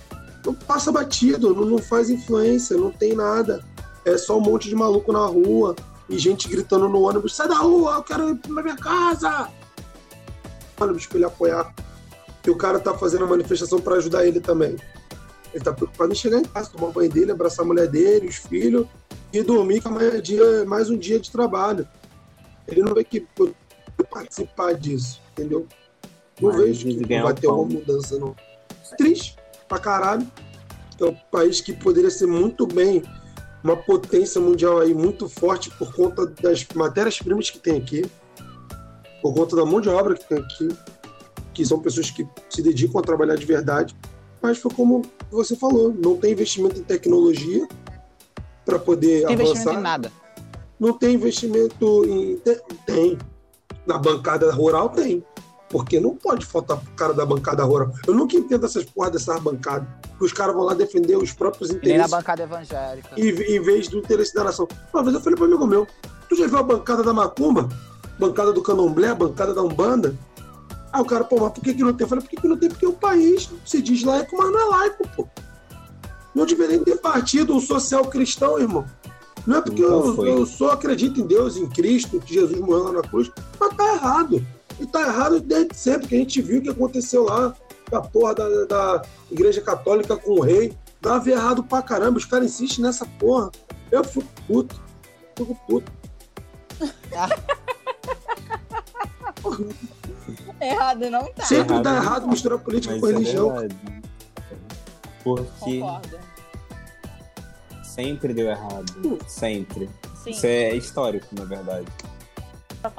não 0.45 0.53
passa 0.53 0.91
batido, 0.91 1.53
não, 1.53 1.65
não 1.65 1.77
faz 1.77 2.09
influência, 2.09 2.75
não 2.77 2.91
tem 2.91 3.13
nada. 3.15 3.63
É 4.05 4.17
só 4.17 4.37
um 4.37 4.41
monte 4.41 4.67
de 4.67 4.75
maluco 4.75 5.11
na 5.13 5.25
rua 5.25 5.75
e 6.09 6.17
gente 6.17 6.49
gritando 6.49 6.89
no 6.89 7.01
ônibus: 7.01 7.35
sai 7.35 7.47
da 7.47 7.55
rua, 7.55 7.95
eu 7.95 8.03
quero 8.03 8.29
ir 8.29 8.35
pra 8.35 8.61
minha 8.63 8.75
casa. 8.75 9.47
Ônibus 10.79 11.05
pra 11.07 11.17
ele 11.17 11.25
apoiar. 11.25 11.73
E 12.45 12.49
o 12.49 12.57
cara 12.57 12.77
tá 12.79 12.93
fazendo 12.93 13.23
a 13.23 13.27
manifestação 13.27 13.79
para 13.79 13.95
ajudar 13.95 14.25
ele 14.27 14.41
também. 14.41 14.75
Ele 15.53 15.63
tá 15.63 15.71
preocupado 15.71 16.11
em 16.11 16.15
chegar 16.15 16.39
em 16.39 16.45
casa, 16.45 16.71
tomar 16.71 16.91
banho 16.91 17.11
dele, 17.11 17.31
abraçar 17.31 17.63
a 17.63 17.67
mulher 17.67 17.87
dele, 17.87 18.27
os 18.27 18.37
filhos 18.37 18.87
e 19.31 19.41
dormir 19.43 19.81
com 19.81 19.89
amanhã 19.89 20.11
é 20.13 20.21
dia, 20.21 20.65
mais 20.65 20.89
um 20.89 20.97
dia 20.97 21.19
de 21.19 21.31
trabalho. 21.31 21.87
Ele 22.67 22.81
não 22.81 22.93
vê 22.93 23.03
que 23.03 23.25
participar 24.09 24.73
disso, 24.73 25.21
entendeu? 25.31 25.67
Não 26.41 26.51
Mas 26.51 26.61
vejo 26.61 26.87
que 26.87 27.05
ganha 27.05 27.23
vai 27.23 27.33
ter 27.33 27.47
alguma 27.47 27.79
mudança, 27.79 28.17
não. 28.17 28.35
Triste 28.97 29.37
pra 29.67 29.79
caralho. 29.79 30.25
É 30.99 31.05
um 31.05 31.15
país 31.31 31.59
que 31.59 31.73
poderia 31.73 32.09
ser 32.09 32.27
muito 32.27 32.65
bem 32.65 33.03
uma 33.63 33.75
potência 33.75 34.39
mundial 34.39 34.79
aí 34.79 34.93
muito 34.93 35.27
forte 35.27 35.69
por 35.71 35.93
conta 35.93 36.27
das 36.27 36.65
matérias-primas 36.75 37.49
que 37.49 37.59
tem 37.59 37.77
aqui, 37.77 38.05
por 39.21 39.33
conta 39.33 39.55
da 39.55 39.65
mão 39.65 39.81
de 39.81 39.89
obra 39.89 40.15
que 40.15 40.27
tem 40.27 40.37
aqui, 40.37 40.69
que 41.53 41.65
são 41.65 41.79
pessoas 41.79 42.11
que 42.11 42.27
se 42.49 42.61
dedicam 42.61 42.99
a 42.99 43.03
trabalhar 43.03 43.35
de 43.35 43.45
verdade. 43.45 43.95
Mas 44.43 44.57
foi 44.57 44.71
como 44.73 45.01
você 45.31 45.55
falou, 45.55 45.95
não 45.97 46.17
tem 46.17 46.33
investimento 46.33 46.77
em 46.77 46.83
tecnologia 46.83 47.65
para 48.65 48.77
poder 48.77 49.25
Tem 49.25 49.33
investimento 49.35 49.69
avançar. 49.69 49.79
em 49.79 49.81
nada. 49.81 50.11
Não 50.77 50.91
tem 50.91 51.15
investimento 51.15 52.03
em. 52.05 52.35
Tem. 52.39 52.57
tem. 52.85 53.17
Na 53.87 53.97
bancada 53.97 54.51
rural 54.51 54.89
tem. 54.89 55.23
Porque 55.69 55.97
não 55.99 56.15
pode 56.15 56.45
faltar 56.45 56.77
pro 56.77 56.91
cara 56.91 57.13
da 57.13 57.25
bancada 57.25 57.63
rural. 57.63 57.91
Eu 58.05 58.13
nunca 58.13 58.35
entendo 58.35 58.65
essas 58.65 58.83
porra 58.83 59.09
dessas 59.09 59.39
bancadas. 59.39 59.87
Que 60.17 60.25
os 60.25 60.33
caras 60.33 60.53
vão 60.53 60.65
lá 60.65 60.73
defender 60.73 61.15
os 61.17 61.31
próprios 61.31 61.69
Nem 61.69 61.79
na 61.79 61.85
interesses 61.85 62.11
bancada 62.11 62.43
evangélica. 62.43 63.09
em, 63.17 63.29
em 63.29 63.61
vez 63.61 63.87
do 63.87 63.97
interesse 63.99 64.33
da 64.33 64.43
nação. 64.43 64.67
Uma 64.93 65.03
vez 65.03 65.15
eu 65.15 65.21
falei 65.21 65.35
para 65.37 65.45
um 65.45 65.47
amigo 65.47 65.65
meu, 65.65 65.87
tu 66.29 66.35
já 66.35 66.47
viu 66.47 66.57
a 66.57 66.63
bancada 66.63 67.01
da 67.01 67.13
Macumba? 67.13 67.67
Bancada 68.19 68.53
do 68.53 68.61
Candomblé, 68.61 69.13
bancada 69.15 69.53
da 69.53 69.63
Umbanda? 69.63 70.15
Aí 70.93 71.01
o 71.01 71.05
cara, 71.05 71.23
pô, 71.23 71.39
mas 71.39 71.51
por 71.51 71.63
que, 71.63 71.73
que 71.73 71.81
não 71.81 71.91
tem? 71.91 72.05
Eu 72.05 72.09
falei, 72.09 72.23
por 72.23 72.29
que, 72.29 72.37
que 72.37 72.47
não 72.47 72.55
tem? 72.55 72.69
Porque 72.69 72.85
o 72.85 72.93
país 72.93 73.49
se 73.65 73.81
diz 73.81 74.03
laico, 74.03 74.37
mas 74.37 74.51
não 74.51 74.61
é 74.61 74.65
laico, 74.65 75.09
pô. 75.15 75.27
Não 76.35 76.45
deveria 76.45 76.79
ter 76.83 76.97
partido 76.97 77.55
um 77.55 77.59
social 77.59 78.05
cristão, 78.05 78.59
irmão. 78.59 78.85
Não 79.45 79.57
é 79.57 79.61
porque 79.61 79.81
Nunca 79.81 80.21
eu, 80.21 80.37
eu 80.37 80.45
só 80.45 80.69
acredito 80.71 81.19
em 81.19 81.25
Deus, 81.25 81.57
em 81.57 81.67
Cristo, 81.67 82.19
que 82.19 82.35
Jesus 82.35 82.59
morreu 82.59 82.83
lá 82.83 82.91
na 82.91 83.01
cruz, 83.01 83.31
mas 83.59 83.75
tá 83.75 83.93
errado. 83.95 84.45
E 84.79 84.85
tá 84.85 85.01
errado 85.01 85.39
desde 85.39 85.75
sempre, 85.75 86.07
que 86.07 86.15
a 86.15 86.17
gente 86.19 86.41
viu 86.41 86.59
o 86.59 86.61
que 86.61 86.69
aconteceu 86.69 87.23
lá 87.23 87.55
com 87.89 87.97
a 87.97 88.01
porra 88.01 88.35
da, 88.35 88.65
da 88.65 89.01
Igreja 89.31 89.61
Católica 89.61 90.15
com 90.15 90.33
o 90.33 90.41
rei. 90.41 90.77
Dava 91.01 91.27
errado 91.29 91.63
pra 91.63 91.81
caramba, 91.81 92.19
os 92.19 92.25
caras 92.25 92.45
insistem 92.45 92.85
nessa 92.85 93.05
porra. 93.17 93.51
Eu 93.91 94.03
fico 94.03 94.27
puto. 94.47 94.79
Fico 95.35 95.57
puto. 95.67 95.91
Errado 100.61 101.09
não 101.09 101.25
tá. 101.33 101.43
Sempre 101.43 101.73
errado 101.73 101.83
dá 101.83 101.91
não 101.93 102.03
errado 102.03 102.21
tá. 102.21 102.27
misturar 102.27 102.59
política 102.59 102.93
Mas 102.93 103.01
com 103.01 103.07
é 103.07 103.11
religião. 103.13 103.49
verdade. 103.51 103.75
Porque 105.23 105.79
Concordo. 105.79 106.17
sempre 107.83 108.33
deu 108.33 108.47
errado. 108.49 109.19
Sempre. 109.27 109.89
Sim. 110.23 110.31
Isso 110.31 110.45
é 110.45 110.75
histórico, 110.75 111.27
na 111.37 111.45
verdade. 111.45 111.85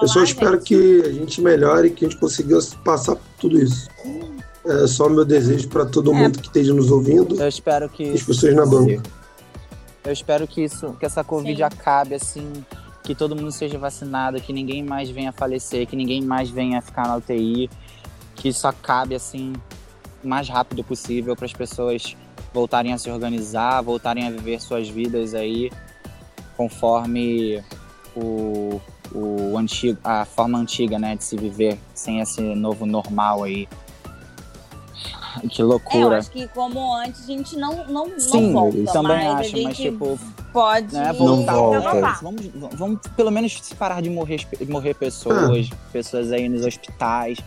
Eu 0.00 0.08
só 0.08 0.22
espero 0.22 0.56
gente, 0.58 0.64
que 0.64 1.02
a 1.06 1.12
gente 1.12 1.40
melhore 1.42 1.88
e 1.88 1.90
que 1.90 2.04
a 2.06 2.08
gente 2.08 2.18
consiga 2.18 2.58
passar 2.84 3.16
por 3.16 3.24
tudo 3.38 3.58
isso. 3.58 3.88
É 4.66 4.86
só 4.86 5.08
meu 5.10 5.24
desejo 5.26 5.68
para 5.68 5.84
todo 5.84 6.10
É. 6.12 6.14
mundo 6.14 6.38
que 6.38 6.46
esteja 6.46 6.72
nos 6.72 6.90
ouvindo 6.90 7.38
Eu 7.38 7.48
espero 7.48 7.86
que 7.88 8.14
as 8.14 8.22
pessoas 8.22 8.54
na 8.54 8.64
banca. 8.64 9.02
Eu 10.04 10.12
espero 10.12 10.46
que 10.46 10.62
isso, 10.64 10.94
que 10.98 11.04
essa 11.04 11.22
Covid 11.22 11.56
Sim. 11.56 11.62
acabe, 11.62 12.14
assim, 12.14 12.50
que 13.04 13.14
todo 13.14 13.36
mundo 13.36 13.52
seja 13.52 13.78
vacinado, 13.78 14.40
que 14.40 14.52
ninguém 14.52 14.82
mais 14.82 15.10
venha 15.10 15.30
falecer, 15.30 15.86
que 15.86 15.94
ninguém 15.94 16.22
mais 16.22 16.48
venha 16.48 16.80
ficar 16.80 17.06
na 17.06 17.16
UTI, 17.16 17.70
que 18.34 18.48
isso 18.48 18.66
acabe, 18.66 19.14
assim, 19.14 19.52
o 20.24 20.26
mais 20.26 20.48
rápido 20.48 20.82
possível 20.82 21.36
para 21.36 21.44
as 21.44 21.52
pessoas 21.52 22.16
voltarem 22.52 22.94
a 22.94 22.98
se 22.98 23.10
organizar, 23.10 23.82
voltarem 23.82 24.26
a 24.26 24.30
viver 24.30 24.58
suas 24.60 24.88
vidas 24.88 25.34
aí 25.34 25.70
conforme 26.56 27.62
o, 28.16 28.80
o 29.12 29.58
antigo, 29.58 29.98
a 30.02 30.24
forma 30.24 30.58
antiga, 30.58 30.98
né, 30.98 31.14
de 31.14 31.24
se 31.24 31.36
viver 31.36 31.78
sem 31.92 32.20
esse 32.20 32.40
novo 32.40 32.86
normal 32.86 33.44
aí. 33.44 33.68
Que 35.48 35.60
É, 35.60 35.64
eu 35.64 35.68
loucura. 35.68 36.18
acho 36.18 36.30
que 36.30 36.46
como 36.48 36.94
antes 36.94 37.24
a 37.24 37.26
gente 37.26 37.56
não, 37.56 37.86
não, 37.86 38.08
não 38.08 38.20
Sim, 38.20 38.52
volta. 38.52 38.76
eu 38.78 38.84
também 38.86 39.16
mas 39.16 39.46
acho, 39.46 39.56
a 39.58 39.62
mas 39.62 39.76
tipo, 39.76 40.18
pode 40.52 40.94
né, 40.94 41.12
Não 41.12 41.14
voltar, 41.14 41.52
volta. 41.54 41.78
renovar. 41.90 42.22
Vamos, 42.22 42.46
vamos 42.72 43.00
pelo 43.16 43.30
menos 43.30 43.52
se 43.62 43.74
parar 43.74 44.00
de 44.00 44.10
morrer, 44.10 44.46
morrer 44.68 44.94
pessoas, 44.94 45.68
pessoas 45.92 46.32
aí 46.32 46.48
nos 46.48 46.64
hospitais. 46.64 47.38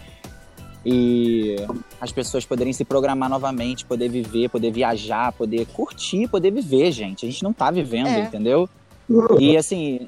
E 0.85 1.55
as 1.99 2.11
pessoas 2.14 2.45
poderem 2.45 2.72
se 2.72 2.85
programar 2.85 3.30
novamente, 3.30 3.85
poder 3.85 4.07
viver, 4.07 4.49
poder 4.49 4.72
viajar, 4.72 5.34
poder 5.34 5.65
curtir, 5.68 6.27
poder 6.30 6.51
viver, 6.51 6.91
gente. 6.91 7.26
A 7.26 7.30
gente 7.30 7.43
não 7.43 7.51
tá 7.51 7.69
vivendo, 7.72 8.07
É. 8.07 8.19
entendeu? 8.22 8.69
E 9.38 9.57
assim, 9.57 10.07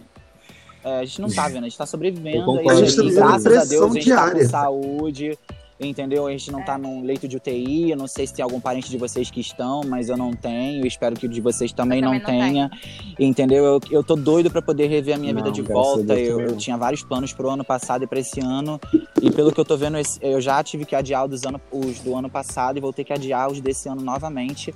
é, 0.83 0.99
a 0.99 1.05
gente 1.05 1.19
não 1.21 1.29
tá 1.29 1.47
vendo, 1.49 1.59
a 1.65 1.67
gente 1.69 1.77
tá 1.77 1.85
sobrevivendo. 1.85 2.61
E, 2.61 2.69
A 2.69 2.75
gente 2.75 2.95
tá 2.95 3.01
e 3.03 3.05
vivendo 3.07 3.25
graças 3.25 3.45
a 3.45 3.49
pressão 3.49 3.69
Deus 3.69 3.91
a 3.91 3.93
gente 3.95 4.09
tá 4.09 4.15
diária. 4.15 4.43
com 4.43 4.49
saúde. 4.49 5.39
Entendeu? 5.79 6.27
A 6.27 6.31
gente 6.31 6.51
não 6.51 6.61
tá 6.61 6.77
num 6.77 7.03
leito 7.03 7.25
de 7.25 7.37
UTI. 7.37 7.91
Eu 7.91 7.95
não 7.97 8.05
sei 8.05 8.27
se 8.27 8.33
tem 8.33 8.43
algum 8.43 8.59
parente 8.59 8.89
de 8.89 8.97
vocês 8.97 9.31
que 9.31 9.39
estão, 9.39 9.81
mas 9.87 10.09
eu 10.09 10.17
não 10.17 10.33
tenho. 10.33 10.85
Espero 10.85 11.15
que 11.15 11.25
o 11.25 11.29
de 11.29 11.39
vocês 11.39 11.71
também, 11.71 11.99
Eu 12.01 12.11
não, 12.11 12.19
também 12.19 12.39
não 12.41 12.69
tenha. 12.69 12.71
Entendeu? 13.17 13.63
Eu, 13.63 13.79
eu 13.89 14.03
tô 14.03 14.17
doido 14.17 14.51
pra 14.51 14.61
poder 14.61 14.87
rever 14.87 15.15
a 15.15 15.17
minha 15.17 15.31
Não, 15.31 15.41
vida 15.41 15.53
de 15.53 15.61
volta. 15.61 16.01
Eu, 16.19 16.37
também 16.37 16.49
eu 16.51 16.57
tinha 16.57 16.75
vários 16.75 17.01
planos 17.01 17.31
pro 17.31 17.49
ano 17.49 17.63
passado 17.63 18.03
e 18.03 18.07
pra 18.07 18.19
esse 18.19 18.41
ano. 18.41 18.77
E 19.21 19.31
pelo 19.31 19.53
que 19.53 19.59
eu 19.59 19.63
tô 19.63 19.77
vendo, 19.77 19.97
eu 20.21 20.41
já 20.41 20.61
tive 20.61 20.83
que 20.83 20.95
adiar 20.95 21.25
os, 21.25 21.43
ano, 21.45 21.61
os 21.71 21.99
do 22.01 22.13
ano 22.13 22.29
passado 22.29 22.77
e 22.77 22.81
vou 22.81 22.91
ter 22.91 23.05
que 23.05 23.13
adiar 23.13 23.49
os 23.49 23.61
desse 23.61 23.87
ano 23.87 24.01
novamente. 24.01 24.75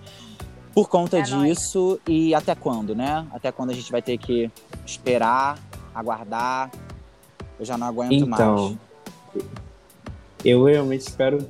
Por 0.74 0.88
conta 0.88 1.18
É 1.18 1.28
nóis. 1.28 1.58
disso. 1.58 2.00
E 2.08 2.34
até 2.34 2.56
quando, 2.56 2.96
né? 2.96 3.28
Até 3.34 3.52
quando 3.52 3.72
a 3.72 3.74
gente 3.74 3.92
vai 3.92 4.02
ter 4.02 4.18
que 4.18 4.50
esperar, 4.86 5.60
aguardar. 5.94 6.72
Eu 7.60 7.66
já 7.66 7.78
não 7.78 7.88
aguento 7.88 8.26
mais. 8.26 8.78
Eu 10.44 10.64
realmente 10.66 11.08
espero 11.08 11.46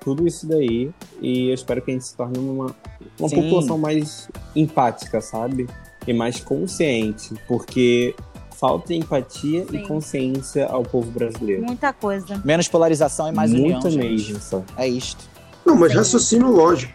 tudo 0.00 0.26
isso 0.26 0.46
daí 0.46 0.90
e 1.20 1.48
eu 1.48 1.54
espero 1.54 1.82
que 1.82 1.90
a 1.90 1.94
gente 1.94 2.06
se 2.06 2.16
torne 2.16 2.38
uma, 2.38 2.74
uma 3.18 3.28
Sim. 3.28 3.42
população 3.42 3.78
mais 3.78 4.28
empática, 4.54 5.20
sabe? 5.20 5.68
E 6.06 6.12
mais 6.12 6.40
consciente, 6.40 7.34
porque 7.46 8.14
falta 8.58 8.94
empatia 8.94 9.66
Sim. 9.68 9.76
e 9.76 9.86
consciência 9.86 10.66
ao 10.66 10.82
povo 10.82 11.10
brasileiro. 11.10 11.64
Muita 11.64 11.92
coisa. 11.92 12.40
Menos 12.44 12.68
polarização 12.68 13.28
e 13.28 13.32
mais 13.32 13.52
união, 13.52 13.80
Muita 13.80 13.90
mesmo, 13.90 14.40
só. 14.40 14.62
É 14.76 14.88
isto. 14.88 15.24
Não, 15.64 15.76
mas 15.76 15.92
Sim. 15.92 15.98
raciocínio 15.98 16.50
lógico. 16.50 16.92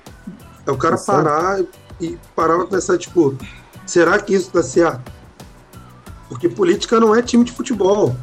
É 0.65 0.71
o 0.71 0.77
cara 0.77 0.95
Isso. 0.95 1.05
parar 1.05 1.61
e 1.99 2.17
parar 2.35 2.57
pra 2.57 2.67
pensar, 2.67 2.97
tipo, 2.97 3.37
será 3.85 4.19
que 4.19 4.33
isso 4.33 4.51
dá 4.53 4.63
certo? 4.63 5.11
Porque 6.27 6.49
política 6.49 6.99
não 6.99 7.13
é 7.13 7.21
time 7.21 7.43
de 7.43 7.51
futebol. 7.51 8.15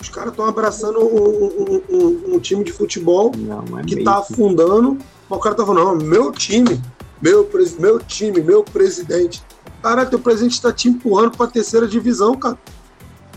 Os 0.00 0.08
caras 0.08 0.30
estão 0.30 0.46
abraçando 0.46 0.98
um, 1.00 1.44
um- 1.44 1.82
um- 1.90 2.34
um 2.36 2.40
time 2.40 2.64
de 2.64 2.72
futebol 2.72 3.30
Não, 3.36 3.78
é 3.78 3.82
que 3.84 3.96
mesmo. 3.96 4.04
tá 4.10 4.18
afundando, 4.18 4.98
mas 5.28 5.38
o 5.38 5.42
cara 5.42 5.54
tá 5.54 5.64
falando, 5.66 5.84
não, 6.00 6.06
meu 6.08 6.32
time, 6.32 6.80
meu, 7.20 7.44
pres- 7.44 7.76
meu 7.78 7.98
time, 7.98 8.40
meu 8.40 8.64
presidente. 8.64 9.42
Caraca, 9.82 10.10
teu 10.10 10.18
presidente 10.18 10.60
tá 10.60 10.72
te 10.72 10.88
empurrando 10.88 11.36
pra 11.36 11.46
terceira 11.46 11.86
divisão, 11.86 12.34
cara. 12.34 12.58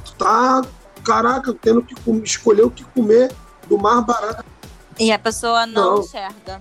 Tu 0.06 0.14
tá, 0.16 0.62
caraca, 1.04 1.54
tendo 1.54 1.82
que 1.82 1.96
com- 1.96 2.18
escolher 2.24 2.64
o 2.64 2.70
que 2.72 2.84
comer 2.86 3.32
do 3.68 3.78
mais 3.78 4.06
barato. 4.06 4.46
E 5.00 5.12
a 5.12 5.20
pessoa 5.20 5.66
não, 5.66 5.96
Não. 5.96 6.02
enxerga. 6.02 6.60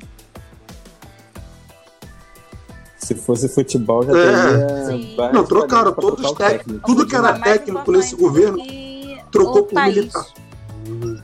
Se 2.96 3.14
fosse 3.16 3.48
futebol, 3.48 4.04
já 4.04 4.12
É. 4.16 4.86
teria. 4.86 5.32
Não, 5.32 5.44
trocaram 5.44 5.92
todos 5.92 6.24
os 6.24 6.30
o 6.30 6.34
técnicos. 6.36 6.82
Tudo 6.86 7.06
que 7.06 7.16
era 7.16 7.38
técnico 7.38 7.90
nesse 7.90 8.14
governo, 8.14 8.58
que 8.62 8.91
trocou 9.32 9.64
por 9.64 9.82
militar. 9.82 10.26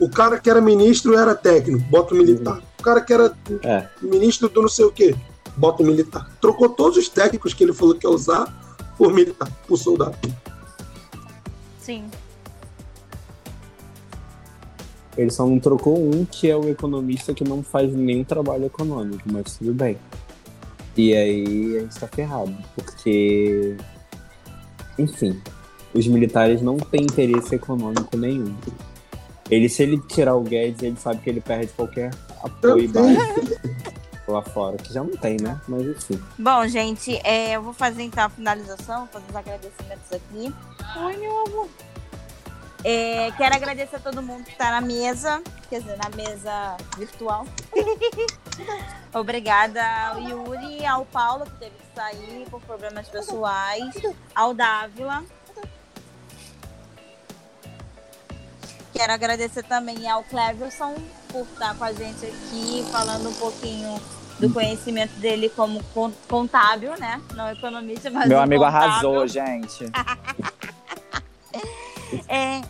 O 0.01 0.09
cara 0.09 0.39
que 0.39 0.49
era 0.49 0.59
ministro 0.59 1.17
era 1.17 1.35
técnico, 1.35 1.83
bota 1.89 2.13
o 2.13 2.17
militar. 2.17 2.61
O 2.79 2.83
cara 2.83 3.01
que 3.01 3.13
era 3.13 3.33
É. 3.63 3.87
ministro 4.01 4.49
do 4.49 4.61
não 4.61 4.69
sei 4.69 4.85
o 4.85 4.91
quê, 4.91 5.15
bota 5.55 5.83
o 5.83 5.85
militar. 5.85 6.29
Trocou 6.41 6.69
todos 6.69 6.97
os 6.97 7.07
técnicos 7.09 7.53
que 7.53 7.63
ele 7.63 7.73
falou 7.73 7.95
que 7.95 8.05
ia 8.05 8.09
usar 8.09 8.47
por 8.97 9.13
militar, 9.13 9.49
por 9.67 9.77
soldado. 9.77 10.17
Sim. 11.79 12.05
Ele 15.17 15.29
só 15.29 15.45
não 15.45 15.59
trocou 15.59 15.97
um 15.97 16.23
que 16.25 16.49
é 16.49 16.55
o 16.55 16.69
economista 16.69 17.33
que 17.33 17.43
não 17.43 17.61
faz 17.61 17.93
nenhum 17.93 18.23
trabalho 18.23 18.65
econômico, 18.65 19.23
mas 19.25 19.57
tudo 19.57 19.73
bem. 19.73 19.97
E 20.95 21.13
aí 21.13 21.77
a 21.77 21.79
gente 21.81 21.99
tá 21.99 22.07
ferrado, 22.07 22.55
porque. 22.75 23.75
Enfim, 24.97 25.41
os 25.93 26.07
militares 26.07 26.61
não 26.61 26.77
têm 26.77 27.03
interesse 27.03 27.55
econômico 27.55 28.15
nenhum. 28.17 28.55
Ele, 29.49 29.67
se 29.67 29.83
ele 29.83 29.99
tirar 30.07 30.35
o 30.35 30.41
Guedes, 30.41 30.83
ele 30.83 30.97
sabe 30.97 31.21
que 31.21 31.29
ele 31.29 31.41
perde 31.41 31.67
qualquer 31.73 32.11
apoio 32.43 32.87
básico 32.89 33.59
lá 34.31 34.43
fora, 34.43 34.77
que 34.77 34.93
já 34.93 35.03
não 35.03 35.17
tem, 35.17 35.37
né? 35.41 35.59
Mas 35.67 35.81
enfim. 35.87 36.21
Bom, 36.37 36.67
gente, 36.67 37.19
é, 37.23 37.53
eu 37.53 37.63
vou 37.63 37.73
fazer 37.73 38.03
então 38.03 38.25
a 38.25 38.29
finalização, 38.29 39.07
fazer 39.07 39.25
os 39.29 39.35
agradecimentos 39.35 40.11
aqui. 40.11 40.53
Oi, 41.03 41.17
meu 41.17 41.45
amor. 41.47 41.67
É, 42.83 43.31
quero 43.31 43.55
agradecer 43.55 43.97
a 43.97 43.99
todo 43.99 44.21
mundo 44.21 44.45
que 44.45 44.51
está 44.51 44.71
na 44.71 44.79
mesa, 44.79 45.41
quer 45.69 45.81
dizer, 45.81 45.97
na 45.97 46.15
mesa 46.15 46.77
virtual. 46.97 47.45
Obrigada 49.13 49.83
ao 50.09 50.21
Yuri, 50.21 50.85
ao 50.85 51.05
Paulo, 51.05 51.45
que 51.45 51.55
teve 51.57 51.71
que 51.71 51.95
sair 51.95 52.45
por 52.49 52.61
problemas 52.61 53.09
pessoais, 53.09 53.93
ao 54.33 54.53
Dávila. 54.53 55.23
Quero 58.99 59.13
agradecer 59.13 59.63
também 59.63 60.09
ao 60.09 60.25
Cleverson 60.25 60.93
por 61.29 61.43
estar 61.43 61.73
com 61.77 61.85
a 61.85 61.93
gente 61.93 62.25
aqui, 62.25 62.83
falando 62.91 63.29
um 63.29 63.33
pouquinho 63.35 63.97
do 64.41 64.51
conhecimento 64.51 65.13
dele 65.21 65.47
como 65.47 65.81
con- 65.93 66.11
contábil, 66.27 66.91
né? 66.99 67.21
Não 67.33 67.49
economista, 67.49 68.09
mas 68.09 68.27
Meu 68.27 68.39
um 68.39 68.41
amigo 68.41 68.61
contábil. 68.61 68.89
arrasou, 68.89 69.25
gente. 69.25 69.85
É. 72.27 72.61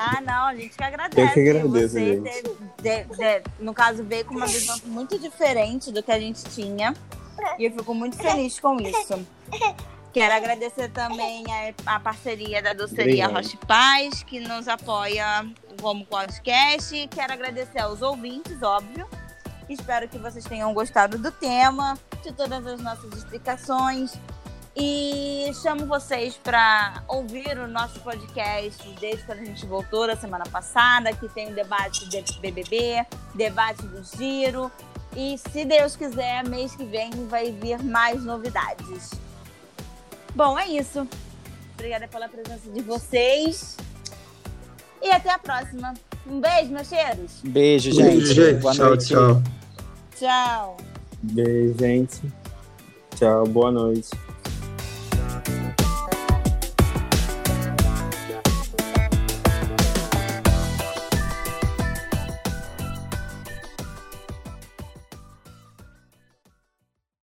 Ah, 0.00 0.20
não, 0.20 0.46
a 0.48 0.54
gente 0.54 0.76
que 0.76 0.82
agradece. 0.84 1.20
Eu 1.22 1.32
que 1.32 1.40
agradeço, 1.48 1.94
Você, 1.94 2.14
gente. 2.16 2.22
teve- 2.28 2.56
de- 2.82 3.16
de- 3.16 3.42
no 3.60 3.72
caso, 3.72 4.02
veio 4.04 4.24
com 4.26 4.34
uma 4.34 4.46
visão 4.46 4.76
muito 4.84 5.18
diferente 5.18 5.90
do 5.92 6.02
que 6.02 6.10
a 6.12 6.18
gente 6.20 6.42
tinha. 6.50 6.92
E 7.58 7.64
eu 7.64 7.70
fico 7.70 7.94
muito 7.94 8.16
feliz 8.18 8.58
com 8.60 8.76
isso. 8.80 9.24
Quero 10.12 10.34
agradecer 10.34 10.88
também 10.90 11.44
a, 11.50 11.94
a 11.94 12.00
parceria 12.00 12.62
da 12.62 12.72
doceria 12.72 13.26
Obrigado. 13.26 13.34
Roche 13.34 13.56
Paz, 13.66 14.22
que 14.22 14.40
nos 14.40 14.66
apoia 14.66 15.46
como 15.80 16.04
podcast. 16.06 17.08
Quero 17.08 17.32
agradecer 17.32 17.80
aos 17.80 18.02
ouvintes, 18.02 18.62
óbvio. 18.62 19.06
Espero 19.68 20.08
que 20.08 20.18
vocês 20.18 20.44
tenham 20.44 20.72
gostado 20.72 21.18
do 21.18 21.30
tema, 21.30 21.98
de 22.22 22.32
todas 22.32 22.66
as 22.66 22.80
nossas 22.80 23.12
explicações. 23.12 24.18
E 24.74 25.50
chamo 25.60 25.86
vocês 25.86 26.36
para 26.36 27.02
ouvir 27.08 27.58
o 27.58 27.66
nosso 27.66 28.00
podcast 28.00 28.88
desde 29.00 29.24
quando 29.24 29.40
a 29.40 29.44
gente 29.44 29.66
voltou 29.66 30.06
da 30.06 30.16
semana 30.16 30.44
passada, 30.50 31.12
que 31.12 31.28
tem 31.28 31.50
o 31.50 31.54
debate 31.54 32.08
de 32.08 32.22
BBB, 32.40 33.04
debate 33.34 33.82
do 33.82 34.02
Giro. 34.04 34.70
E 35.16 35.36
se 35.36 35.64
Deus 35.64 35.96
quiser, 35.96 36.48
mês 36.48 36.74
que 36.76 36.84
vem 36.84 37.10
vai 37.26 37.50
vir 37.50 37.82
mais 37.82 38.24
novidades. 38.24 39.27
Bom, 40.34 40.58
é 40.58 40.68
isso. 40.68 41.06
Obrigada 41.74 42.08
pela 42.08 42.28
presença 42.28 42.70
de 42.70 42.80
vocês. 42.82 43.76
E 45.02 45.10
até 45.10 45.30
a 45.30 45.38
próxima. 45.38 45.94
Um 46.26 46.40
beijo, 46.40 46.70
meus 46.72 46.88
cheiros. 46.88 47.40
Beijo, 47.44 47.92
gente. 47.92 48.02
Beijo, 48.02 48.34
gente. 48.34 48.60
Boa 48.60 48.74
Tchau, 48.74 48.86
noite. 48.86 49.06
tchau. 49.06 49.42
Tchau. 50.16 50.76
Beijo, 51.22 51.78
gente. 51.78 52.20
Tchau, 53.16 53.46
boa 53.46 53.70
noite. 53.70 54.10